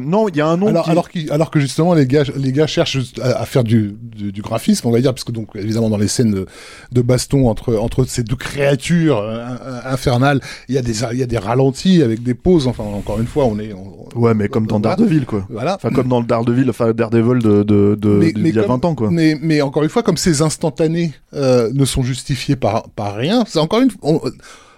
non, 0.00 0.28
il 0.28 0.36
y 0.36 0.40
a 0.40 0.46
un 0.46 0.56
nom. 0.56 0.68
Alors, 0.68 0.84
qui- 0.84 0.90
alors, 0.90 1.08
qu'il- 1.10 1.32
alors 1.32 1.50
que 1.50 1.58
justement 1.60 1.94
les 1.94 2.06
gars, 2.06 2.22
les 2.36 2.52
gars 2.52 2.66
cherchent 2.66 2.98
à, 3.20 3.40
à 3.40 3.44
faire 3.46 3.64
du, 3.64 3.96
du, 4.00 4.32
du 4.32 4.42
graphisme, 4.42 4.86
on 4.86 4.92
va 4.92 5.00
dire, 5.00 5.12
parce 5.12 5.24
que 5.24 5.32
donc 5.32 5.48
évidemment 5.56 5.90
dans 5.90 5.96
les 5.96 6.08
scènes 6.08 6.32
de, 6.32 6.46
de 6.92 7.02
baston 7.02 7.48
entre 7.48 7.74
entre 7.76 8.04
ces 8.04 8.22
deux 8.22 8.36
créatures 8.36 9.18
in- 9.22 9.90
infernales, 9.92 10.40
il 10.68 10.74
y 10.74 10.78
a 10.78 10.82
des 10.82 11.02
il 11.12 11.18
y 11.18 11.22
a 11.22 11.26
des 11.26 11.38
ralentis 11.38 12.02
avec 12.04 12.22
des 12.22 12.34
pauses. 12.34 12.66
Enfin, 12.68 12.84
encore 12.84 13.18
une 13.18 13.26
fois, 13.26 13.44
on 13.46 13.58
est 13.58 13.72
on- 13.72 14.18
Ouais, 14.18 14.32
mais 14.34 14.48
comme 14.48 14.66
dans. 14.66 14.78
Daredevil, 14.78 15.24
quoi. 15.26 15.44
Voilà. 15.50 15.74
Enfin, 15.74 15.90
comme 15.90 16.06
dans 16.08 16.20
le 16.20 16.26
Daredevil, 16.26 16.70
enfin, 16.70 16.92
Daredevil 16.92 17.42
de, 17.42 17.62
de, 17.64 17.96
de, 17.98 18.08
Mais- 18.10 18.32
de- 18.32 18.38
mais 18.40 18.50
d'il 18.50 18.56
y 18.56 18.58
a 18.60 18.62
comme- 18.62 18.72
20 18.80 18.84
ans, 18.84 18.94
quoi. 18.94 19.10
Mais, 19.10 19.36
mais 19.42 19.60
encore 19.62 19.82
une 19.82 19.88
fois, 19.88 20.02
comme 20.04 20.16
ces 20.16 20.40
instantanés 20.42 21.12
euh, 21.32 21.70
ne 21.74 21.84
sont 21.84 22.02
justifiés 22.04 22.54
par, 22.56 22.88
par 22.90 23.14
rien, 23.16 23.44
c'est 23.48 23.58
encore 23.58 23.80
une. 23.80 23.90
on- 24.02 24.20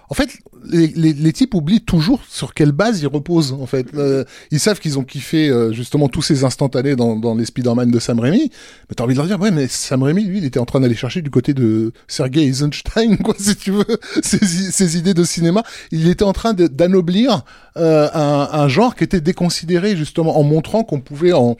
en 0.09 0.13
fait, 0.13 0.29
les, 0.63 0.87
les, 0.87 1.13
les 1.13 1.33
types 1.33 1.53
oublient 1.53 1.81
toujours 1.81 2.21
sur 2.29 2.53
quelle 2.53 2.71
base 2.71 3.01
ils 3.01 3.07
reposent. 3.07 3.51
En 3.53 3.65
fait, 3.65 3.87
Euh, 3.93 4.23
ils 4.51 4.59
savent 4.59 4.79
qu'ils 4.79 4.97
ont 4.99 5.03
kiffé 5.03 5.49
euh, 5.49 5.71
justement 5.73 6.07
tous 6.07 6.21
ces 6.21 6.43
instantanés 6.43 6.95
dans, 6.95 7.15
dans 7.15 7.35
les 7.35 7.45
Spider-Man 7.45 7.91
de 7.91 7.99
Sam 7.99 8.19
Raimi. 8.19 8.49
Mais 8.89 8.95
t'as 8.95 9.03
envie 9.03 9.13
de 9.13 9.19
leur 9.19 9.27
dire, 9.27 9.39
ouais, 9.39 9.51
mais 9.51 9.67
Sam 9.67 10.03
Raimi, 10.03 10.23
lui, 10.23 10.37
il 10.37 10.45
était 10.45 10.59
en 10.59 10.65
train 10.65 10.79
d'aller 10.79 10.95
chercher 10.95 11.21
du 11.21 11.29
côté 11.29 11.53
de 11.53 11.91
Sergei 12.07 12.45
Eisenstein, 12.45 13.17
quoi, 13.23 13.35
si 13.37 13.55
tu 13.55 13.71
veux, 13.71 13.85
ses, 14.23 14.39
ses 14.45 14.97
idées 14.97 15.13
de 15.13 15.23
cinéma. 15.23 15.63
Il 15.91 16.07
était 16.07 16.23
en 16.25 16.33
train 16.33 16.53
d'anoblir 16.53 17.43
euh, 17.77 18.07
un, 18.13 18.49
un 18.51 18.67
genre 18.67 18.95
qui 18.95 19.03
était 19.03 19.21
déconsidéré 19.21 19.95
justement 19.97 20.37
en 20.39 20.43
montrant 20.43 20.83
qu'on 20.83 21.01
pouvait 21.01 21.33
en 21.33 21.57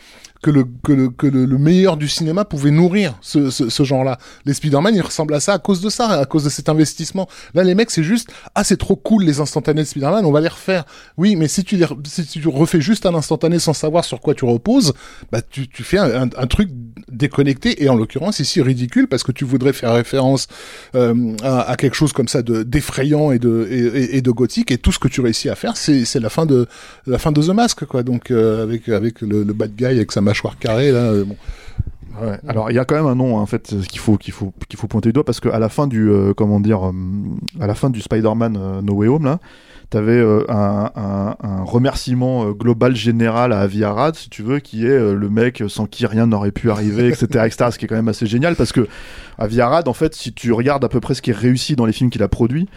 que 0.48 0.52
le 0.52 0.66
que 0.82 0.94
le 0.94 1.10
que 1.10 1.28
le, 1.28 1.46
le 1.46 1.58
meilleur 1.58 1.98
du 1.98 2.08
cinéma 2.08 2.46
pouvait 2.46 2.72
nourrir 2.72 3.18
ce, 3.20 3.50
ce, 3.50 3.84
genre-là. 3.84 4.18
Les 4.46 4.54
Spider-Man, 4.54 4.96
ils 4.96 5.02
ressemblent 5.02 5.34
à 5.34 5.42
ça 5.42 5.54
à 5.54 5.60
cause 5.60 5.82
de 5.82 5.90
ça, 5.90 6.08
à 6.08 6.26
cause 6.26 6.46
de 6.46 6.50
cet 6.50 6.70
investissement. 6.70 7.28
Là, 7.54 7.66
les 7.66 7.76
mecs, 7.76 7.92
c'est 7.92 8.04
juste 8.04 8.30
ah 8.56 8.64
c'est 8.64 8.78
trop 8.78 8.96
cool 8.96 9.26
les 9.26 9.42
instantanés 9.42 9.82
de 9.82 9.88
Spider-Man, 9.88 10.24
on 10.26 10.32
va 10.32 10.40
les 10.40 10.48
refaire. 10.48 10.86
Oui, 11.18 11.36
mais 11.36 11.50
si 11.50 11.66
tu 11.66 11.78
si 12.06 12.26
tu 12.26 12.48
refais 12.48 12.80
juste 12.80 13.06
un 13.06 13.14
instantané 13.14 13.60
sans 13.60 13.74
savoir 13.74 14.06
sur 14.06 14.22
quoi 14.22 14.34
tu 14.36 14.46
reposes, 14.46 14.94
bah 15.34 15.42
tu, 15.42 15.68
tu 15.68 15.84
fais 15.84 15.98
un, 15.98 16.28
truc 16.48 16.70
déconnecté 17.12 17.84
et 17.84 17.90
en 17.90 17.96
l'occurrence 17.96 18.40
ici 18.40 18.62
ridicule 18.62 19.08
parce 19.08 19.24
que 19.24 19.34
tu 19.34 19.44
voudrais 19.44 19.74
faire 19.74 19.94
référence 19.94 20.48
euh, 20.96 21.36
à, 21.44 21.76
quelque 21.76 21.96
chose 21.96 22.14
comme 22.14 22.30
ça 22.30 22.42
de 22.42 22.64
d'effrayant 22.64 23.34
et 23.34 23.40
de 23.40 23.68
et 23.70 24.22
de 24.22 24.32
gothique 24.32 24.72
et 24.72 24.78
tout 24.78 24.94
ce 24.94 25.00
que 25.00 25.10
tu 25.10 25.20
réussis 25.20 25.50
à 25.50 25.56
faire 25.56 25.76
c'est 25.76 26.06
c'est 26.06 26.22
la 26.22 26.30
fin 26.30 26.46
de 26.46 26.68
la 27.06 27.18
fin 27.18 27.34
de 27.34 27.42
The 27.42 27.50
Mask 27.50 27.84
quoi 27.86 28.04
donc 28.04 28.32
euh, 28.32 28.64
avec 28.64 28.88
avec 28.88 29.20
le, 29.22 29.44
le 29.44 29.54
bad 29.54 29.76
guy 29.76 29.86
avec 29.86 30.12
sa 30.12 30.22
mâchoire 30.22 30.37
carrée 30.60 30.92
là 30.92 31.12
euh. 32.22 32.38
Alors 32.48 32.72
il 32.72 32.76
y 32.76 32.80
a 32.80 32.86
quand 32.86 32.96
même 32.96 33.06
un 33.06 33.16
nom 33.16 33.38
hein, 33.38 33.42
en 33.42 33.46
fait 33.46 33.74
euh, 33.74 33.82
qu'il 33.82 34.00
faut 34.00 34.18
qu'il 34.18 34.34
faut 34.34 34.54
qu'il 34.70 34.80
faut 34.80 34.88
pointer 34.88 35.10
du 35.10 35.14
doigt 35.14 35.24
parce 35.24 35.40
qu'à 35.40 35.60
la 35.60 35.70
fin 35.70 35.88
du 35.88 36.10
euh, 36.10 36.34
comment 36.34 36.60
dire 36.60 36.92
à 37.60 37.68
la 37.68 37.76
fin 37.76 37.90
du 37.90 38.02
Spider-Man 38.02 38.82
No 38.84 38.94
Way 38.94 39.08
Home 39.08 39.26
là 39.26 39.40
t'avais 39.90 40.22
un, 40.50 40.92
un, 40.94 41.64
remerciement 41.64 42.52
global 42.52 42.94
général 42.94 43.54
à 43.54 43.62
Avi 43.62 43.86
Arad 43.86 44.16
si 44.16 44.30
tu 44.30 44.44
veux 44.44 44.60
qui 44.60 44.86
est 44.86 45.00
le 45.00 45.30
mec 45.30 45.64
sans 45.70 45.86
qui 45.86 46.06
rien 46.06 46.28
n'aurait 46.28 46.52
pu 46.52 46.70
arriver 46.70 47.08
etc 47.08 47.46
etc 47.46 47.70
ce 47.72 47.78
qui 47.78 47.86
est 47.86 47.88
quand 47.88 47.96
même 47.96 48.10
assez 48.10 48.26
génial 48.26 48.58
parce 48.58 48.74
que 48.74 48.86
Avi 49.38 49.62
Arad 49.62 49.88
en 49.88 49.94
fait 49.94 50.14
si 50.14 50.34
tu 50.34 50.52
regardes 50.52 50.84
à 50.84 50.90
peu 50.90 51.00
près 51.00 51.14
ce 51.14 51.22
qui 51.22 51.30
est 51.30 51.38
réussi 51.38 51.78
dans 51.78 51.86
les 51.86 51.94
films 51.94 52.10
qu'il 52.10 52.22
a 52.22 52.28
produits 52.28 52.68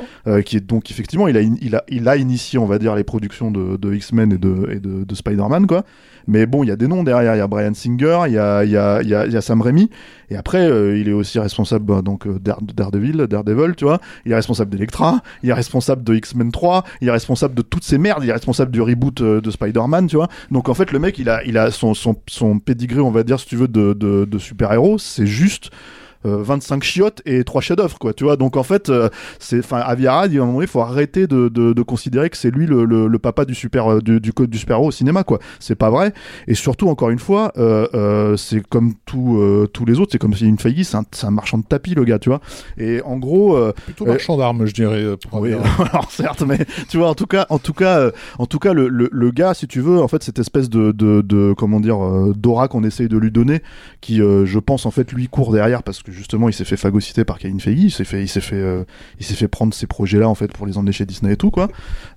qui 0.45 0.57
est 0.57 0.61
donc 0.61 0.89
effectivement 0.93 1.27
il 1.27 1.37
a 1.37 1.41
il 1.41 1.75
a 1.75 1.83
il 1.89 2.09
a 2.09 2.17
initié 2.17 2.61
on 2.61 2.67
va 2.67 2.79
dire 2.79 2.95
les 2.95 3.05
productions 3.05 3.51
de, 3.51 3.77
de 3.77 3.93
X-Men 3.93 4.33
et 4.33 4.39
de 4.39 4.71
et 4.71 4.79
de, 4.79 5.03
de 5.03 5.15
Spider-Man 5.17 5.67
quoi 5.67 5.85
mais 6.27 6.47
bon, 6.47 6.63
il 6.65 6.69
y 6.69 6.71
a 6.71 6.77
des 6.77 6.89
noms 6.89 7.03
derrière. 7.03 7.35
Il 7.35 7.39
y 7.39 7.43
a 7.43 7.47
Brian 7.47 7.75
Singer, 7.75 8.21
il 8.27 8.33
y 8.35 8.39
a, 8.39 8.65
y 8.65 8.77
a, 8.77 9.03
y 9.03 9.15
a, 9.15 9.27
y 9.27 9.37
a 9.37 9.41
Sam 9.41 9.61
Raimi. 9.63 9.91
Et 10.31 10.37
après, 10.37 10.61
euh, 10.71 10.97
il 10.97 11.09
est 11.09 11.13
aussi 11.13 11.39
responsable 11.39 11.85
bah, 11.85 12.03
donc 12.03 12.27
euh, 12.27 12.39
Dare- 12.39 12.63
de 12.63 12.73
Daredevil, 12.73 13.27
Daredevil, 13.29 13.75
tu 13.77 13.85
vois. 13.85 13.99
Il 14.25 14.33
est 14.33 14.37
responsable 14.37 14.71
d'Electra. 14.71 15.21
Il 15.43 15.51
est 15.51 15.55
responsable 15.55 16.05
de 16.05 16.15
X-Men 16.15 16.53
3. 16.53 16.85
Il 17.01 17.09
est 17.09 17.13
responsable 17.13 17.55
de 17.55 17.63
toutes 17.63 17.85
ces 17.85 17.99
merdes. 17.99 18.23
Il 18.23 18.31
est 18.31 18.33
responsable 18.35 18.71
du 18.71 18.81
reboot 18.81 19.21
euh, 19.21 19.41
de 19.41 19.51
Spider-Man, 19.51 20.07
tu 20.07 20.17
vois. 20.17 20.29
Donc 20.51 20.69
en 20.69 20.75
fait, 20.75 20.93
le 20.93 20.99
mec, 20.99 21.19
il 21.19 21.29
a, 21.29 21.43
il 21.45 21.59
a 21.59 21.71
son, 21.71 21.95
son, 21.95 22.15
son 22.29 22.59
pedigree, 22.61 23.01
on 23.01 23.11
va 23.11 23.23
dire, 23.25 23.41
si 23.41 23.47
tu 23.47 23.57
veux, 23.57 23.69
de, 23.69 23.93
de, 23.93 24.25
de 24.25 24.39
super-héros. 24.39 24.99
C'est 24.99 25.27
juste. 25.27 25.71
Euh, 26.27 26.43
25 26.43 26.83
chiottes 26.85 27.23
et 27.27 27.43
3 27.45 27.61
chefs-d'œuvre 27.61 27.99
quoi 27.99 28.13
tu 28.13 28.25
vois. 28.25 28.37
Donc 28.37 28.57
en 28.57 28.63
fait 28.63 28.89
euh, 28.89 29.09
c'est 29.39 29.59
enfin 29.59 29.79
Avi 29.79 30.07
Arad 30.07 30.33
il 30.33 30.37
y 30.37 30.39
a 30.39 30.43
un 30.43 30.47
moment 30.47 30.63
il 30.63 30.69
faut 30.69 30.81
arrêter 30.81 31.27
de, 31.27 31.49
de, 31.49 31.73
de 31.73 31.83
considérer 31.83 32.31
que 32.31 32.37
c'est 32.37 32.51
lui 32.51 32.67
le, 32.67 32.85
le, 32.85 33.09
le 33.09 33.19
papa 33.19 33.45
du 33.45 33.55
super 33.55 33.93
euh, 33.93 34.01
du, 34.01 34.21
du, 34.21 34.33
du 34.37 34.59
super 34.59 34.77
héros 34.77 34.89
au 34.89 34.93
cinéma 34.93 35.25
quoi. 35.25 35.39
C'est 35.59 35.75
pas 35.75 35.91
vrai. 35.91 36.13
Et 36.47 36.55
surtout 36.55 36.89
encore 36.89 37.11
une 37.11 37.19
fois 37.19 37.53
euh, 37.59 37.87
euh, 37.95 38.37
c'est 38.37 38.67
comme 38.67 38.95
tout, 39.05 39.39
euh, 39.39 39.67
tous 39.73 39.85
les 39.85 39.99
autres 39.99 40.13
c'est 40.13 40.19
comme 40.19 40.35
si 40.35 40.47
une 40.47 40.59
faillite 40.59 40.89
c'est 41.13 41.27
un, 41.27 41.31
marchand 41.31 41.59
de 41.59 41.65
tapis 41.65 41.95
le 41.95 42.05
gars 42.05 42.19
tu 42.19 42.29
vois. 42.29 42.41
Et 42.79 43.03
en 43.03 43.17
gros 43.19 43.57
euh, 43.57 43.73
plutôt 43.73 44.05
euh, 44.07 44.11
marchand 44.11 44.37
d'armes 44.37 44.67
je 44.67 44.73
dirais 44.75 45.03
euh, 45.03 45.17
pour 45.17 45.41
oui, 45.41 45.53
alors 45.93 46.11
certes, 46.11 46.43
mais 46.43 46.59
tu 46.89 46.99
vois, 46.99 47.09
en 47.09 47.15
tout 47.15 47.27
cas, 47.27 47.47
en 47.49 47.59
tout 47.59 47.73
cas, 47.73 47.99
euh, 47.99 48.11
en 48.39 48.47
tout 48.47 48.59
cas, 48.59 48.73
le, 48.73 48.89
le, 48.89 49.09
le 49.11 49.31
gars, 49.31 49.55
si 49.55 49.67
tu 49.67 49.81
veux, 49.81 50.01
en 50.01 50.09
fait, 50.09 50.23
cette 50.23 50.39
espèce 50.39 50.69
de, 50.69 50.93
de, 50.93 51.23
de 51.23 51.55
comment 51.57 51.81
dire, 51.81 52.05
euh, 52.05 52.35
d'aura 52.37 52.69
qu'on 52.69 52.85
essaye 52.85 53.09
de 53.09 53.17
lui 53.17 53.31
donner, 53.31 53.63
qui, 54.01 54.21
euh, 54.21 54.45
je 54.45 54.59
pense, 54.59 54.87
en 54.87 54.91
fait, 54.91 55.13
lui 55.13 55.29
court 55.29 55.53
derrière 55.53 55.83
parce 55.83 56.03
que 56.03 56.10
justement, 56.11 56.49
il 56.49 56.53
s'est 56.53 56.65
fait 56.65 56.77
phagocyter 56.77 57.25
par 57.25 57.39
Kevin 57.39 57.61
Feige, 57.61 57.79
il 57.79 57.91
s'est 57.91 58.05
fait, 58.05 58.23
il 58.23 58.29
s'est 58.29 58.41
fait, 58.41 58.57
euh, 58.57 58.85
il 59.19 59.27
s'est 59.27 59.35
fait 59.35 59.49
prendre 59.49 59.73
ces 59.73 59.87
projets-là, 59.87 60.29
en 60.29 60.35
fait, 60.35 60.53
pour 60.53 60.67
les 60.67 60.77
emmener 60.77 60.93
chez 60.93 61.07
Disney 61.07 61.33
et 61.33 61.37
tout, 61.37 61.51
quoi. 61.51 61.69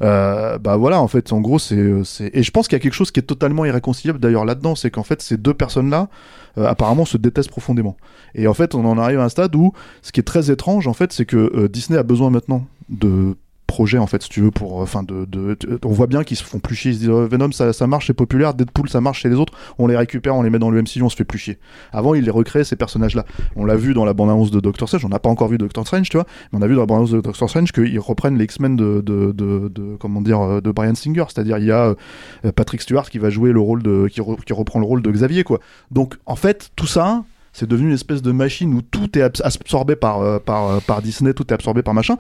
Euh, 0.02 0.58
bah 0.58 0.78
voilà, 0.78 1.02
en 1.02 1.08
fait, 1.08 1.32
en 1.32 1.42
gros, 1.42 1.60
c'est, 1.60 1.76
euh, 1.76 2.04
c'est, 2.04 2.30
et 2.34 2.44
je 2.44 2.52
pense 2.52 2.68
qu'il 2.68 2.76
y 2.76 2.82
a 2.82 2.84
quelque 2.84 2.94
chose 2.94 3.12
qui 3.12 3.20
est 3.20 3.24
totalement 3.24 3.66
irréconciliable 3.66 4.20
d'ailleurs 4.20 4.46
là-dedans, 4.46 4.76
c'est 4.76 4.92
qu'en 4.92 5.04
fait, 5.04 5.22
ces 5.22 5.38
deux 5.38 5.54
personnes-là, 5.54 6.10
apparemment, 6.58 7.06
se 7.06 7.18
détestent 7.18 7.50
profondément. 7.50 7.98
Et 8.36 8.48
en 8.48 8.54
fait, 8.54 8.76
on 8.76 8.86
en 8.86 8.98
arrive 8.98 9.20
à 9.20 9.24
un 9.24 9.30
stade 9.30 9.56
où, 9.56 9.74
ce 10.02 10.12
qui 10.12 10.20
est 10.20 10.24
très 10.24 10.52
étrange, 10.52 10.88
en 10.88 10.94
fait, 10.94 11.12
c'est 11.12 11.26
que 11.26 11.68
Disney 11.68 11.98
a 11.98 12.04
besoin 12.04 12.30
maintenant 12.30 12.68
de 12.90 13.36
projets 13.68 13.98
en 13.98 14.08
fait 14.08 14.22
si 14.24 14.30
tu 14.30 14.42
veux 14.42 14.52
pour 14.52 14.78
enfin 14.78 15.04
de, 15.04 15.26
de, 15.26 15.56
de- 15.60 15.80
on 15.86 15.92
voit 15.92 16.08
bien 16.08 16.24
qu'ils 16.24 16.38
se 16.38 16.44
font 16.44 16.60
plus 16.60 16.76
chier 16.76 16.92
ils 16.92 16.96
se 16.96 17.00
disent 17.00 17.10
oh, 17.10 17.28
Venom 17.28 17.52
ça, 17.52 17.74
ça 17.74 17.88
marche 17.88 18.08
c'est 18.08 18.14
populaire 18.14 18.54
Deadpool 18.54 18.90
ça 18.90 19.02
marche 19.02 19.22
chez 19.22 19.30
les 19.30 19.36
autres 19.36 19.54
on 19.80 19.88
les 19.88 19.96
récupère 19.98 20.36
on 20.36 20.42
les 20.42 20.50
met 20.50 20.60
dans 20.60 20.70
le 20.70 20.82
MCU 20.82 21.02
on 21.02 21.10
se 21.10 21.16
fait 21.16 21.24
plus 21.24 21.40
chier. 21.40 21.58
Avant 21.92 22.14
ils 22.14 22.24
les 22.24 22.32
recréaient 22.32 22.64
ces 22.64 22.76
personnages 22.76 23.16
là 23.16 23.26
on 23.56 23.66
l'a 23.66 23.76
vu 23.76 23.94
dans 23.94 24.06
la 24.06 24.14
bande 24.14 24.30
annonce 24.30 24.52
de 24.52 24.60
Doctor 24.60 24.88
Strange 24.88 25.06
on 25.06 25.10
n'a 25.10 25.20
pas 25.20 25.30
encore 25.30 25.48
vu 25.48 25.58
Doctor 25.58 25.86
Strange 25.88 26.10
tu 26.10 26.18
vois 26.18 26.26
mais 26.52 26.60
on 26.60 26.62
a 26.62 26.68
vu 26.68 26.76
dans 26.76 26.82
la 26.82 26.86
bande 26.88 26.98
annonce 26.98 27.12
de 27.12 27.22
Doctor 27.22 27.50
Strange 27.50 27.72
qu'ils 27.72 28.00
reprennent 28.00 28.38
les 28.38 28.44
X-Men 28.46 28.76
de, 28.76 29.02
de, 29.02 29.32
de, 29.32 29.96
comment 30.00 30.22
dire 30.22 30.42
euh, 30.42 30.62
de 30.62 30.72
Brian 30.72 30.96
Singer 30.96 31.24
c'est 31.30 31.40
à 31.40 31.44
dire 31.44 31.58
il 31.58 31.66
y 31.66 31.72
a 31.72 31.96
euh, 32.46 32.52
Patrick 32.52 32.82
Stewart 32.82 33.10
qui 33.10 33.18
va 33.18 33.30
jouer 33.30 33.52
le 33.54 33.60
rôle 33.60 33.82
de 33.82 34.08
qui, 34.12 34.22
qui 34.46 34.54
reprend 34.54 34.80
le 34.80 34.86
rôle 34.86 35.02
de 35.02 35.10
Xavier 35.12 35.44
quoi. 35.44 35.60
Donc 35.92 36.16
en 36.26 36.36
fait 36.36 36.70
tout 36.76 36.88
ça 36.88 37.24
c'est 37.54 37.70
devenu 37.70 37.88
une 37.88 37.94
espèce 37.94 38.22
de 38.22 38.32
machine 38.32 38.74
où 38.74 38.82
tout 38.82 39.18
est 39.18 39.22
abs- 39.22 39.42
absorbé 39.44 39.96
par, 39.96 40.22
euh, 40.22 40.40
par, 40.40 40.68
euh, 40.68 40.80
par 40.86 41.02
Disney, 41.02 41.34
tout 41.34 41.46
est 41.50 41.54
absorbé 41.54 41.82
par 41.84 41.94
machin. 41.94 42.18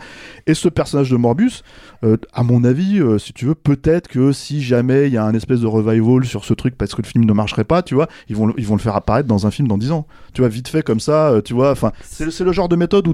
Et 0.47 0.53
ce 0.53 0.69
personnage 0.69 1.09
de 1.09 1.17
Morbus, 1.17 1.63
euh, 2.03 2.17
à 2.31 2.43
mon 2.43 2.63
avis, 2.63 3.01
si 3.19 3.33
tu 3.33 3.45
veux, 3.45 3.55
peut-être 3.55 4.07
que 4.07 4.31
si 4.31 4.61
jamais 4.61 5.07
il 5.07 5.13
y 5.13 5.17
a 5.17 5.25
un 5.25 5.33
espèce 5.33 5.59
de 5.61 5.67
revival 5.67 6.23
sur 6.25 6.45
ce 6.45 6.53
truc 6.53 6.77
parce 6.77 6.95
que 6.95 7.01
le 7.01 7.07
film 7.07 7.25
ne 7.25 7.33
marcherait 7.33 7.63
pas, 7.65 7.81
tu 7.81 7.95
vois, 7.95 8.07
ils 8.29 8.35
vont, 8.35 8.53
ils 8.57 8.65
vont 8.65 8.75
le 8.75 8.81
faire 8.81 8.95
apparaître 8.95 9.27
dans 9.27 9.45
un 9.47 9.51
film 9.51 9.67
dans 9.67 9.77
10 9.77 9.91
ans. 9.91 10.07
Tu 10.33 10.41
vois, 10.41 10.49
vite 10.49 10.67
fait 10.69 10.83
comme 10.83 10.99
ça, 10.99 11.33
tu 11.43 11.53
vois, 11.53 11.71
enfin, 11.71 11.91
c'est 12.03 12.39
le 12.43 12.51
genre 12.53 12.69
de 12.69 12.75
méthode 12.75 13.07
où 13.07 13.13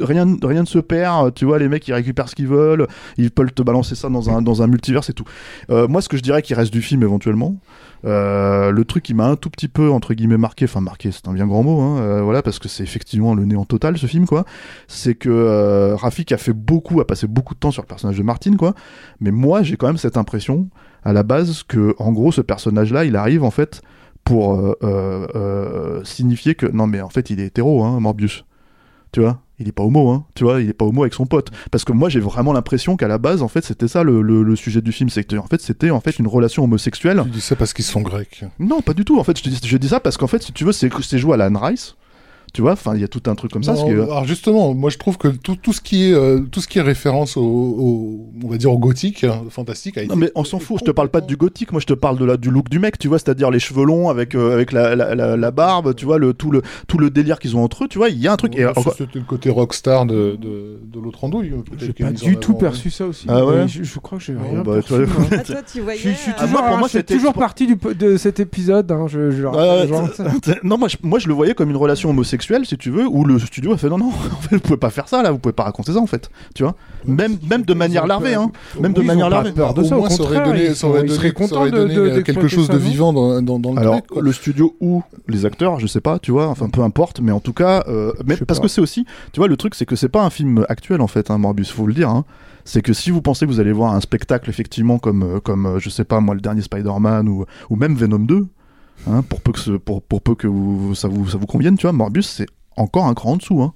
rien, 0.00 0.26
rien 0.42 0.62
ne 0.62 0.66
se 0.66 0.78
perd. 0.78 1.34
Tu 1.34 1.44
vois, 1.44 1.58
les 1.58 1.68
mecs 1.68 1.86
ils 1.88 1.94
récupèrent 1.94 2.28
ce 2.28 2.34
qu'ils 2.34 2.48
veulent, 2.48 2.86
ils 3.16 3.30
peuvent 3.30 3.52
te 3.52 3.62
balancer 3.62 3.94
ça 3.94 4.08
dans 4.08 4.30
un 4.30 4.42
dans 4.42 4.62
un 4.62 4.66
multiverse 4.66 5.10
et 5.10 5.12
tout. 5.12 5.24
Euh, 5.70 5.88
moi, 5.88 6.00
ce 6.00 6.08
que 6.08 6.16
je 6.16 6.22
dirais 6.22 6.42
qu'il 6.42 6.56
reste 6.56 6.72
du 6.72 6.82
film 6.82 7.02
éventuellement. 7.02 7.56
Euh, 8.04 8.70
le 8.70 8.84
truc 8.84 9.02
qui 9.02 9.12
m'a 9.14 9.26
un 9.26 9.34
tout 9.34 9.50
petit 9.50 9.66
peu 9.66 9.90
entre 9.90 10.14
guillemets 10.14 10.36
marqué, 10.36 10.66
enfin 10.66 10.80
marqué, 10.80 11.10
c'est 11.10 11.26
un 11.26 11.32
bien 11.32 11.48
grand 11.48 11.64
mot, 11.64 11.80
hein, 11.80 11.98
euh, 11.98 12.22
voilà, 12.22 12.42
parce 12.42 12.60
que 12.60 12.68
c'est 12.68 12.84
effectivement 12.84 13.34
le 13.34 13.44
néant 13.44 13.64
total 13.64 13.98
ce 13.98 14.06
film, 14.06 14.24
quoi. 14.24 14.44
C'est 14.86 15.16
que 15.16 15.94
Rafik 15.94 16.30
a 16.30 16.38
fait 16.38 16.52
beaucoup, 16.52 17.00
a 17.00 17.06
passé 17.06 17.26
beaucoup 17.26 17.54
de 17.54 17.58
temps 17.58 17.72
sur 17.72 17.82
le 17.82 17.88
personnage 17.88 18.16
de 18.16 18.22
Martine, 18.22 18.56
quoi. 18.56 18.74
Mais 19.20 19.32
moi, 19.32 19.62
j'ai 19.62 19.76
quand 19.76 19.88
même 19.88 19.98
cette 19.98 20.16
impression 20.16 20.68
à 21.02 21.12
la 21.12 21.24
base 21.24 21.64
que, 21.64 21.94
en 21.98 22.12
gros, 22.12 22.30
ce 22.30 22.40
personnage-là, 22.40 23.04
il 23.04 23.16
arrive 23.16 23.42
en 23.42 23.50
fait 23.50 23.82
pour 24.22 24.76
signifier 26.04 26.54
que 26.54 26.66
non, 26.66 26.86
mais 26.86 27.00
en 27.00 27.08
fait, 27.08 27.30
il 27.30 27.40
est 27.40 27.46
hétéro, 27.46 27.82
hein, 27.82 27.98
Morbius. 27.98 28.44
Tu 29.10 29.20
vois? 29.20 29.40
Il 29.60 29.68
est 29.68 29.72
pas 29.72 29.82
homo, 29.82 30.10
hein, 30.10 30.24
tu 30.34 30.44
vois, 30.44 30.60
il 30.60 30.68
est 30.68 30.72
pas 30.72 30.84
homo 30.84 31.02
avec 31.02 31.14
son 31.14 31.26
pote. 31.26 31.50
Parce 31.70 31.84
que 31.84 31.92
moi, 31.92 32.08
j'ai 32.08 32.20
vraiment 32.20 32.52
l'impression 32.52 32.96
qu'à 32.96 33.08
la 33.08 33.18
base, 33.18 33.42
en 33.42 33.48
fait, 33.48 33.64
c'était 33.64 33.88
ça 33.88 34.02
le, 34.04 34.22
le- 34.22 34.42
le 34.42 34.56
sujet 34.56 34.80
du 34.80 34.92
film, 34.92 35.10
c'est 35.10 35.24
que 35.24 35.36
en 35.36 35.46
fait, 35.46 35.60
c'était 35.60 35.90
en 35.90 36.00
fait 36.00 36.18
une 36.18 36.26
relation 36.28 36.64
homosexuelle. 36.64 37.20
Tu 37.24 37.30
dis 37.30 37.40
ça 37.40 37.56
parce 37.56 37.72
qu'ils 37.72 37.84
sont 37.84 38.00
grecs. 38.02 38.44
Non, 38.58 38.80
pas 38.80 38.94
du 38.94 39.04
tout. 39.04 39.18
En 39.18 39.24
fait, 39.24 39.36
je, 39.38 39.42
te 39.42 39.48
dis, 39.48 39.60
je 39.64 39.76
dis 39.76 39.88
ça 39.88 40.00
parce 40.00 40.16
qu'en 40.16 40.26
fait, 40.28 40.42
si 40.42 40.52
tu 40.52 40.64
veux, 40.64 40.72
c'est 40.72 40.90
c'est 41.02 41.18
joué 41.18 41.34
à 41.34 41.36
la 41.36 41.46
Anne 41.46 41.56
Rice. 41.56 41.96
Tu 42.54 42.62
vois, 42.62 42.72
enfin, 42.72 42.94
il 42.94 43.00
y 43.00 43.04
a 43.04 43.08
tout 43.08 43.22
un 43.26 43.34
truc 43.34 43.52
comme 43.52 43.62
ça. 43.62 43.74
Non, 43.74 43.86
Alors 43.86 44.24
justement, 44.24 44.72
moi 44.74 44.90
je 44.90 44.96
trouve 44.98 45.18
que 45.18 45.28
tout, 45.28 45.56
tout 45.56 45.72
ce 45.72 45.80
qui 45.80 46.08
est 46.08 46.12
euh, 46.14 46.40
tout 46.50 46.60
ce 46.60 46.68
qui 46.68 46.78
est 46.78 46.82
référence 46.82 47.36
au, 47.36 47.42
au- 47.42 48.30
on 48.42 48.48
va 48.48 48.56
dire 48.56 48.72
au 48.72 48.78
gothique, 48.78 49.24
hein, 49.24 49.42
fantastique. 49.50 49.98
A 49.98 50.02
été 50.02 50.08
Non 50.10 50.16
mais 50.16 50.30
on 50.34 50.44
s'en 50.44 50.58
fout, 50.58 50.78
je 50.80 50.84
te 50.86 50.90
parle 50.90 51.08
pas 51.10 51.20
du 51.20 51.36
gothique, 51.36 51.72
moi 51.72 51.80
je 51.80 51.86
te 51.86 51.92
parle 51.92 52.18
de 52.18 52.24
la, 52.24 52.36
du 52.36 52.50
look 52.50 52.68
du 52.70 52.78
mec, 52.78 52.98
tu 52.98 53.08
vois, 53.08 53.18
c'est-à-dire 53.18 53.50
les 53.50 53.58
cheveux 53.58 53.84
longs 53.84 54.08
avec, 54.08 54.34
euh, 54.34 54.52
avec 54.54 54.72
la, 54.72 54.96
la, 54.96 55.14
la, 55.14 55.36
la 55.36 55.50
barbe, 55.50 55.94
tu 55.94 56.04
vois, 56.06 56.18
le, 56.18 56.32
tout, 56.32 56.50
le, 56.50 56.62
tout 56.86 56.98
le 56.98 57.10
délire 57.10 57.38
qu'ils 57.38 57.56
ont 57.56 57.62
entre 57.62 57.84
eux, 57.84 57.88
tu 57.88 57.98
vois, 57.98 58.08
il 58.08 58.18
y 58.18 58.26
a 58.26 58.32
un 58.32 58.36
truc. 58.36 58.56
Et 58.56 58.62
Ça, 58.62 58.70
encore- 58.70 58.94
C'était 58.96 59.18
le 59.18 59.24
côté 59.26 59.50
rockstar 59.50 60.06
de, 60.06 60.36
de, 60.40 60.78
de 60.84 61.00
l'autre 61.00 61.22
andouille. 61.24 61.52
J'ai 61.78 61.92
pas 61.92 62.10
du 62.12 62.36
tout 62.38 62.52
avant, 62.52 62.60
perçu 62.60 62.90
ça 62.90 63.06
aussi. 63.06 63.26
Ah 63.28 63.44
ouais 63.44 63.68
je, 63.68 63.82
je 63.82 63.98
crois 63.98 64.18
que 64.18 64.24
j'ai 64.24 64.32
Bon, 64.32 64.50
rien 64.50 64.62
bah, 64.62 64.72
perçu, 64.74 64.88
toi- 64.88 64.98
moi. 64.98 65.28
Ah, 65.32 65.42
toi, 65.44 65.56
tu 65.70 65.80
voyais. 65.80 65.98
Je, 65.98 66.08
je 66.10 66.14
suis 66.14 66.30
euh, 66.30 66.34
Ah, 66.38 66.44
toujours, 66.46 66.78
moi, 66.78 66.88
c'était- 66.88 67.14
toujours 67.14 67.34
partie 67.34 67.66
du, 67.66 67.76
de 67.76 68.16
cet 68.16 68.40
épisode. 68.40 68.90
Hein, 68.90 69.06
je, 69.08 69.18
Ouais, 69.46 69.86
genre. 69.86 70.08
non, 70.64 70.78
moi 70.78 70.88
je, 70.88 70.96
moi 71.02 71.18
je 71.18 71.28
le 71.28 71.34
voyais 71.34 71.54
comme 71.54 71.70
une 71.70 71.76
relation 71.76 72.10
homosexuelle, 72.10 72.37
si 72.64 72.76
tu 72.76 72.90
veux, 72.90 73.06
où 73.06 73.24
le 73.24 73.38
studio 73.38 73.72
a 73.72 73.76
fait 73.76 73.88
non, 73.88 73.98
non, 73.98 74.08
en 74.32 74.40
fait, 74.40 74.56
vous 74.56 74.60
pouvez 74.60 74.76
pas 74.76 74.90
faire 74.90 75.08
ça 75.08 75.22
là, 75.22 75.30
vous 75.30 75.38
pouvez 75.38 75.52
pas 75.52 75.64
raconter 75.64 75.92
ça 75.92 75.98
en 75.98 76.06
fait, 76.06 76.30
tu 76.54 76.62
vois. 76.62 76.74
Même, 77.06 77.38
même 77.48 77.62
de 77.62 77.74
manière 77.74 78.06
larvée, 78.06 78.34
hein. 78.34 78.50
Même 78.80 78.92
de 78.92 79.02
manière 79.02 79.30
larvée. 79.30 79.52
peur 79.52 79.74
de 79.74 79.82
ça, 79.82 79.96
au 79.96 80.02
contraire, 80.02 80.18
ça 80.74 80.86
aurait 80.86 81.02
donné- 81.70 81.96
euh, 81.96 82.22
quelque 82.22 82.48
chose 82.48 82.68
de 82.68 82.78
vivant 82.78 83.12
dans, 83.12 83.42
dans, 83.42 83.72
le 83.72 83.78
Alors, 83.78 84.00
le 84.20 84.32
studio 84.32 84.76
ou 84.80 85.02
les 85.26 85.46
acteurs, 85.46 85.80
je 85.80 85.86
sais 85.86 86.00
pas, 86.00 86.18
tu 86.18 86.32
vois, 86.32 86.48
enfin 86.48 86.68
peu 86.68 86.82
importe, 86.82 87.20
mais 87.20 87.32
en 87.32 87.40
tout 87.40 87.52
cas, 87.52 87.84
euh, 87.88 88.12
mais 88.24 88.34
Je 88.34 88.40
sais 88.40 88.44
parce 88.44 88.60
que 88.60 88.68
c'est 88.68 88.80
aussi, 88.80 89.06
tu 89.32 89.40
vois, 89.40 89.48
le 89.48 89.56
truc 89.56 89.74
c'est 89.74 89.86
que 89.86 89.96
c'est 89.96 90.08
pas 90.08 90.24
un 90.24 90.30
film 90.30 90.64
actuel 90.68 91.00
en 91.00 91.06
fait, 91.06 91.30
hein, 91.30 91.38
Morbius, 91.38 91.70
faut 91.70 91.86
le 91.86 91.94
dire. 91.94 92.08
Hein. 92.08 92.24
C'est 92.64 92.82
que 92.82 92.92
si 92.92 93.10
vous 93.10 93.22
pensez 93.22 93.46
que 93.46 93.50
vous 93.50 93.60
allez 93.60 93.72
voir 93.72 93.94
un 93.94 94.00
spectacle 94.00 94.50
effectivement 94.50 94.98
comme, 94.98 95.22
euh, 95.22 95.40
comme 95.40 95.64
euh, 95.64 95.78
je 95.78 95.88
sais 95.88 96.04
pas 96.04 96.20
moi, 96.20 96.34
le 96.34 96.40
dernier 96.42 96.60
Spider-Man 96.60 97.26
ou, 97.26 97.46
ou 97.70 97.76
même 97.76 97.94
Venom 97.94 98.18
2, 98.18 98.46
hein, 99.06 99.22
pour 99.22 99.40
peu 99.40 99.52
que, 99.52 99.76
pour, 99.76 100.02
pour 100.02 100.22
peu 100.22 100.34
que 100.34 100.46
vous, 100.46 100.94
ça, 100.94 101.08
vous, 101.08 101.28
ça 101.28 101.38
vous 101.38 101.46
convienne, 101.46 101.76
tu 101.76 101.82
vois, 101.82 101.92
Morbius 101.92 102.28
c'est 102.28 102.46
encore 102.76 103.06
un 103.06 103.14
cran 103.14 103.32
en 103.32 103.36
dessous. 103.36 103.62
Hein. 103.62 103.74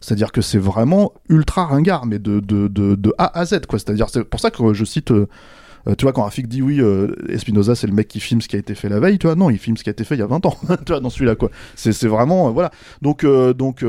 C'est-à-dire 0.00 0.32
que 0.32 0.42
c'est 0.42 0.58
vraiment 0.58 1.12
ultra 1.30 1.64
ringard, 1.64 2.04
mais 2.04 2.18
de, 2.18 2.40
de, 2.40 2.68
de, 2.68 2.94
de 2.94 3.14
A 3.16 3.38
à 3.38 3.46
Z, 3.46 3.60
quoi. 3.66 3.78
C'est-à-dire, 3.78 4.10
c'est 4.10 4.24
pour 4.24 4.40
ça 4.40 4.50
que 4.50 4.74
je 4.74 4.84
cite. 4.84 5.10
euh, 5.12 5.26
euh, 5.86 5.94
tu 5.96 6.04
vois, 6.04 6.12
quand 6.12 6.22
Rafik 6.22 6.48
dit 6.48 6.62
oui, 6.62 6.80
euh, 6.80 7.14
Espinoza, 7.28 7.74
c'est 7.74 7.86
le 7.86 7.92
mec 7.92 8.08
qui 8.08 8.20
filme 8.20 8.40
ce 8.40 8.48
qui 8.48 8.56
a 8.56 8.58
été 8.58 8.74
fait 8.74 8.88
la 8.88 9.00
veille, 9.00 9.18
tu 9.18 9.26
vois, 9.26 9.36
non, 9.36 9.50
il 9.50 9.58
filme 9.58 9.76
ce 9.76 9.82
qui 9.82 9.90
a 9.90 9.92
été 9.92 10.04
fait 10.04 10.14
il 10.14 10.18
y 10.18 10.22
a 10.22 10.26
20 10.26 10.44
ans, 10.46 10.56
tu 10.86 10.92
vois, 10.92 11.00
dans 11.00 11.10
celui-là, 11.10 11.36
quoi. 11.36 11.50
C'est 11.74 12.06
vraiment, 12.06 12.48
euh, 12.48 12.50
voilà. 12.50 12.70
Donc, 13.02 13.24
donc, 13.24 13.84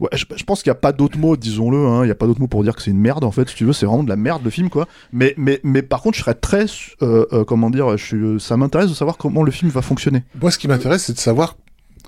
ouais, 0.00 0.08
je, 0.12 0.44
pense 0.44 0.62
qu'il 0.62 0.70
n'y 0.70 0.76
a 0.76 0.80
pas 0.80 0.92
d'autre 0.92 1.18
mot, 1.18 1.36
disons-le, 1.36 1.86
hein, 1.86 2.02
il 2.02 2.06
n'y 2.06 2.12
a 2.12 2.14
pas 2.14 2.26
d'autre 2.26 2.40
mot 2.40 2.46
pour 2.46 2.62
dire 2.62 2.74
que 2.74 2.82
c'est 2.82 2.90
une 2.90 3.00
merde, 3.00 3.24
en 3.24 3.30
fait, 3.30 3.48
si 3.48 3.54
tu 3.54 3.64
veux, 3.64 3.72
c'est 3.72 3.86
vraiment 3.86 4.04
de 4.04 4.08
la 4.08 4.16
merde, 4.16 4.42
le 4.44 4.50
film, 4.50 4.70
quoi. 4.70 4.86
Mais, 5.12 5.34
mais, 5.36 5.60
mais 5.62 5.82
par 5.82 6.02
contre, 6.02 6.16
je 6.16 6.22
serais 6.22 6.34
très, 6.34 6.66
euh, 7.02 7.26
euh, 7.32 7.44
comment 7.44 7.70
dire, 7.70 7.96
je 7.96 8.04
suis, 8.04 8.40
ça 8.40 8.56
m'intéresse 8.56 8.88
de 8.88 8.94
savoir 8.94 9.16
comment 9.16 9.42
le 9.42 9.50
film 9.50 9.70
va 9.70 9.82
fonctionner. 9.82 10.22
Moi, 10.40 10.50
ce 10.50 10.58
qui 10.58 10.68
m'intéresse, 10.68 11.04
c'est 11.04 11.14
de 11.14 11.18
savoir, 11.18 11.56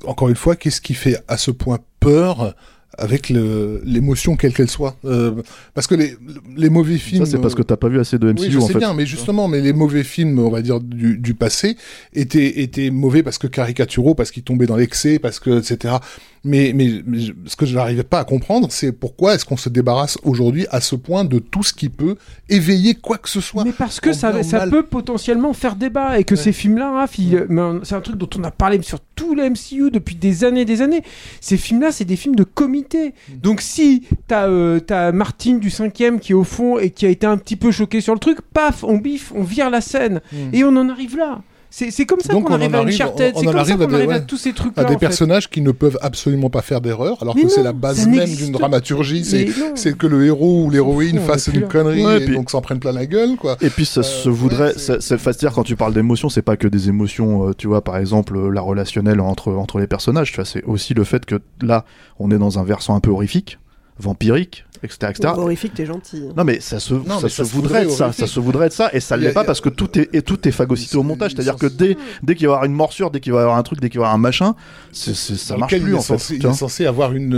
encore 0.05 0.29
une 0.29 0.37
fois, 0.37 0.57
qu'est-ce 0.57 0.81
qui 0.81 0.94
fait 0.94 1.18
à 1.29 1.37
ce 1.37 1.51
point 1.51 1.79
peur 2.01 2.55
avec 2.98 3.28
le- 3.30 3.80
l'émotion 3.85 4.37
quelle 4.37 4.52
qu'elle 4.54 4.70
soit. 4.70 4.96
Euh, 5.04 5.32
parce 5.74 5.87
que 5.87 5.94
les, 5.94 6.16
les 6.56 6.70
mauvais 6.70 6.98
films... 6.98 7.24
Ça, 7.24 7.30
c'est 7.30 7.38
parce 7.38 7.54
que 7.54 7.62
t'as 7.62 7.76
pas 7.76 7.88
vu 7.88 7.98
assez 8.00 8.18
de 8.18 8.32
MCU, 8.32 8.40
Oui, 8.42 8.50
je 8.50 8.59
en 8.59 8.66
fait. 8.68 8.78
bien, 8.78 8.94
mais 8.94 9.06
justement, 9.06 9.48
mais 9.48 9.61
les 9.61 9.72
mauvais 9.72 10.04
films, 10.04 10.38
on 10.38 10.50
va 10.50 10.62
dire 10.62 10.80
du, 10.80 11.18
du 11.18 11.35
passé, 11.35 11.76
étaient 12.14 12.61
étaient 12.61 12.90
mauvais 12.90 13.22
parce 13.22 13.38
que 13.38 13.46
caricaturaux, 13.46 14.14
parce 14.14 14.30
qu'ils 14.30 14.42
tombaient 14.42 14.66
dans 14.66 14.76
l'excès, 14.76 15.18
parce 15.18 15.40
que 15.40 15.59
etc. 15.59 15.96
Mais 16.44 16.72
mais, 16.74 17.02
mais 17.06 17.18
ce 17.46 17.56
que 17.56 17.66
je 17.66 17.74
n'arrivais 17.74 18.04
pas 18.04 18.20
à 18.20 18.24
comprendre, 18.24 18.68
c'est 18.70 18.92
pourquoi 18.92 19.35
est-ce 19.35 19.44
qu'on 19.44 19.56
se 19.56 19.68
débarrasse 19.68 20.16
aujourd'hui 20.22 20.66
à 20.70 20.80
ce 20.80 20.94
point 20.94 21.24
de 21.24 21.40
tout 21.40 21.64
ce 21.64 21.72
qui 21.74 21.88
peut 21.88 22.14
éveiller 22.48 22.94
quoi 22.94 23.18
que 23.18 23.28
ce 23.28 23.40
soit. 23.40 23.64
Mais 23.64 23.72
parce 23.72 23.98
que 24.00 24.12
ça, 24.12 24.42
ça 24.44 24.59
mal. 24.59 24.70
peut 24.70 24.82
potentiellement 24.85 25.52
faire 25.54 25.74
débat 25.74 26.20
et 26.20 26.24
que 26.24 26.37
ces 26.37 26.52
films-là, 26.52 26.92
Raph, 26.92 27.18
ils- 27.18 27.46
mais 27.48 27.61
on- 27.61 27.80
c'est 27.82 27.96
un 27.96 28.00
truc 28.00 28.16
dont 28.16 28.28
on 28.38 28.44
a 28.44 28.50
parlé 28.52 28.80
sur 28.82 29.00
tout 29.26 29.34
le 29.34 29.50
MCU 29.50 29.90
depuis 29.90 30.14
des 30.14 30.44
années 30.44 30.60
et 30.60 30.64
des 30.64 30.82
années. 30.82 31.02
Ces 31.40 31.56
films-là, 31.56 31.90
c'est 31.90 32.04
des 32.04 32.16
films 32.16 32.36
de 32.36 32.44
comité. 32.44 33.12
Donc 33.42 33.60
si 33.60 34.04
t'as 34.28 34.46
euh, 34.46 34.80
Martine 35.12 35.58
du 35.58 35.70
cinquième 35.70 36.20
qui 36.20 36.32
est 36.32 36.34
au 36.34 36.44
fond 36.44 36.78
et 36.78 36.90
qui 36.90 37.06
a 37.06 37.08
été 37.08 37.26
un 37.26 37.36
petit 37.36 37.56
peu 37.56 37.72
choqué 37.72 38.00
sur 38.00 38.14
le 38.14 38.20
truc, 38.20 38.40
paf, 38.40 38.84
on 38.84 38.98
biffe, 38.98 39.32
on 39.34 39.42
vire 39.42 39.68
la 39.68 39.80
scène 39.80 40.20
et 40.52 40.62
on 40.64 40.76
en 40.76 40.88
arrive 40.88 41.16
là. 41.16 41.42
C'est 41.78 41.90
c'est 41.90 42.06
comme 42.06 42.20
ça 42.20 42.32
qu'on 42.32 42.42
arrive 42.54 42.74
à 42.74 42.80
Uncharted, 42.80 43.34
c'est 43.36 43.44
comme 43.44 43.52
ça 43.52 43.60
arrive 43.60 43.82
à 43.82 43.84
qu'on 43.84 43.90
des- 43.90 43.96
arrive 43.96 44.10
à 44.12 44.20
tous 44.20 44.38
ces 44.38 44.54
trucs-là. 44.54 44.82
à 44.82 44.86
des 44.86 44.94
en 44.94 44.98
fait. 44.98 45.06
personnages 45.08 45.50
qui 45.50 45.60
ne 45.60 45.72
peuvent 45.72 45.98
absolument 46.00 46.48
pas 46.48 46.62
faire 46.62 46.80
d'erreur, 46.80 47.18
alors 47.20 47.36
Mais 47.36 47.42
que 47.42 47.48
c'est 47.50 47.62
la 47.62 47.74
base 47.74 48.06
même 48.06 48.34
d'une 48.34 48.52
dramaturgie, 48.52 49.26
c'est 49.74 49.92
que 49.98 50.06
le 50.06 50.24
héros 50.24 50.64
ou 50.64 50.70
l'héroïne 50.70 51.18
fasse 51.18 51.48
une 51.48 51.68
connerie 51.68 52.02
Ouais, 52.02 52.16
et 52.16 52.24
puis- 52.24 52.34
donc 52.34 52.50
s'en 52.50 52.62
prenne 52.62 52.78
plein 52.78 52.92
la 52.92 53.04
gueule, 53.04 53.36
quoi. 53.36 53.58
Et 53.60 53.68
puis 53.68 53.84
ça 53.84 54.00
Euh, 54.00 54.04
se 54.04 54.30
voudrait, 54.30 54.72
c'est- 54.78 55.02
c'est-à-dire 55.02 55.52
quand 55.52 55.64
tu 55.64 55.76
parles 55.76 55.92
d'émotions, 55.92 56.30
c'est 56.30 56.40
pas 56.40 56.56
que 56.56 56.66
des 56.66 56.88
émotions, 56.88 57.48
euh, 57.48 57.52
tu 57.52 57.66
vois, 57.68 57.84
par 57.84 57.98
exemple 57.98 58.34
euh, 58.38 58.48
la 58.50 58.62
relationnelle 58.62 59.20
entre 59.20 59.52
entre 59.52 59.78
les 59.78 59.86
personnages, 59.86 60.30
tu 60.30 60.36
vois, 60.36 60.46
c'est 60.46 60.64
aussi 60.64 60.94
le 60.94 61.04
fait 61.04 61.26
que 61.26 61.36
là, 61.60 61.84
on 62.18 62.30
est 62.30 62.38
dans 62.38 62.58
un 62.58 62.64
versant 62.64 62.94
un 62.96 63.00
peu 63.00 63.10
horrifique, 63.10 63.58
vampirique, 63.98 64.64
etc., 64.82 65.11
etc. 65.11 65.32
Horrifique, 65.37 65.72
t'es 65.74 65.87
gentil. 65.87 66.22
Non 66.37 66.44
mais 66.44 66.61
ça 66.61 66.78
se, 66.80 66.94
ça 66.94 67.00
mais 67.22 67.28
se 67.28 67.28
ça 67.28 67.44
se 67.44 67.50
voudrait 67.50 67.82
être 67.85 67.90
ça, 67.90 68.12
ça 68.12 68.26
se 68.26 68.38
voudrait 68.40 68.66
être 68.66 68.72
ça, 68.74 68.90
et 68.92 69.00
ça 69.00 69.16
l'est 69.16 69.32
pas 69.32 69.40
a- 69.40 69.44
parce 69.44 69.61
que 69.62 69.70
tout 69.70 69.98
est, 69.98 70.14
et 70.14 70.20
tout 70.22 70.46
est 70.46 70.52
phagocyté 70.52 70.96
au 70.98 71.02
montage, 71.02 71.32
c'est-à-dire 71.32 71.56
que 71.56 71.66
dès, 71.66 71.96
dès 72.22 72.35
qu'il 72.35 72.46
va 72.46 72.52
y 72.52 72.54
avoir 72.54 72.64
une 72.66 72.74
morsure, 72.74 73.11
dès 73.11 73.20
qu'il 73.20 73.32
va 73.32 73.38
y 73.38 73.42
avoir 73.42 73.56
un 73.56 73.62
truc, 73.62 73.80
dès 73.80 73.88
qu'il 73.88 73.98
va 74.00 74.04
y 74.04 74.06
avoir 74.06 74.14
un 74.14 74.18
machin, 74.20 74.54
ça 74.92 75.54
dans 75.54 75.61
marche 75.61 75.72
plus 75.78 75.80
il 75.82 75.90
est 75.90 75.94
en 75.94 76.00
fait. 76.00 76.04
censé, 76.18 76.37
il 76.37 76.46
est 76.46 76.52
censé 76.52 76.87
avoir 76.87 77.12
une, 77.14 77.30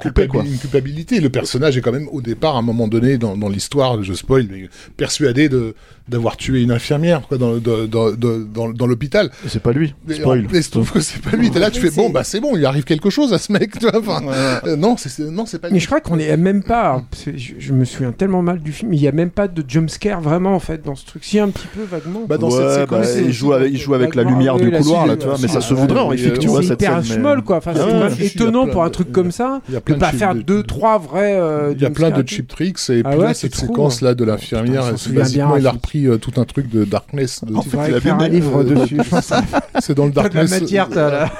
coupé, 0.00 0.28
une 0.44 0.58
culpabilité. 0.58 1.20
Le 1.20 1.30
personnage 1.30 1.76
est 1.76 1.80
quand 1.80 1.92
même 1.92 2.08
au 2.10 2.20
départ, 2.20 2.56
à 2.56 2.58
un 2.58 2.62
moment 2.62 2.88
donné, 2.88 3.18
dans, 3.18 3.36
dans 3.36 3.48
l'histoire, 3.48 4.02
je 4.02 4.12
spoil, 4.14 4.46
mais 4.50 4.68
persuadé 4.96 5.48
de 5.48 5.74
d'avoir 6.08 6.36
tué 6.36 6.62
une 6.62 6.70
infirmière 6.70 7.22
quoi, 7.26 7.38
dans, 7.38 7.56
dans, 7.56 7.86
dans, 7.86 8.10
dans, 8.12 8.38
dans- 8.38 8.68
dans 8.70 8.86
l'hôpital. 8.86 9.30
Et 9.44 9.48
c'est 9.48 9.62
pas 9.62 9.72
lui. 9.72 9.94
Spoil. 10.10 10.46
en- 10.46 10.82
que 10.84 11.00
c'est 11.00 11.22
pas 11.22 11.36
lui. 11.36 11.50
T'es 11.50 11.58
là, 11.58 11.70
tu 11.70 11.80
fais 11.80 11.90
bon, 11.90 12.06
c'est- 12.08 12.12
bah 12.12 12.24
c'est 12.24 12.40
bon, 12.40 12.56
il 12.56 12.64
arrive 12.66 12.84
quelque 12.84 13.08
chose 13.10 13.32
à 13.32 13.38
ce 13.38 13.50
mec. 13.52 13.78
Tu 13.78 13.86
vois, 13.88 13.98
enfin, 13.98 14.20
euh, 14.66 14.76
non, 14.76 14.96
c'est 14.98 15.18
non, 15.30 15.46
c'est 15.46 15.58
pas 15.58 15.68
lui. 15.68 15.74
Mais 15.74 15.80
je 15.80 15.86
crois 15.86 16.00
qu'on 16.00 16.18
est 16.18 16.36
même 16.36 16.62
pas. 16.62 17.02
Je, 17.26 17.54
je 17.58 17.72
me 17.72 17.84
souviens 17.84 18.12
tellement 18.12 18.42
mal 18.42 18.60
du 18.60 18.72
film. 18.72 18.92
Il 18.92 19.00
y 19.00 19.08
a 19.08 19.12
même 19.12 19.30
pas 19.30 19.48
de 19.48 19.64
jumpscare 19.66 20.20
vraiment 20.20 20.54
en 20.54 20.60
fait 20.60 20.84
dans 20.84 20.94
ce 20.94 21.06
truc. 21.06 21.24
Si 21.24 21.38
un 21.38 21.48
petit 21.48 21.66
peu 21.74 21.82
vaguement. 21.82 22.22
Bah, 22.28 22.36
dans 22.38 22.48
Ouais, 22.50 22.56
cette 22.78 22.90
bah, 22.90 23.02
séquence, 23.04 23.24
il 23.26 23.32
joue 23.32 23.52
avec, 23.54 23.72
il 23.72 23.78
joue 23.78 23.94
avec 23.94 24.14
la 24.14 24.24
lumière 24.24 24.56
du 24.58 24.70
la 24.70 24.78
couloir 24.78 25.06
là, 25.06 25.16
tu 25.16 25.24
vois, 25.24 25.34
euh, 25.34 25.38
mais 25.40 25.48
ça 25.48 25.60
si, 25.60 25.68
se 25.68 25.74
voudrait 25.74 26.16
tu 26.38 26.48
vois 26.48 26.60
c'est 26.62 26.68
cette 26.68 26.82
hyper 26.82 27.04
scène. 27.04 27.42
quoi. 27.44 27.56
Enfin, 27.56 27.72
c'est 28.16 28.24
étonnant 28.26 28.66
pour 28.66 28.82
un 28.82 28.88
de- 28.88 28.92
truc 28.92 29.10
comme 29.12 29.30
ça 29.30 29.60
il 29.68 29.74
y 29.74 29.76
a 29.76 29.80
de 29.80 29.92
de 29.94 29.98
pas 29.98 30.12
faire 30.12 30.34
de- 30.34 30.42
deux 30.42 30.62
trois 30.62 30.98
vrais. 30.98 31.34
euh, 31.38 31.72
Il 31.74 31.82
y 31.82 31.86
a 31.86 31.90
plein 31.90 32.10
de 32.10 32.26
cheap 32.28 32.48
tricks 32.48 32.78
et 32.90 33.02
Ah 33.04 33.10
puis 33.16 33.34
cette 33.34 33.54
séquence 33.54 34.00
là 34.02 34.14
de 34.14 34.24
Putain, 34.24 34.32
l'infirmière, 34.36 34.82
il 35.58 35.66
a 35.66 35.70
Rafik. 35.70 35.82
Euh, 36.06 36.18
tout 36.18 36.32
un 36.40 36.44
truc 36.44 36.68
de 36.68 36.84
Darkness. 36.84 37.44
de- 37.44 37.54
a 37.56 37.88
écrire 37.88 38.00
bien 38.16 38.18
un 38.26 38.28
livre 38.28 38.62
dessus. 38.64 38.98
je 39.02 39.08
pense. 39.08 39.32
C'est 39.80 39.94
dans 39.94 40.06
le 40.06 40.12
T'as 40.12 40.28
de 40.28 40.34
la 40.34 40.44
Darkness. 40.44 40.60
matière, 40.60 40.88
t'as 40.88 41.10
la- 41.10 41.32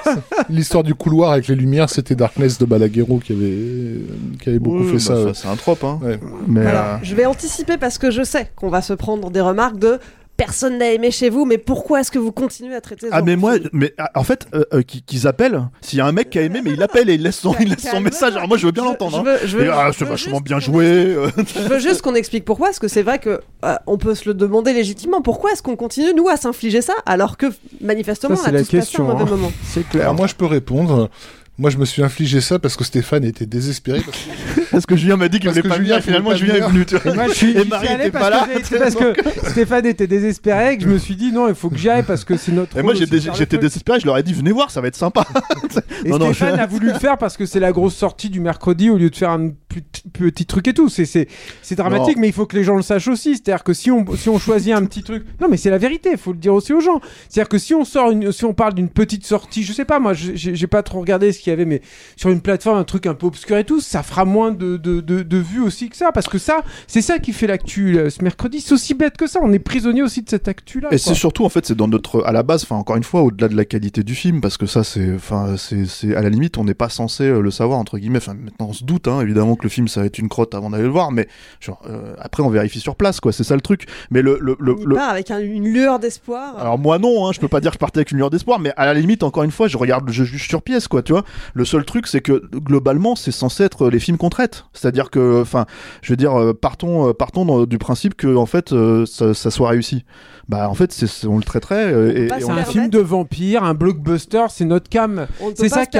L'histoire 0.49 0.83
du 0.83 0.95
couloir 0.95 1.31
avec 1.31 1.47
les 1.47 1.55
lumières, 1.55 1.89
c'était 1.89 2.15
Darkness 2.15 2.57
de 2.57 2.65
Balaguerro 2.65 3.19
qui 3.19 3.33
avait 3.33 4.01
qui 4.41 4.49
avait 4.49 4.59
beaucoup 4.59 4.83
Oui, 4.83 4.97
fait 4.99 5.09
bah, 5.09 5.33
ça. 5.33 5.33
C'est 5.33 5.47
un 5.47 5.55
trope, 5.55 5.83
hein. 5.83 5.99
Ouais. 6.01 6.19
Mais 6.47 6.65
Alors, 6.65 6.83
euh, 6.85 6.97
je 7.03 7.15
vais 7.15 7.25
anticiper 7.25 7.77
parce 7.77 7.97
que 7.97 8.11
je 8.11 8.23
sais 8.23 8.49
qu'on 8.55 8.69
va 8.69 8.81
se 8.81 8.93
prendre 8.93 9.29
des 9.31 9.41
remarques 9.41 9.79
de 9.79 9.99
personne 10.37 10.77
n'a 10.77 10.91
aimé 10.91 11.11
chez 11.11 11.29
vous, 11.29 11.45
mais 11.45 11.57
pourquoi 11.57 12.01
est-ce 12.01 12.11
que 12.11 12.19
vous 12.19 12.31
continuez 12.31 12.75
à 12.75 12.81
traiter 12.81 13.07
ce 13.07 13.11
Ah 13.13 13.21
mais 13.21 13.35
moi, 13.35 13.55
mais 13.71 13.93
ah, 13.97 14.11
en 14.15 14.23
fait, 14.23 14.47
euh, 14.53 14.63
euh, 14.73 14.81
qu'ils 14.81 15.27
appellent. 15.27 15.61
S'il 15.81 15.99
y 15.99 16.01
a 16.01 16.05
un 16.05 16.11
mec 16.11 16.29
qui 16.29 16.39
a 16.39 16.41
aimé, 16.41 16.61
mais 16.63 16.71
il 16.71 16.83
appelle 16.83 17.09
et 17.09 17.13
il 17.15 17.23
laisse 17.23 17.39
son, 17.39 17.55
il 17.59 17.69
laisse 17.69 17.89
son 17.89 18.01
message. 18.01 18.35
Alors 18.35 18.47
moi, 18.47 18.57
je 18.57 18.65
veux 18.65 18.71
bien 18.71 18.83
l'entendre. 18.83 19.23
je 19.23 19.29
hein. 19.29 19.37
veux- 19.41 19.47
je 19.47 19.57
veux- 19.57 19.65
Et, 19.65 19.69
ah, 19.69 19.91
je 19.91 19.97
c'est 19.99 20.05
vachement 20.05 20.37
juste 20.37 20.43
bien 20.45 20.57
qu'on 20.57 20.61
joué. 20.61 21.15
Je 21.55 21.67
veux 21.69 21.79
juste 21.79 22.01
qu'on 22.01 22.15
explique 22.15 22.45
pourquoi, 22.45 22.67
parce 22.67 22.79
que 22.79 22.87
c'est 22.87 23.03
vrai 23.03 23.19
que 23.19 23.39
euh, 23.63 23.75
on 23.87 23.97
peut 23.97 24.15
se 24.15 24.27
le 24.27 24.33
demander 24.33 24.73
légitimement. 24.73 25.21
Pourquoi 25.21 25.51
est-ce 25.51 25.63
qu'on 25.63 25.75
continue 25.75 26.13
nous 26.13 26.27
à 26.27 26.37
s'infliger 26.37 26.81
ça 26.81 26.93
alors 27.05 27.37
que 27.37 27.47
manifestement 27.81 28.35
Ça, 28.35 28.49
a 28.49 28.51
la 28.51 28.59
un 28.59 28.63
question, 28.63 29.05
mauvais 29.05 29.23
hein. 29.23 29.25
moment. 29.27 29.51
C'est 29.63 29.87
clair. 29.87 30.03
Alors 30.03 30.15
moi 30.15 30.27
je 30.27 30.35
peux 30.35 30.45
répondre 30.45 31.09
Moi, 31.57 31.69
je 31.69 31.77
me 31.77 31.85
suis 31.85 32.03
infligé 32.03 32.41
ça 32.41 32.59
parce 32.59 32.75
que 32.75 32.83
Stéphane 32.83 33.23
était 33.23 33.45
désespéré. 33.45 34.01
Parce 34.01 34.17
que, 34.17 34.61
Parce 34.71 34.85
que 34.85 34.95
Julien 34.97 35.15
m'a 35.15 35.29
dit 35.29 35.39
qu'il 35.39 35.47
voulait 35.49 35.61
que 35.61 35.67
pas 35.69 35.75
Julien 35.77 35.93
venir, 35.99 36.03
finalement 36.03 36.35
Julien 36.35 36.55
est 36.55 36.67
venu. 36.69 36.85
tu 36.85 36.97
vois. 36.97 37.11
Et 37.13 37.15
moi, 37.15 37.27
je 37.29 37.33
suis, 37.33 37.51
Et 37.51 37.63
j'y 37.63 37.69
Marie 37.69 37.87
était 37.93 38.11
parce 38.11 38.23
pas 38.25 38.29
là. 38.29 38.47
que 38.59 38.77
parce 38.77 38.95
que 38.95 39.49
Stéphane 39.51 39.85
était 39.85 40.07
désespéré 40.07 40.73
et 40.73 40.77
que 40.77 40.83
je 40.83 40.89
me 40.89 40.97
suis 40.97 41.15
dit 41.15 41.31
non, 41.31 41.47
il 41.47 41.55
faut 41.55 41.69
que 41.69 41.77
j'y 41.77 41.89
aille 41.89 42.03
parce 42.03 42.25
que 42.25 42.35
c'est 42.35 42.51
notre. 42.51 42.77
Et 42.77 42.81
moi 42.83 42.93
j'étais 42.93 43.57
désespéré, 43.57 44.01
je 44.01 44.05
leur 44.05 44.17
ai 44.17 44.23
dit 44.23 44.33
venez 44.33 44.51
voir, 44.51 44.69
ça 44.69 44.81
va 44.81 44.89
être 44.89 44.97
sympa. 44.97 45.25
Et 46.03 46.09
Non, 46.09 46.17
non, 46.19 46.25
Stéphane 46.33 46.57
je- 46.57 46.61
a 46.61 46.65
voulu 46.65 46.87
le 46.91 46.99
faire 46.99 47.17
parce 47.17 47.37
que 47.37 47.45
c'est 47.45 47.61
la 47.61 47.71
grosse 47.71 47.95
sortie 47.95 48.29
du 48.29 48.41
mercredi 48.41 48.89
au 48.89 48.97
lieu 48.97 49.09
de 49.09 49.15
faire 49.15 49.29
un 49.29 49.51
petit, 49.81 50.03
petit 50.09 50.45
truc 50.45 50.67
et 50.67 50.73
tout. 50.73 50.89
C'est 50.89 51.27
dramatique, 51.75 52.15
Non. 52.15 52.21
mais 52.21 52.27
il 52.27 52.33
faut 52.33 52.45
que 52.45 52.55
les 52.55 52.63
gens 52.63 52.75
le 52.75 52.81
sachent 52.81 53.07
aussi. 53.07 53.31
C'est-à-dire 53.35 53.63
que 53.63 53.73
si 53.73 53.91
on 53.91 54.05
si 54.15 54.29
on 54.29 54.39
choisit 54.39 54.73
un 54.73 54.85
petit 54.85 55.03
truc, 55.03 55.25
non 55.41 55.47
mais 55.49 55.57
c'est 55.57 55.69
la 55.69 55.77
vérité, 55.77 56.09
il 56.11 56.17
faut 56.17 56.31
le 56.31 56.37
dire 56.37 56.53
aussi 56.53 56.73
aux 56.73 56.79
gens. 56.81 57.01
C'est-à-dire 57.29 57.49
que 57.49 57.57
si 57.57 57.73
on 57.73 57.85
sort 57.85 58.11
une, 58.11 58.31
si 58.31 58.45
on 58.45 58.53
parle 58.53 58.73
d'une 58.73 58.89
petite 58.89 59.25
sortie, 59.25 59.63
je 59.63 59.73
sais 59.73 59.85
pas, 59.85 59.99
moi 59.99 60.13
j'ai 60.13 60.67
pas 60.67 60.83
trop 60.83 60.99
regardé 60.99 61.31
ce 61.31 61.39
qu'il 61.39 61.51
y 61.51 61.53
avait, 61.53 61.65
mais 61.65 61.81
sur 62.15 62.29
une 62.29 62.41
plateforme 62.41 62.77
un 62.77 62.83
truc 62.83 63.05
un 63.07 63.13
peu 63.13 63.25
obscur 63.27 63.57
et 63.57 63.63
tout, 63.63 63.79
ça 63.81 64.03
fera 64.03 64.25
moins 64.25 64.51
de 64.51 64.77
de, 64.77 65.01
de, 65.01 65.23
de 65.23 65.37
vues 65.37 65.61
aussi 65.61 65.89
que 65.89 65.97
ça, 65.97 66.11
parce 66.11 66.27
que 66.27 66.37
ça 66.37 66.63
c'est 66.87 67.01
ça 67.01 67.19
qui 67.19 67.33
fait 67.33 67.47
l'actu 67.47 67.97
euh, 67.97 68.09
ce 68.09 68.23
mercredi. 68.23 68.61
C'est 68.61 68.73
aussi 68.73 68.93
bête 68.93 69.17
que 69.17 69.27
ça. 69.27 69.39
On 69.41 69.51
est 69.53 69.59
prisonnier 69.59 70.01
aussi 70.03 70.21
de 70.21 70.29
cette 70.29 70.47
actu 70.47 70.79
là. 70.79 70.89
Et 70.91 70.97
c'est 70.97 71.13
surtout 71.13 71.45
en 71.45 71.49
fait 71.49 71.65
c'est 71.65 71.75
dans 71.75 71.87
notre 71.87 72.23
à 72.25 72.31
la 72.31 72.43
base 72.43 72.63
enfin 72.63 72.75
encore 72.75 72.95
une 72.95 73.03
fois 73.03 73.21
au-delà 73.23 73.47
de 73.47 73.55
la 73.55 73.65
qualité 73.65 74.03
du 74.03 74.15
film 74.15 74.41
parce 74.41 74.57
que 74.57 74.65
ça 74.65 74.83
c'est 74.83 75.13
enfin 75.15 75.55
c'est 75.57 76.15
à 76.15 76.21
la 76.21 76.29
limite 76.29 76.57
on 76.57 76.63
n'est 76.63 76.73
pas 76.73 76.89
censé 76.89 77.23
euh, 77.23 77.41
le 77.41 77.51
savoir 77.51 77.79
entre 77.79 77.97
guillemets 77.97 78.17
enfin 78.17 78.33
maintenant 78.33 78.67
on 78.69 78.73
se 78.73 78.83
doute 78.83 79.07
hein, 79.07 79.21
évidemment 79.21 79.55
que 79.55 79.63
le 79.65 79.69
film 79.69 79.87
ça 79.87 79.99
va 79.99 80.05
être 80.05 80.17
une 80.19 80.29
crotte 80.29 80.55
avant 80.55 80.69
d'aller 80.69 80.83
le 80.83 80.89
voir 80.89 81.11
mais 81.11 81.27
genre 81.59 81.81
euh, 81.89 82.13
après 82.19 82.41
on 82.43 82.49
vérifie 82.49 82.79
sur 82.79 82.95
place 82.95 83.19
quoi 83.19 83.31
c'est 83.33 83.43
ça 83.43 83.55
le 83.55 83.61
truc 83.61 83.87
mais 84.11 84.21
le 84.21 84.37
le, 84.41 84.55
le, 84.59 84.75
Il 84.79 84.85
le- 84.87 84.95
part 84.95 85.09
avec 85.09 85.31
un- 85.31 85.39
une 85.39 85.67
lueur 85.67 85.99
d'espoir. 85.99 86.57
alors 86.57 86.77
moi 86.79 86.99
non, 86.99 87.27
hein, 87.27 87.31
je 87.33 87.39
peux 87.39 87.47
pas 87.47 87.59
dire 87.61 87.71
que 87.71 87.75
je 87.75 87.79
partais 87.79 87.99
avec 87.99 88.11
une 88.11 88.17
lueur 88.17 88.29
d'espoir, 88.29 88.59
mais 88.59 88.71
à 88.77 88.85
la 88.85 88.93
limite 88.93 89.23
encore 89.23 89.43
une 89.43 89.51
fois, 89.51 89.67
je 89.67 89.77
regarde, 89.77 90.09
je 90.11 90.23
juge 90.23 90.47
sur 90.47 90.61
pièce 90.61 90.87
quoi, 90.87 91.01
tu 91.03 91.11
vois. 91.11 91.23
Le 91.53 91.65
seul 91.65 91.83
truc 91.85 92.07
c'est 92.07 92.21
que 92.21 92.43
globalement 92.53 93.15
c'est 93.15 93.31
censé 93.31 93.63
être 93.63 93.89
les 93.89 93.99
films 93.99 94.17
qu'on 94.17 94.29
traite, 94.29 94.65
c'est-à-dire 94.73 95.09
que, 95.09 95.41
enfin, 95.41 95.65
je 96.01 96.11
veux 96.13 96.17
dire, 96.17 96.39
euh, 96.39 96.53
partons, 96.53 97.09
euh, 97.09 97.13
partons 97.13 97.45
dans- 97.45 97.65
du 97.65 97.77
principe 97.77 98.15
que 98.15 98.35
en 98.35 98.45
fait 98.45 98.71
euh, 98.73 99.05
ça, 99.05 99.33
ça 99.33 99.49
soit 99.51 99.69
réussi. 99.69 100.05
Bah 100.47 100.69
en 100.69 100.75
fait 100.75 100.91
c'est, 100.91 101.25
on 101.25 101.37
le 101.37 101.43
traiterait 101.43 101.91
euh, 101.91 102.15
et, 102.15 102.25
et 102.39 102.45
on- 102.45 102.51
un 102.51 102.63
film 102.63 102.89
de 102.89 102.99
vampire, 102.99 103.63
un 103.63 103.73
blockbuster, 103.73 104.43
c'est 104.49 104.65
notre 104.65 104.89
cam. 104.89 105.25
C'est 105.55 105.69
ça 105.69 105.87
qui 105.87 105.97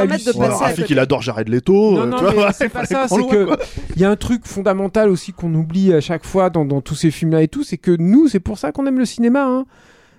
Rafik 0.59 0.75
côté. 0.81 0.93
il 0.93 0.99
adore 0.99 1.23
Jared 1.23 1.49
Leto, 1.49 1.73
Non, 1.93 2.01
euh, 2.01 2.05
non, 2.05 2.17
tu 2.17 2.35
vois, 2.35 2.51
c'est 2.51 2.65
il 2.65 2.69
pas 2.69 2.85
ça, 2.85 3.07
c'est 3.07 3.25
que 3.27 3.49
il 3.95 4.01
y 4.01 4.05
a 4.05 4.09
un 4.11 4.15
truc 4.15 4.45
fondamental 4.45 5.09
aussi 5.09 5.33
qu'on 5.33 5.53
oublie 5.55 5.93
à 5.93 5.99
chaque 6.01 6.25
fois 6.25 6.51
dans, 6.51 6.63
dans 6.63 6.81
tous 6.81 6.93
ces 6.95 7.09
films-là 7.09 7.41
et 7.41 7.47
tout, 7.47 7.63
c'est 7.63 7.77
que 7.77 7.89
nous, 7.97 8.27
c'est 8.27 8.39
pour 8.39 8.59
ça 8.59 8.71
qu'on 8.71 8.85
aime 8.85 8.99
le 8.99 9.05
cinéma. 9.05 9.45
Hein. 9.45 9.65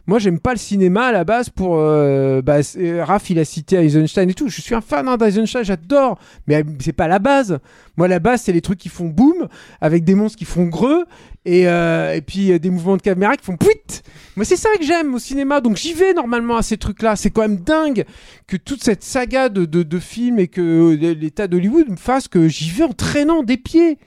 Moi, 0.07 0.19
j'aime 0.21 0.39
pas 0.39 0.53
le 0.53 0.59
cinéma 0.59 1.07
à 1.07 1.13
la 1.13 1.25
base 1.25 1.51
pour. 1.51 1.79
euh, 1.79 2.41
bah, 2.43 2.63
c'est- 2.63 3.03
Raph, 3.03 3.29
il 3.31 3.39
a 3.41 3.45
cité 3.45 3.77
Eisenstein 3.77 4.31
et 4.31 4.35
tout. 4.35 4.49
Je 4.49 4.61
suis 4.61 4.75
un 4.75 4.81
fan 4.81 5.09
hein, 5.09 5.17
d'Eisenstein, 5.17 5.65
j'adore. 5.65 6.19
Mais 6.47 6.57
euh, 6.57 6.63
c'est 6.81 6.93
pas 6.93 7.09
la 7.09 7.19
base. 7.19 7.59
Moi, 7.97 8.07
la 8.07 8.19
base, 8.21 8.43
c'est 8.43 8.53
les 8.53 8.61
trucs 8.61 8.79
qui 8.79 8.89
font 8.89 9.07
boum, 9.07 9.49
avec 9.81 10.05
des 10.05 10.15
monstres 10.15 10.39
qui 10.39 10.45
font 10.45 10.67
greux, 10.67 11.07
et, 11.45 11.67
euh, 11.67 12.21
puis 12.25 12.53
euh, 12.53 12.59
des 12.59 12.71
mouvements 12.71 12.97
de 12.97 13.03
caméra 13.03 13.37
qui 13.37 13.45
font 13.45 13.57
puit. 13.57 14.03
Moi, 14.37 14.45
c'est 14.45 14.57
ça 14.57 14.69
que 14.79 14.85
j'aime 14.85 15.15
au 15.15 15.19
cinéma. 15.19 15.61
Donc, 15.61 15.77
j'y 15.77 15.93
vais 15.93 16.13
normalement 16.13 16.57
à 16.57 16.63
ces 16.63 16.77
trucs-là. 16.77 17.17
C'est 17.17 17.31
quand 17.31 17.43
même 17.43 17.57
dingue 17.59 18.05
que 18.47 18.57
toute 18.57 18.85
cette 18.85 19.03
saga 19.03 19.49
de, 19.49 19.65
de, 19.65 19.83
de 19.83 19.99
films 19.99 20.39
et 20.39 20.47
que 20.49 20.61
euh, 20.61 21.15
l'état 21.15 21.49
d'Hollywood 21.49 21.89
me 21.91 21.97
fasse 21.97 22.29
que 22.29 22.47
j'y 22.49 22.71
vais 22.71 22.85
en 22.85 22.93
traînant 22.93 23.43
des 23.43 23.57
pieds. 23.57 23.99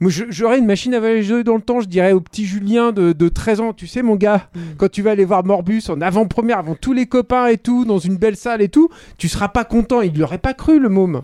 J'aurais 0.00 0.58
une 0.58 0.66
machine 0.66 0.92
à 0.92 1.00
voyager 1.00 1.42
dans 1.42 1.54
le 1.54 1.62
temps, 1.62 1.80
je 1.80 1.88
dirais 1.88 2.12
au 2.12 2.20
petit 2.20 2.44
Julien 2.44 2.92
de, 2.92 3.12
de 3.12 3.28
13 3.28 3.60
ans, 3.60 3.72
tu 3.72 3.86
sais, 3.86 4.02
mon 4.02 4.16
gars, 4.16 4.50
quand 4.76 4.90
tu 4.90 5.00
vas 5.00 5.12
aller 5.12 5.24
voir 5.24 5.42
Morbus 5.42 5.84
en 5.88 6.00
avant-première, 6.02 6.58
avant 6.58 6.74
tous 6.74 6.92
les 6.92 7.06
copains 7.06 7.46
et 7.46 7.56
tout, 7.56 7.86
dans 7.86 7.98
une 7.98 8.16
belle 8.16 8.36
salle 8.36 8.60
et 8.60 8.68
tout, 8.68 8.90
tu 9.16 9.28
seras 9.28 9.48
pas 9.48 9.64
content. 9.64 10.02
Il 10.02 10.18
l'aurait 10.18 10.36
pas 10.36 10.52
cru, 10.52 10.78
le 10.78 10.90
môme. 10.90 11.22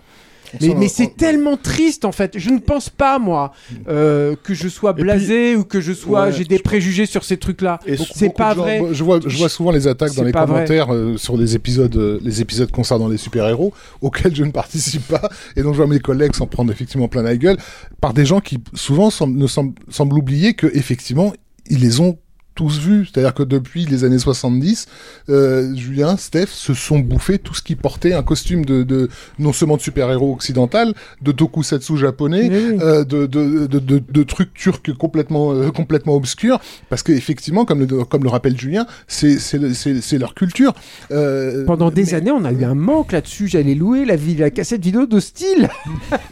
Mais, 0.61 0.88
c'est 0.88 1.16
tellement 1.16 1.57
triste 1.57 2.05
en 2.05 2.12
fait. 2.12 2.38
Je 2.38 2.50
ne 2.50 2.59
pense 2.59 2.88
pas 2.90 3.18
moi 3.18 3.53
euh, 3.88 4.36
que 4.42 4.55
je 4.55 4.68
sois 4.68 4.94
puis- 4.94 5.03
blasé 5.05 5.57
ou 5.57 5.64
que 5.64 5.80
je 5.80 5.92
sois 5.92 6.24
Ouais, 6.26 6.32
j'ai 6.32 6.44
des 6.44 6.59
préjugés 6.59 7.07
sur 7.07 7.24
ces 7.24 7.36
trucs-là. 7.36 7.80
C'est 8.14 8.34
pas 8.34 8.55
gens- 8.55 8.61
vrai. 8.62 8.80
Je 8.92 9.03
vois, 9.05 9.20
je 9.24 9.36
vois 9.38 9.48
souvent 9.48 9.70
les 9.70 9.86
attaques 9.86 10.14
dans 10.14 10.24
les 10.24 10.32
commentaires 10.32 10.92
euh, 10.92 11.16
sur 11.16 11.36
les 11.36 11.55
épisodes, 11.55 11.96
euh, 11.96 12.18
les 12.22 12.40
épisodes 12.40 12.70
concernant 12.70 13.09
les 13.09 13.16
super-héros 13.16 13.72
auxquels 14.03 14.34
je 14.34 14.44
ne 14.44 14.50
participe 14.50 15.07
pas, 15.09 15.28
et 15.57 15.62
donc 15.62 15.72
je 15.72 15.78
vois 15.78 15.86
mes 15.86 16.00
collègues 16.00 16.34
s'en 16.34 16.46
prendre 16.46 16.70
effectivement 16.72 17.09
plein 17.09 17.22
la 17.22 17.36
gueule 17.36 17.57
par 18.00 18.12
des 18.12 18.26
gens 18.26 18.40
qui 18.40 18.59
souvent 18.74 19.11
semblent, 19.11 19.38
ne 19.38 19.46
semblent, 19.46 19.74
semblent 19.88 20.16
oublier 20.18 20.55
que 20.55 20.66
effectivement 20.74 21.32
ils 21.68 21.80
les 21.80 22.00
ont 22.00 22.18
tous 22.62 22.80
c'est-à-dire 23.12 23.34
que 23.34 23.42
depuis 23.42 23.86
les 23.86 24.04
années 24.04 24.18
70, 24.18 24.86
euh, 25.30 25.74
Julien, 25.74 26.16
Steph 26.16 26.46
se 26.52 26.74
sont 26.74 26.98
bouffés 27.00 27.38
tout 27.38 27.54
ce 27.54 27.62
qui 27.62 27.74
portait 27.76 28.12
un 28.12 28.22
costume 28.22 28.64
de, 28.64 28.82
de 28.84 29.08
non 29.38 29.52
seulement 29.52 29.76
de 29.76 29.82
super-héros 29.82 30.32
occidental, 30.32 30.94
de 31.20 31.32
tokusatsu 31.32 31.96
japonais, 31.96 32.48
oui. 32.50 32.78
euh, 32.80 33.04
de, 33.04 33.26
de, 33.26 33.66
de, 33.66 33.78
de, 33.78 34.02
de 34.08 34.22
trucs 34.22 34.54
turcs 34.54 34.92
complètement, 34.96 35.52
euh, 35.52 35.70
complètement 35.70 36.14
obscurs, 36.14 36.60
parce 36.88 37.02
qu'effectivement, 37.02 37.64
comme 37.64 37.80
le, 37.80 38.04
comme 38.04 38.22
le 38.22 38.28
rappelle 38.28 38.58
Julien, 38.58 38.86
c'est, 39.08 39.38
c'est, 39.38 39.58
le- 39.58 39.74
c'est, 39.74 40.00
c'est 40.00 40.18
leur 40.18 40.34
culture. 40.34 40.72
Euh, 41.10 41.64
Pendant 41.64 41.90
des 41.90 42.04
mais- 42.04 42.14
années, 42.14 42.30
on 42.30 42.44
a 42.44 42.52
eu 42.52 42.64
un 42.64 42.74
manque 42.74 43.12
là-dessus. 43.12 43.48
J'allais 43.48 43.74
louer 43.74 44.04
la, 44.04 44.50
cassette 44.50 44.82
vidéo 44.84 45.06
de 45.06 45.18
style. 45.20 45.68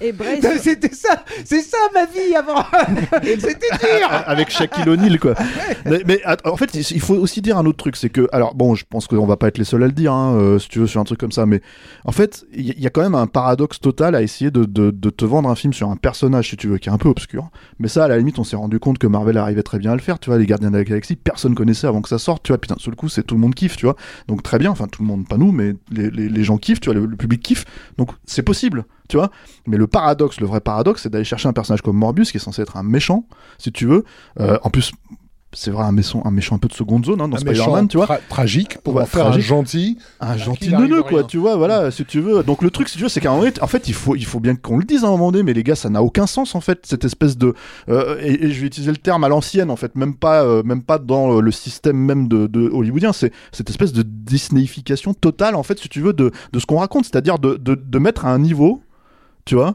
Et 0.00 0.12
Brace, 0.20 0.40
C'était 0.62 0.94
ça, 0.94 1.24
c'est 1.44 1.62
ça 1.62 1.78
ma 1.94 2.06
vie 2.06 2.34
avant. 2.36 2.64
C'était 3.22 3.70
dur. 3.80 4.08
avec 4.26 4.50
Shaquille 4.50 4.88
O'Neal 4.88 5.18
quoi. 5.18 5.34
mais, 5.86 6.02
mais, 6.06 6.19
en 6.44 6.56
fait, 6.56 6.74
il 6.74 7.00
faut 7.00 7.14
aussi 7.14 7.40
dire 7.42 7.58
un 7.58 7.66
autre 7.66 7.78
truc, 7.78 7.96
c'est 7.96 8.10
que 8.10 8.28
alors 8.32 8.54
bon, 8.54 8.74
je 8.74 8.84
pense 8.88 9.06
qu'on 9.06 9.26
va 9.26 9.36
pas 9.36 9.48
être 9.48 9.58
les 9.58 9.64
seuls 9.64 9.82
à 9.82 9.86
le 9.86 9.92
dire, 9.92 10.12
hein, 10.12 10.34
euh, 10.36 10.58
si 10.58 10.68
tu 10.68 10.78
veux 10.78 10.86
sur 10.86 11.00
un 11.00 11.04
truc 11.04 11.18
comme 11.18 11.32
ça, 11.32 11.46
mais 11.46 11.60
en 12.04 12.12
fait, 12.12 12.44
il 12.52 12.78
y, 12.78 12.86
a 12.86 12.90
quand 12.90 13.02
même 13.02 13.14
un 13.14 13.26
paradoxe 13.26 13.80
total 13.80 14.14
à 14.14 14.22
essayer 14.22 14.50
de, 14.50 14.64
de, 14.64 14.90
de 14.90 15.10
te 15.10 15.24
vendre 15.24 15.48
un 15.48 15.54
film 15.54 15.72
sur 15.72 15.90
un 15.90 15.96
personnage, 15.96 16.50
si 16.50 16.56
tu 16.56 16.68
veux, 16.68 16.78
qui 16.78 16.88
est 16.88 16.92
un 16.92 16.98
peu 16.98 17.08
obscur. 17.08 17.50
Mais 17.78 17.88
ça, 17.88 18.04
à 18.04 18.08
la 18.08 18.18
limite, 18.18 18.38
on 18.38 18.44
s'est 18.44 18.56
rendu 18.56 18.78
compte 18.78 18.98
que 18.98 19.06
Marvel 19.06 19.36
arrivait 19.38 19.62
très 19.62 19.78
bien 19.78 19.92
à 19.92 19.94
le 19.94 20.00
faire. 20.00 20.18
Tu 20.18 20.30
vois, 20.30 20.38
les 20.38 20.46
Gardiens 20.46 20.70
de 20.70 20.76
la 20.76 20.84
Galaxie, 20.84 21.16
personne 21.16 21.54
connaissait 21.54 21.86
avant 21.86 22.02
que 22.02 22.08
ça 22.08 22.18
sorte. 22.18 22.42
Tu 22.42 22.52
vois, 22.52 22.58
putain, 22.58 22.76
sur 22.78 22.90
le 22.90 22.96
coup, 22.96 23.08
c'est 23.08 23.22
tout 23.22 23.34
le 23.34 23.40
monde 23.40 23.54
kiffe, 23.54 23.76
tu 23.76 23.86
vois. 23.86 23.96
Donc 24.28 24.42
très 24.42 24.58
bien, 24.58 24.70
enfin 24.70 24.86
tout 24.86 25.02
le 25.02 25.08
monde, 25.08 25.28
pas 25.28 25.36
nous, 25.36 25.52
mais 25.52 25.74
les 25.90 26.44
gens 26.44 26.56
kiffent, 26.58 26.80
tu 26.80 26.90
vois, 26.90 26.98
le, 26.98 27.06
le 27.06 27.16
public 27.16 27.42
kiffe. 27.42 27.64
Donc 27.98 28.10
c'est 28.24 28.42
possible, 28.42 28.84
tu 29.08 29.16
vois. 29.16 29.30
Mais 29.66 29.76
le 29.76 29.86
paradoxe, 29.86 30.40
le 30.40 30.46
vrai 30.46 30.60
paradoxe, 30.60 31.02
c'est 31.02 31.10
d'aller 31.10 31.24
chercher 31.24 31.48
un 31.48 31.52
personnage 31.52 31.82
comme 31.82 31.96
Morbius, 31.96 32.30
qui 32.30 32.38
est 32.38 32.40
censé 32.40 32.62
être 32.62 32.76
un 32.76 32.82
méchant, 32.82 33.26
si 33.58 33.72
tu 33.72 33.86
veux. 33.86 34.04
Euh, 34.38 34.58
en 34.62 34.70
plus, 34.70 34.92
c'est 35.52 35.70
vrai, 35.72 35.84
un 35.84 35.90
méchant, 35.92 36.22
un 36.24 36.30
méchant 36.30 36.54
un 36.54 36.58
peu 36.58 36.68
de 36.68 36.72
seconde 36.74 37.04
zone, 37.04 37.20
hein, 37.20 37.26
dans 37.28 37.36
Spider-Man, 37.36 37.88
tu 37.88 37.96
vois. 37.96 38.06
tra- 38.06 38.20
tragique 38.28 38.78
pour 38.78 38.94
Ouais, 38.94 39.02
en 39.02 39.06
faire 39.06 39.24
tragique. 39.24 39.42
un 39.42 39.46
gentil. 39.46 39.98
Un 40.20 40.36
gentil 40.36 40.70
neuneu, 40.70 41.02
quoi, 41.02 41.18
rien. 41.18 41.26
tu 41.26 41.38
vois, 41.38 41.56
voilà, 41.56 41.90
si 41.90 42.04
tu 42.04 42.20
veux. 42.20 42.42
Donc 42.44 42.62
le 42.62 42.70
truc, 42.70 42.88
si 42.88 42.96
tu 42.96 43.02
veux, 43.02 43.08
c'est 43.08 43.20
qu'à 43.20 43.32
un 43.32 43.36
moment, 43.36 43.50
en 43.60 43.66
fait, 43.66 43.88
il 43.88 43.94
faut, 43.94 44.14
il 44.14 44.24
faut 44.24 44.38
bien 44.38 44.54
qu'on 44.54 44.78
le 44.78 44.84
dise 44.84 45.02
à 45.04 45.08
un 45.08 45.10
moment 45.10 45.32
donné, 45.32 45.42
mais 45.42 45.52
les 45.52 45.64
gars, 45.64 45.74
ça 45.74 45.90
n'a 45.90 46.02
aucun 46.02 46.26
sens, 46.26 46.54
en 46.54 46.60
fait, 46.60 46.86
cette 46.86 47.04
espèce 47.04 47.36
de, 47.36 47.54
euh, 47.88 48.16
et, 48.22 48.44
et 48.44 48.52
je 48.52 48.60
vais 48.60 48.68
utiliser 48.68 48.92
le 48.92 48.98
terme 48.98 49.24
à 49.24 49.28
l'ancienne, 49.28 49.70
en 49.70 49.76
fait, 49.76 49.96
même 49.96 50.14
pas, 50.14 50.44
euh, 50.44 50.62
même 50.62 50.82
pas 50.82 50.98
dans 50.98 51.36
euh, 51.36 51.40
le 51.40 51.50
système 51.50 51.96
même 51.96 52.28
de, 52.28 52.46
de 52.46 52.68
hollywoodien, 52.68 53.12
c'est 53.12 53.32
cette 53.50 53.70
espèce 53.70 53.92
de 53.92 54.02
Disneyification 54.02 55.14
totale, 55.14 55.54
en 55.56 55.62
fait, 55.64 55.78
si 55.80 55.88
tu 55.88 56.00
veux, 56.00 56.12
de, 56.12 56.30
de 56.52 56.58
ce 56.58 56.66
qu'on 56.66 56.78
raconte, 56.78 57.04
c'est-à-dire 57.06 57.38
de, 57.38 57.56
de, 57.56 57.74
de 57.74 57.98
mettre 57.98 58.24
à 58.24 58.30
un 58.32 58.38
niveau, 58.38 58.82
tu 59.44 59.54
vois, 59.56 59.74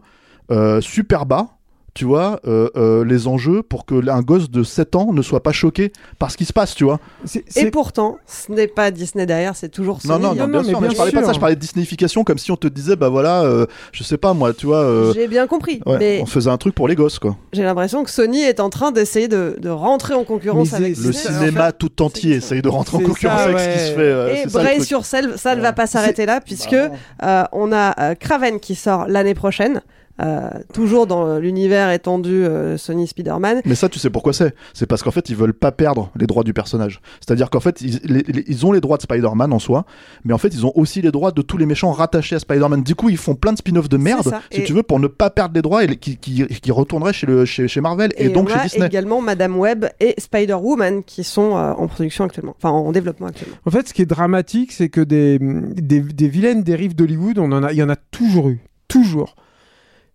euh, 0.51 0.79
super 0.81 1.25
bas, 1.25 1.54
tu 1.95 2.03
vois, 2.05 2.41
euh, 2.45 2.69
euh, 2.75 3.05
les 3.05 3.25
enjeux 3.27 3.63
pour 3.63 3.85
que 3.85 4.07
un 4.09 4.19
gosse 4.21 4.51
de 4.51 4.63
7 4.63 4.95
ans 4.97 5.13
ne 5.13 5.21
soit 5.21 5.41
pas 5.41 5.53
choqué 5.53 5.93
par 6.19 6.29
ce 6.29 6.35
qui 6.35 6.43
se 6.43 6.51
passe, 6.51 6.75
tu 6.75 6.83
vois. 6.83 6.99
C'est- 7.23 7.43
Et 7.57 7.71
pourtant, 7.71 8.17
ce 8.27 8.51
n'est 8.51 8.67
pas 8.67 8.91
Disney 8.91 9.25
derrière, 9.25 9.55
c'est 9.55 9.69
toujours 9.69 9.99
Non, 10.03 10.15
Sony. 10.15 10.23
non, 10.23 10.31
hein. 10.31 10.35
non, 10.35 10.45
non, 10.45 10.47
bien 10.51 10.61
mais 10.61 10.67
sûr, 10.69 10.81
mais 10.81 10.87
bien 10.87 10.93
je 10.93 10.97
parlais 10.97 11.11
pas 11.13 11.21
de 11.21 11.25
ça, 11.25 11.31
je 11.33 11.39
parlais 11.39 11.55
de 11.55 11.61
Disneyification 11.61 12.25
comme 12.25 12.37
si 12.37 12.51
on 12.51 12.57
te 12.57 12.67
disait, 12.67 12.97
bah 12.97 13.07
voilà, 13.07 13.43
euh, 13.43 13.65
je 13.93 14.03
sais 14.03 14.17
pas 14.17 14.33
moi, 14.33 14.53
tu 14.53 14.65
vois, 14.65 14.79
euh, 14.83 15.13
J'ai 15.13 15.29
bien 15.29 15.47
compris, 15.47 15.81
ouais, 15.85 15.97
mais 15.97 16.19
on 16.21 16.25
faisait 16.25 16.49
un 16.49 16.57
truc 16.57 16.75
pour 16.75 16.89
les 16.89 16.95
gosses, 16.95 17.17
quoi. 17.17 17.37
j'ai 17.53 17.63
l'impression 17.63 18.03
que 18.03 18.09
Sony 18.11 18.41
est 18.41 18.59
en 18.59 18.69
train 18.69 18.91
d'essayer 18.91 19.29
de, 19.29 19.55
de 19.57 19.69
rentrer 19.69 20.15
en 20.15 20.25
concurrence 20.25 20.71
Mais 20.73 20.77
avec 20.77 20.97
Le 20.97 21.11
Disney. 21.11 21.33
cinéma 21.39 21.61
En 21.61 21.65
fait. 21.67 21.77
tout 21.79 22.01
entier 22.01 22.35
essaye 22.35 22.61
de 22.61 22.67
rentrer 22.69 22.97
en 22.97 23.01
concurrence 23.01 23.39
ça, 23.39 23.45
avec 23.45 23.59
ce 23.59 23.69
qui 23.69 23.79
se 23.79 23.91
fait. 23.93 23.99
euh, 24.01 24.35
Et 24.35 24.47
Bray 24.47 24.83
sur 24.83 25.05
Selve, 25.05 25.37
ça 25.37 25.55
ne 25.55 25.61
va 25.61 25.71
pas 25.71 25.87
s'arrêter 25.87 26.25
là, 26.25 26.41
puisque 26.41 26.73
euh, 26.73 27.43
on 27.53 27.71
a 27.71 28.15
Kraven 28.15 28.59
qui 28.59 28.75
sort 28.75 29.05
l'année 29.07 29.33
prochaine, 29.33 29.81
euh, 30.21 30.49
toujours 30.73 31.07
dans 31.07 31.37
l'univers 31.39 31.91
étendu 31.91 32.45
euh, 32.45 32.77
Sony 32.77 33.07
Spider-Man. 33.07 33.61
Mais 33.65 33.75
ça, 33.75 33.89
tu 33.89 33.99
sais 33.99 34.09
pourquoi 34.09 34.33
c'est? 34.33 34.53
C'est 34.73 34.85
parce 34.85 35.03
qu'en 35.03 35.11
fait, 35.11 35.29
ils 35.29 35.35
veulent 35.35 35.53
pas 35.53 35.71
perdre 35.71 36.11
les 36.15 36.25
droits 36.27 36.43
du 36.43 36.53
personnage. 36.53 37.01
C'est-à-dire 37.19 37.49
qu'en 37.49 37.59
fait, 37.59 37.81
ils, 37.81 37.99
les- 38.03 38.23
les- 38.27 38.43
ils 38.47 38.65
ont 38.65 38.71
les 38.71 38.81
droits 38.81 38.97
de 38.97 39.01
Spider-Man 39.01 39.51
en 39.51 39.59
soi, 39.59 39.85
mais 40.23 40.33
en 40.33 40.37
fait, 40.37 40.49
ils 40.53 40.65
ont 40.65 40.71
aussi 40.75 41.01
les 41.01 41.11
droits 41.11 41.31
de 41.31 41.41
tous 41.41 41.57
les 41.57 41.65
méchants 41.65 41.91
rattachés 41.91 42.35
à 42.35 42.39
Spider-Man. 42.39 42.83
Du 42.83 42.95
coup, 42.95 43.09
ils 43.09 43.17
font 43.17 43.35
plein 43.35 43.51
de 43.53 43.57
spin-offs 43.57 43.89
de 43.89 43.97
merde, 43.97 44.33
si 44.51 44.61
Et- 44.61 44.63
tu 44.63 44.73
veux, 44.73 44.83
pour 44.83 44.99
ne 44.99 45.07
pas 45.07 45.29
perdre 45.29 45.55
les 45.55 45.61
droits 45.61 45.83
et 45.83 45.87
les- 45.87 45.97
qui, 45.97 46.17
qui, 46.17 46.45
qui 46.45 46.71
retourneraient 46.71 47.13
chez, 47.13 47.27
le, 47.27 47.45
chez, 47.45 47.67
chez 47.67 47.81
Marvel 47.81 48.11
et, 48.17 48.29
donc 48.29 48.47
on 48.49 48.53
chez 48.53 48.59
a 48.59 48.63
Disney. 48.63 48.85
également 48.87 49.21
Madame 49.21 49.57
Web 49.57 49.85
et 49.99 50.15
Spider-Woman 50.17 51.03
qui 51.03 51.23
sont 51.23 51.55
euh, 51.57 51.73
en 51.73 51.87
production 51.87 52.23
actuellement, 52.23 52.55
enfin 52.57 52.69
en 52.69 52.91
développement 52.91 53.27
actuellement. 53.27 53.55
En 53.65 53.71
fait, 53.71 53.87
ce 53.89 53.93
qui 53.93 54.01
est 54.01 54.05
dramatique, 54.05 54.71
c'est 54.71 54.89
que 54.89 55.01
des, 55.01 55.39
des, 55.39 55.99
des 55.99 56.27
vilaines 56.27 56.63
dérives 56.63 56.95
d'Hollywood, 56.95 57.37
on 57.39 57.51
en 57.51 57.63
a, 57.63 57.71
il 57.73 57.77
y 57.77 57.83
en 57.83 57.89
a 57.89 57.95
toujours 57.95 58.49
eu. 58.49 58.59
Toujours. 58.87 59.35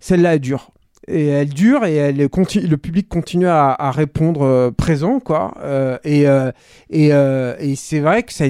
Celle-là, 0.00 0.34
elle 0.34 0.40
dure. 0.40 0.72
Et 1.08 1.26
elle 1.26 1.48
dure 1.48 1.84
et 1.86 1.94
elle 1.94 2.16
le 2.16 2.76
public 2.76 3.08
continue 3.08 3.46
à, 3.48 3.90
répondre 3.90 4.42
euh, 4.42 4.70
présent, 4.70 5.18
quoi. 5.18 5.54
Euh, 5.62 5.98
et 6.04 6.28
euh, 6.28 6.52
et, 6.88 7.74
c'est 7.74 8.00
vrai 8.00 8.22
que 8.22 8.32
ça 8.32 8.44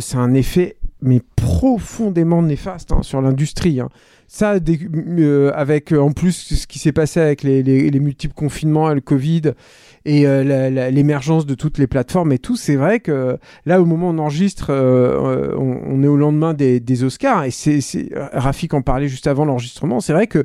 c'est 0.00 0.16
un 0.16 0.34
effet 0.34 0.76
mais 1.00 1.20
profondément 1.36 2.42
néfaste 2.42 2.92
hein, 2.92 3.02
sur 3.02 3.20
l'industrie. 3.22 3.80
hein. 3.80 3.88
Ça, 4.28 4.54
avec 5.54 5.92
en 5.92 6.12
plus 6.12 6.32
ce 6.32 6.66
qui 6.66 6.78
s'est 6.78 6.92
passé 6.92 7.20
avec 7.20 7.42
les, 7.42 7.62
les- 7.62 7.90
les 7.90 8.00
multiples 8.00 8.34
confinements 8.34 8.86
le 8.94 9.00
Covid 9.02 9.42
et 10.06 10.24
l'émergence 10.90 11.44
de 11.44 11.54
toutes 11.54 11.76
les 11.78 11.86
plateformes 11.86 12.32
et 12.32 12.38
tout, 12.38 12.56
c'est 12.56 12.76
vrai 12.76 13.00
que 13.00 13.36
là, 13.66 13.80
au 13.80 13.84
moment 13.84 14.08
où 14.08 14.12
on 14.14 14.18
enregistre, 14.18 14.70
on, 14.72 16.02
est 16.02 16.06
au 16.08 16.16
lendemain 16.16 16.54
des, 16.54 16.80
Oscars 17.04 17.44
et 17.44 17.50
c'est- 17.50 18.08
Rafik 18.32 18.72
en 18.72 18.80
parlait 18.80 19.08
juste 19.08 19.26
avant 19.26 19.44
l'enregistrement. 19.44 20.00
C'est 20.00 20.14
vrai 20.14 20.26
que 20.28 20.44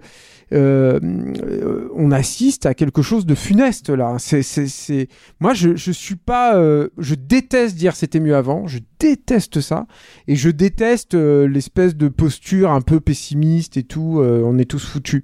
euh, 0.53 1.89
on 1.95 2.11
assiste 2.11 2.65
à 2.65 2.73
quelque 2.73 3.01
chose 3.01 3.25
de 3.25 3.35
funeste 3.35 3.89
là. 3.89 4.15
C'est, 4.19 4.43
c'est, 4.43 4.67
c'est... 4.67 5.07
Moi, 5.39 5.53
je, 5.53 5.75
je 5.75 5.91
suis 5.91 6.15
pas, 6.15 6.55
euh, 6.55 6.89
je 6.97 7.15
déteste 7.15 7.75
dire 7.75 7.95
c'était 7.95 8.19
mieux 8.19 8.35
avant. 8.35 8.67
Je 8.67 8.79
déteste 8.99 9.61
ça 9.61 9.87
et 10.27 10.35
je 10.35 10.49
déteste 10.49 11.15
euh, 11.15 11.47
l'espèce 11.47 11.95
de 11.95 12.07
posture 12.07 12.71
un 12.71 12.81
peu 12.81 12.99
pessimiste 12.99 13.77
et 13.77 13.83
tout. 13.83 14.19
euh, 14.21 14.41
on 14.45 14.57
est 14.57 14.65
tous 14.65 14.85
foutus. 14.85 15.23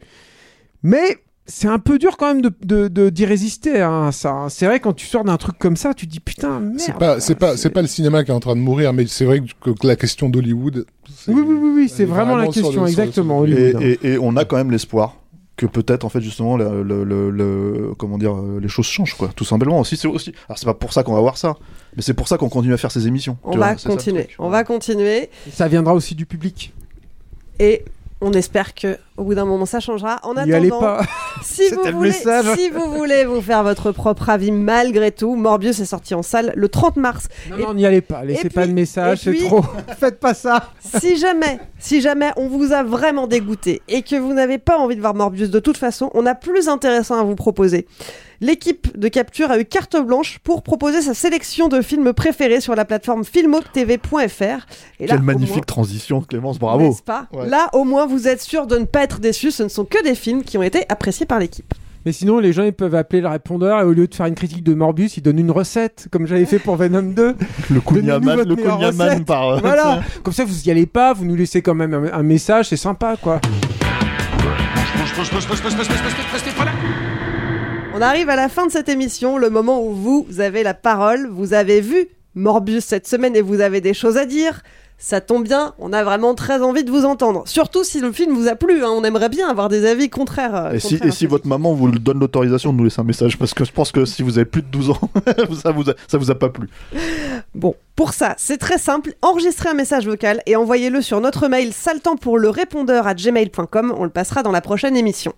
Mais 0.81 1.17
c'est 1.45 1.67
un 1.67 1.79
peu 1.79 1.99
dur 1.99 2.15
quand 2.17 2.27
même 2.33 2.41
de, 2.41 2.51
de, 2.63 2.87
de- 2.87 3.09
d'y 3.09 3.25
résister 3.25 3.81
hein, 3.81 4.11
ça. 4.13 4.31
hein. 4.31 4.49
C'est 4.49 4.65
vrai 4.65 4.79
quand 4.79 4.93
tu 4.93 5.05
sors 5.05 5.23
d'un 5.25 5.37
truc 5.37 5.57
comme 5.59 5.75
ça, 5.75 5.93
tu 5.93 6.07
te 6.07 6.11
dis 6.11 6.19
putain 6.21 6.59
merde. 6.59 6.79
C'est 6.79 6.95
pas, 6.95 7.19
c'est 7.19 7.35
pas, 7.35 7.57
c'est 7.57 7.69
pas 7.69 7.81
le 7.81 7.87
cinéma 7.87 8.23
qui 8.23 8.31
est 8.31 8.33
en 8.33 8.39
train 8.39 8.55
de 8.55 8.61
mourir, 8.61 8.93
mais 8.93 9.05
c'est 9.07 9.25
vrai 9.25 9.41
que, 9.61 9.71
que 9.71 9.87
la 9.87 9.95
question 9.97 10.29
d'Hollywood. 10.29 10.85
Oui 11.27 11.33
oui 11.35 11.41
oui, 11.47 11.71
oui 11.75 11.89
c'est 11.93 12.05
vraiment 12.05 12.37
la 12.37 12.47
question 12.47 12.83
le- 12.83 12.87
exactement. 12.89 13.45
Et, 13.45 13.73
hein. 13.75 13.79
et- 13.81 13.99
et 14.13 14.17
on 14.19 14.35
a 14.37 14.45
quand 14.45 14.55
même 14.57 14.71
l'espoir 14.71 15.17
que 15.55 15.67
peut-être 15.67 16.03
en 16.03 16.09
fait 16.09 16.21
justement 16.21 16.57
le, 16.57 16.81
le- 16.81 17.03
le- 17.03 17.29
le- 17.29 17.93
comment 17.95 18.17
dire 18.17 18.33
les 18.59 18.67
choses 18.67 18.87
changent 18.87 19.13
quoi 19.13 19.29
tout 19.35 19.43
simplement 19.45 19.79
aussi 19.79 19.95
c'est 19.95 20.07
aussi 20.07 20.33
alors 20.49 20.57
c'est 20.57 20.65
pas 20.65 20.73
pour 20.73 20.93
ça 20.93 21.03
qu'on 21.03 21.13
va 21.13 21.21
voir 21.21 21.37
ça 21.37 21.53
mais 21.95 22.01
c'est 22.01 22.15
pour 22.15 22.27
ça 22.27 22.39
qu'on 22.39 22.49
continue 22.49 22.73
à 22.73 22.77
faire 22.77 22.89
ces 22.91 23.05
émissions 23.05 23.37
On 23.43 23.51
tu 23.51 23.59
va 23.59 23.73
vois, 23.73 23.77
ça 23.77 23.89
continuer. 23.89 24.29
On 24.39 24.49
va 24.49 24.63
continuer. 24.63 25.29
Ça 25.51 25.67
viendra 25.67 25.93
aussi 25.93 26.15
du 26.15 26.25
public. 26.25 26.73
Et 27.59 27.85
on 28.23 28.31
espère 28.33 28.73
que 28.73 28.97
au 29.17 29.23
bout 29.25 29.35
d'un 29.35 29.45
moment 29.45 29.65
ça 29.65 29.79
changera. 29.79 30.19
En 30.23 30.35
attendant, 30.37 30.79
pas. 30.79 31.01
si 31.43 31.69
vous 31.69 31.83
voulez, 31.91 32.09
message. 32.09 32.45
si 32.57 32.69
vous 32.69 32.91
voulez 32.91 33.25
vous 33.25 33.41
faire 33.41 33.63
votre 33.63 33.91
propre 33.91 34.29
avis 34.29 34.51
malgré 34.51 35.11
tout, 35.11 35.35
Morbius 35.35 35.79
est 35.79 35.85
sorti 35.85 36.15
en 36.15 36.23
salle 36.23 36.53
le 36.55 36.69
30 36.69 36.95
mars. 36.95 37.27
Non, 37.49 37.57
Et- 37.57 37.61
non, 37.63 37.73
n'y 37.73 37.85
allez 37.85 38.01
pas. 38.01 38.23
Laissez 38.23 38.49
pas 38.49 38.65
de 38.65 38.71
message, 38.71 39.19
c'est 39.23 39.35
trop. 39.35 39.63
Faites 39.99 40.19
pas 40.19 40.33
ça. 40.33 40.69
si 40.79 41.17
jamais, 41.17 41.59
si 41.77 42.01
jamais 42.01 42.31
on 42.37 42.47
vous 42.47 42.71
a 42.71 42.81
vraiment 42.83 43.27
dégoûté 43.27 43.81
et 43.87 44.01
que 44.01 44.15
vous 44.15 44.33
n'avez 44.33 44.57
pas 44.57 44.77
envie 44.77 44.95
de 44.95 45.01
voir 45.01 45.13
Morbius 45.13 45.49
de 45.49 45.59
toute 45.59 45.77
façon, 45.77 46.09
on 46.13 46.25
a 46.25 46.33
plus 46.33 46.67
intéressant 46.69 47.19
à 47.19 47.23
vous 47.23 47.35
proposer. 47.35 47.85
L'équipe 48.43 48.97
de 48.99 49.07
Capture 49.07 49.51
a 49.51 49.57
eu 49.57 49.63
carte 49.63 49.95
blanche 49.95 50.37
pour 50.43 50.63
proposer 50.63 51.01
sa 51.01 51.13
sélection 51.13 51.69
de 51.69 51.81
films 51.81 52.11
préférés 52.11 52.59
sur 52.59 52.75
la 52.75 52.83
plateforme 52.83 53.23
filmotv.fr. 53.23 54.67
Et 54.99 55.05
quelle 55.05 55.21
magnifique 55.21 55.55
moins- 55.55 55.61
transition 55.65 56.19
Clémence 56.19 56.59
bravo 56.59 56.83
N'est-ce 56.83 57.01
pas? 57.01 57.27
Ouais. 57.31 57.47
Là, 57.47 57.69
au 57.71 57.85
moins, 57.85 58.05
vous 58.05 58.27
êtes 58.27 58.41
sûr 58.41 58.67
de 58.67 58.77
ne 58.77 58.83
pas 58.83 59.01
être 59.03 59.21
déçus. 59.21 59.51
Ce 59.51 59.63
ne 59.63 59.69
sont 59.69 59.85
que 59.85 60.03
des 60.03 60.13
films 60.13 60.43
qui 60.43 60.57
ont 60.57 60.63
été 60.63 60.83
appréciés 60.89 61.25
par 61.25 61.39
l'équipe. 61.39 61.73
Mais 62.05 62.11
sinon, 62.11 62.39
les 62.39 62.51
gens 62.51 62.63
ils 62.63 62.73
peuvent 62.73 62.95
appeler 62.95 63.21
le 63.21 63.29
répondeur 63.29 63.79
et 63.79 63.83
au 63.85 63.93
lieu 63.93 64.07
de 64.07 64.13
faire 64.13 64.25
une 64.25 64.35
critique 64.35 64.61
de 64.65 64.73
Morbius, 64.73 65.15
ils 65.15 65.23
donnent 65.23 65.39
une 65.39 65.51
recette, 65.51 66.09
comme 66.11 66.27
j'avais 66.27 66.45
fait 66.45 66.59
pour 66.59 66.75
Venom 66.75 67.01
2. 67.01 67.35
le 67.69 67.79
Kunyaman 67.79 68.41
le 68.45 68.55
Kunyaman 68.57 69.07
recette. 69.09 69.25
par 69.25 69.47
euh, 69.51 69.59
Voilà. 69.61 70.01
Comme 70.21 70.33
ça, 70.33 70.43
vous 70.43 70.67
y 70.67 70.69
allez 70.69 70.85
pas, 70.85 71.13
vous 71.13 71.23
nous 71.23 71.35
laissez 71.35 71.61
quand 71.61 71.75
même 71.75 71.93
un, 71.93 72.11
un 72.11 72.23
message, 72.23 72.67
c'est 72.67 72.75
sympa 72.75 73.15
quoi. 73.15 73.39
On 78.03 78.05
arrive 78.05 78.27
à 78.29 78.35
la 78.35 78.49
fin 78.49 78.67
de 78.67 78.71
cette 78.73 78.89
émission, 78.89 79.37
le 79.37 79.49
moment 79.49 79.81
où 79.81 79.93
vous 79.93 80.27
avez 80.41 80.61
la 80.61 80.73
parole. 80.73 81.29
Vous 81.31 81.53
avez 81.53 81.79
vu 81.79 82.09
Morbius 82.35 82.83
cette 82.83 83.07
semaine 83.07 83.33
et 83.33 83.41
vous 83.41 83.61
avez 83.61 83.79
des 83.79 83.93
choses 83.93 84.17
à 84.17 84.25
dire. 84.25 84.61
Ça 84.97 85.21
tombe 85.21 85.45
bien, 85.45 85.73
on 85.79 85.93
a 85.93 86.03
vraiment 86.03 86.35
très 86.35 86.61
envie 86.61 86.83
de 86.83 86.91
vous 86.91 87.05
entendre. 87.05 87.43
Surtout 87.45 87.85
si 87.85 88.01
le 88.01 88.11
film 88.11 88.33
vous 88.35 88.49
a 88.49 88.55
plu, 88.55 88.83
hein, 88.83 88.89
on 88.93 89.05
aimerait 89.05 89.29
bien 89.29 89.47
avoir 89.47 89.69
des 89.69 89.85
avis 89.85 90.09
contraires. 90.09 90.53
euh, 90.53 90.71
et 90.73 90.79
si, 90.81 90.95
contraires 90.95 91.07
et 91.07 91.07
à 91.07 91.11
si 91.11 91.21
celui-ci. 91.21 91.25
votre 91.27 91.47
maman 91.47 91.73
vous 91.73 91.91
donne 91.91 92.19
l'autorisation 92.19 92.73
de 92.73 92.77
nous 92.79 92.83
laisser 92.83 92.99
un 92.99 93.05
message 93.05 93.37
parce 93.37 93.53
que 93.53 93.63
je 93.63 93.71
pense 93.71 93.93
que 93.93 94.03
si 94.03 94.21
vous 94.21 94.37
avez 94.37 94.45
plus 94.45 94.63
de 94.63 94.67
12 94.67 94.89
ans 94.89 94.99
ça 95.63 95.71
vous 95.71 95.89
a, 95.89 95.93
ça 96.05 96.17
vous 96.17 96.29
a 96.29 96.35
pas 96.35 96.49
plu 96.49 96.67
Bon, 97.55 97.73
pour 97.95 98.11
ça, 98.11 98.35
c'est 98.37 98.57
très 98.57 98.79
simple. 98.79 99.13
Enregistrez 99.21 99.69
un 99.69 99.75
message 99.75 100.07
vocal 100.07 100.41
et 100.45 100.57
envoyez-le 100.57 101.01
sur 101.01 101.21
notre 101.21 101.47
mail 101.47 101.71
saltant 101.71 102.17
pour 102.17 102.37
le 102.37 102.49
répondeur 102.49 103.07
à 103.07 103.13
gmail.com. 103.13 103.93
On 103.97 104.03
le 104.03 104.09
passera 104.09 104.43
dans 104.43 104.51
la 104.51 104.59
prochaine 104.59 104.97
émission. 104.97 105.33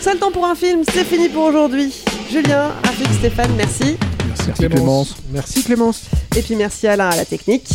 Saltant 0.00 0.30
pour 0.30 0.46
un 0.46 0.54
film, 0.54 0.82
c'est 0.92 1.04
fini 1.04 1.28
pour 1.28 1.44
aujourd'hui. 1.44 1.92
Julien, 2.30 2.72
Rafik, 2.84 3.08
Stéphane, 3.18 3.52
merci. 3.56 3.96
merci 4.26 4.52
Clémence 4.68 5.16
Merci 5.30 5.64
Clémence. 5.64 6.02
Et 6.36 6.42
puis 6.42 6.56
merci 6.56 6.86
Alain 6.86 7.08
à 7.08 7.16
la 7.16 7.24
technique. 7.24 7.68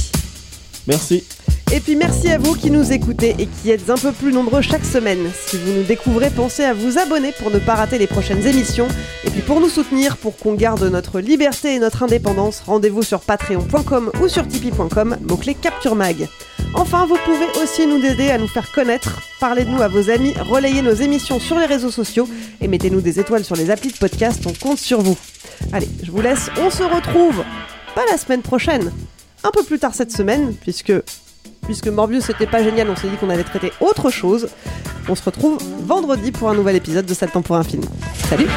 Merci. 0.87 1.23
Et 1.75 1.79
puis 1.79 1.95
merci 1.95 2.29
à 2.29 2.37
vous 2.37 2.53
qui 2.53 2.69
nous 2.69 2.91
écoutez 2.91 3.35
et 3.39 3.47
qui 3.47 3.71
êtes 3.71 3.89
un 3.89 3.97
peu 3.97 4.11
plus 4.11 4.31
nombreux 4.31 4.61
chaque 4.61 4.85
semaine. 4.85 5.31
Si 5.47 5.57
vous 5.57 5.71
nous 5.73 5.81
découvrez, 5.81 6.29
pensez 6.29 6.63
à 6.63 6.71
vous 6.71 6.99
abonner 6.99 7.31
pour 7.31 7.49
ne 7.49 7.57
pas 7.57 7.73
rater 7.73 7.97
les 7.97 8.05
prochaines 8.05 8.45
émissions. 8.45 8.87
Et 9.23 9.31
puis 9.31 9.41
pour 9.41 9.59
nous 9.59 9.69
soutenir, 9.69 10.17
pour 10.17 10.37
qu'on 10.37 10.53
garde 10.53 10.83
notre 10.83 11.19
liberté 11.19 11.73
et 11.73 11.79
notre 11.79 12.03
indépendance, 12.03 12.61
rendez-vous 12.63 13.01
sur 13.01 13.21
patreon.com 13.21 14.11
ou 14.21 14.27
sur 14.27 14.47
tipeee.com, 14.47 15.17
mot-clé 15.27 15.55
Capture 15.55 15.95
Mag. 15.95 16.27
Enfin, 16.75 17.07
vous 17.07 17.17
pouvez 17.25 17.63
aussi 17.63 17.87
nous 17.87 18.05
aider 18.05 18.29
à 18.29 18.37
nous 18.37 18.47
faire 18.47 18.71
connaître. 18.71 19.23
Parlez 19.39 19.65
de 19.65 19.71
nous 19.71 19.81
à 19.81 19.87
vos 19.87 20.11
amis, 20.11 20.35
relayez 20.41 20.83
nos 20.83 20.93
émissions 20.93 21.39
sur 21.39 21.57
les 21.57 21.65
réseaux 21.65 21.89
sociaux 21.89 22.29
et 22.61 22.67
mettez-nous 22.67 23.01
des 23.01 23.19
étoiles 23.19 23.43
sur 23.43 23.55
les 23.55 23.71
applis 23.71 23.91
de 23.91 23.97
podcast, 23.97 24.43
on 24.45 24.53
compte 24.53 24.77
sur 24.77 25.01
vous. 25.01 25.17
Allez, 25.71 25.89
je 26.03 26.11
vous 26.11 26.21
laisse, 26.21 26.51
on 26.61 26.69
se 26.69 26.83
retrouve 26.83 27.43
pas 27.95 28.05
la 28.11 28.19
semaine 28.19 28.43
prochaine, 28.43 28.91
un 29.43 29.49
peu 29.49 29.63
plus 29.63 29.79
tard 29.79 29.95
cette 29.95 30.11
semaine, 30.11 30.53
puisque 30.61 30.93
puisque 31.63 31.87
Morbius 31.87 32.25
c'était 32.25 32.47
pas 32.47 32.63
génial, 32.63 32.89
on 32.89 32.95
s'est 32.95 33.07
dit 33.07 33.15
qu'on 33.17 33.29
allait 33.29 33.43
traiter 33.43 33.71
autre 33.79 34.09
chose. 34.09 34.49
On 35.09 35.15
se 35.15 35.23
retrouve 35.23 35.57
vendredi 35.81 36.31
pour 36.31 36.49
un 36.49 36.55
nouvel 36.55 36.75
épisode 36.75 37.05
de 37.05 37.13
7 37.13 37.35
ans 37.35 37.41
pour 37.41 37.55
un 37.55 37.63
film. 37.63 37.83
Salut 38.29 38.47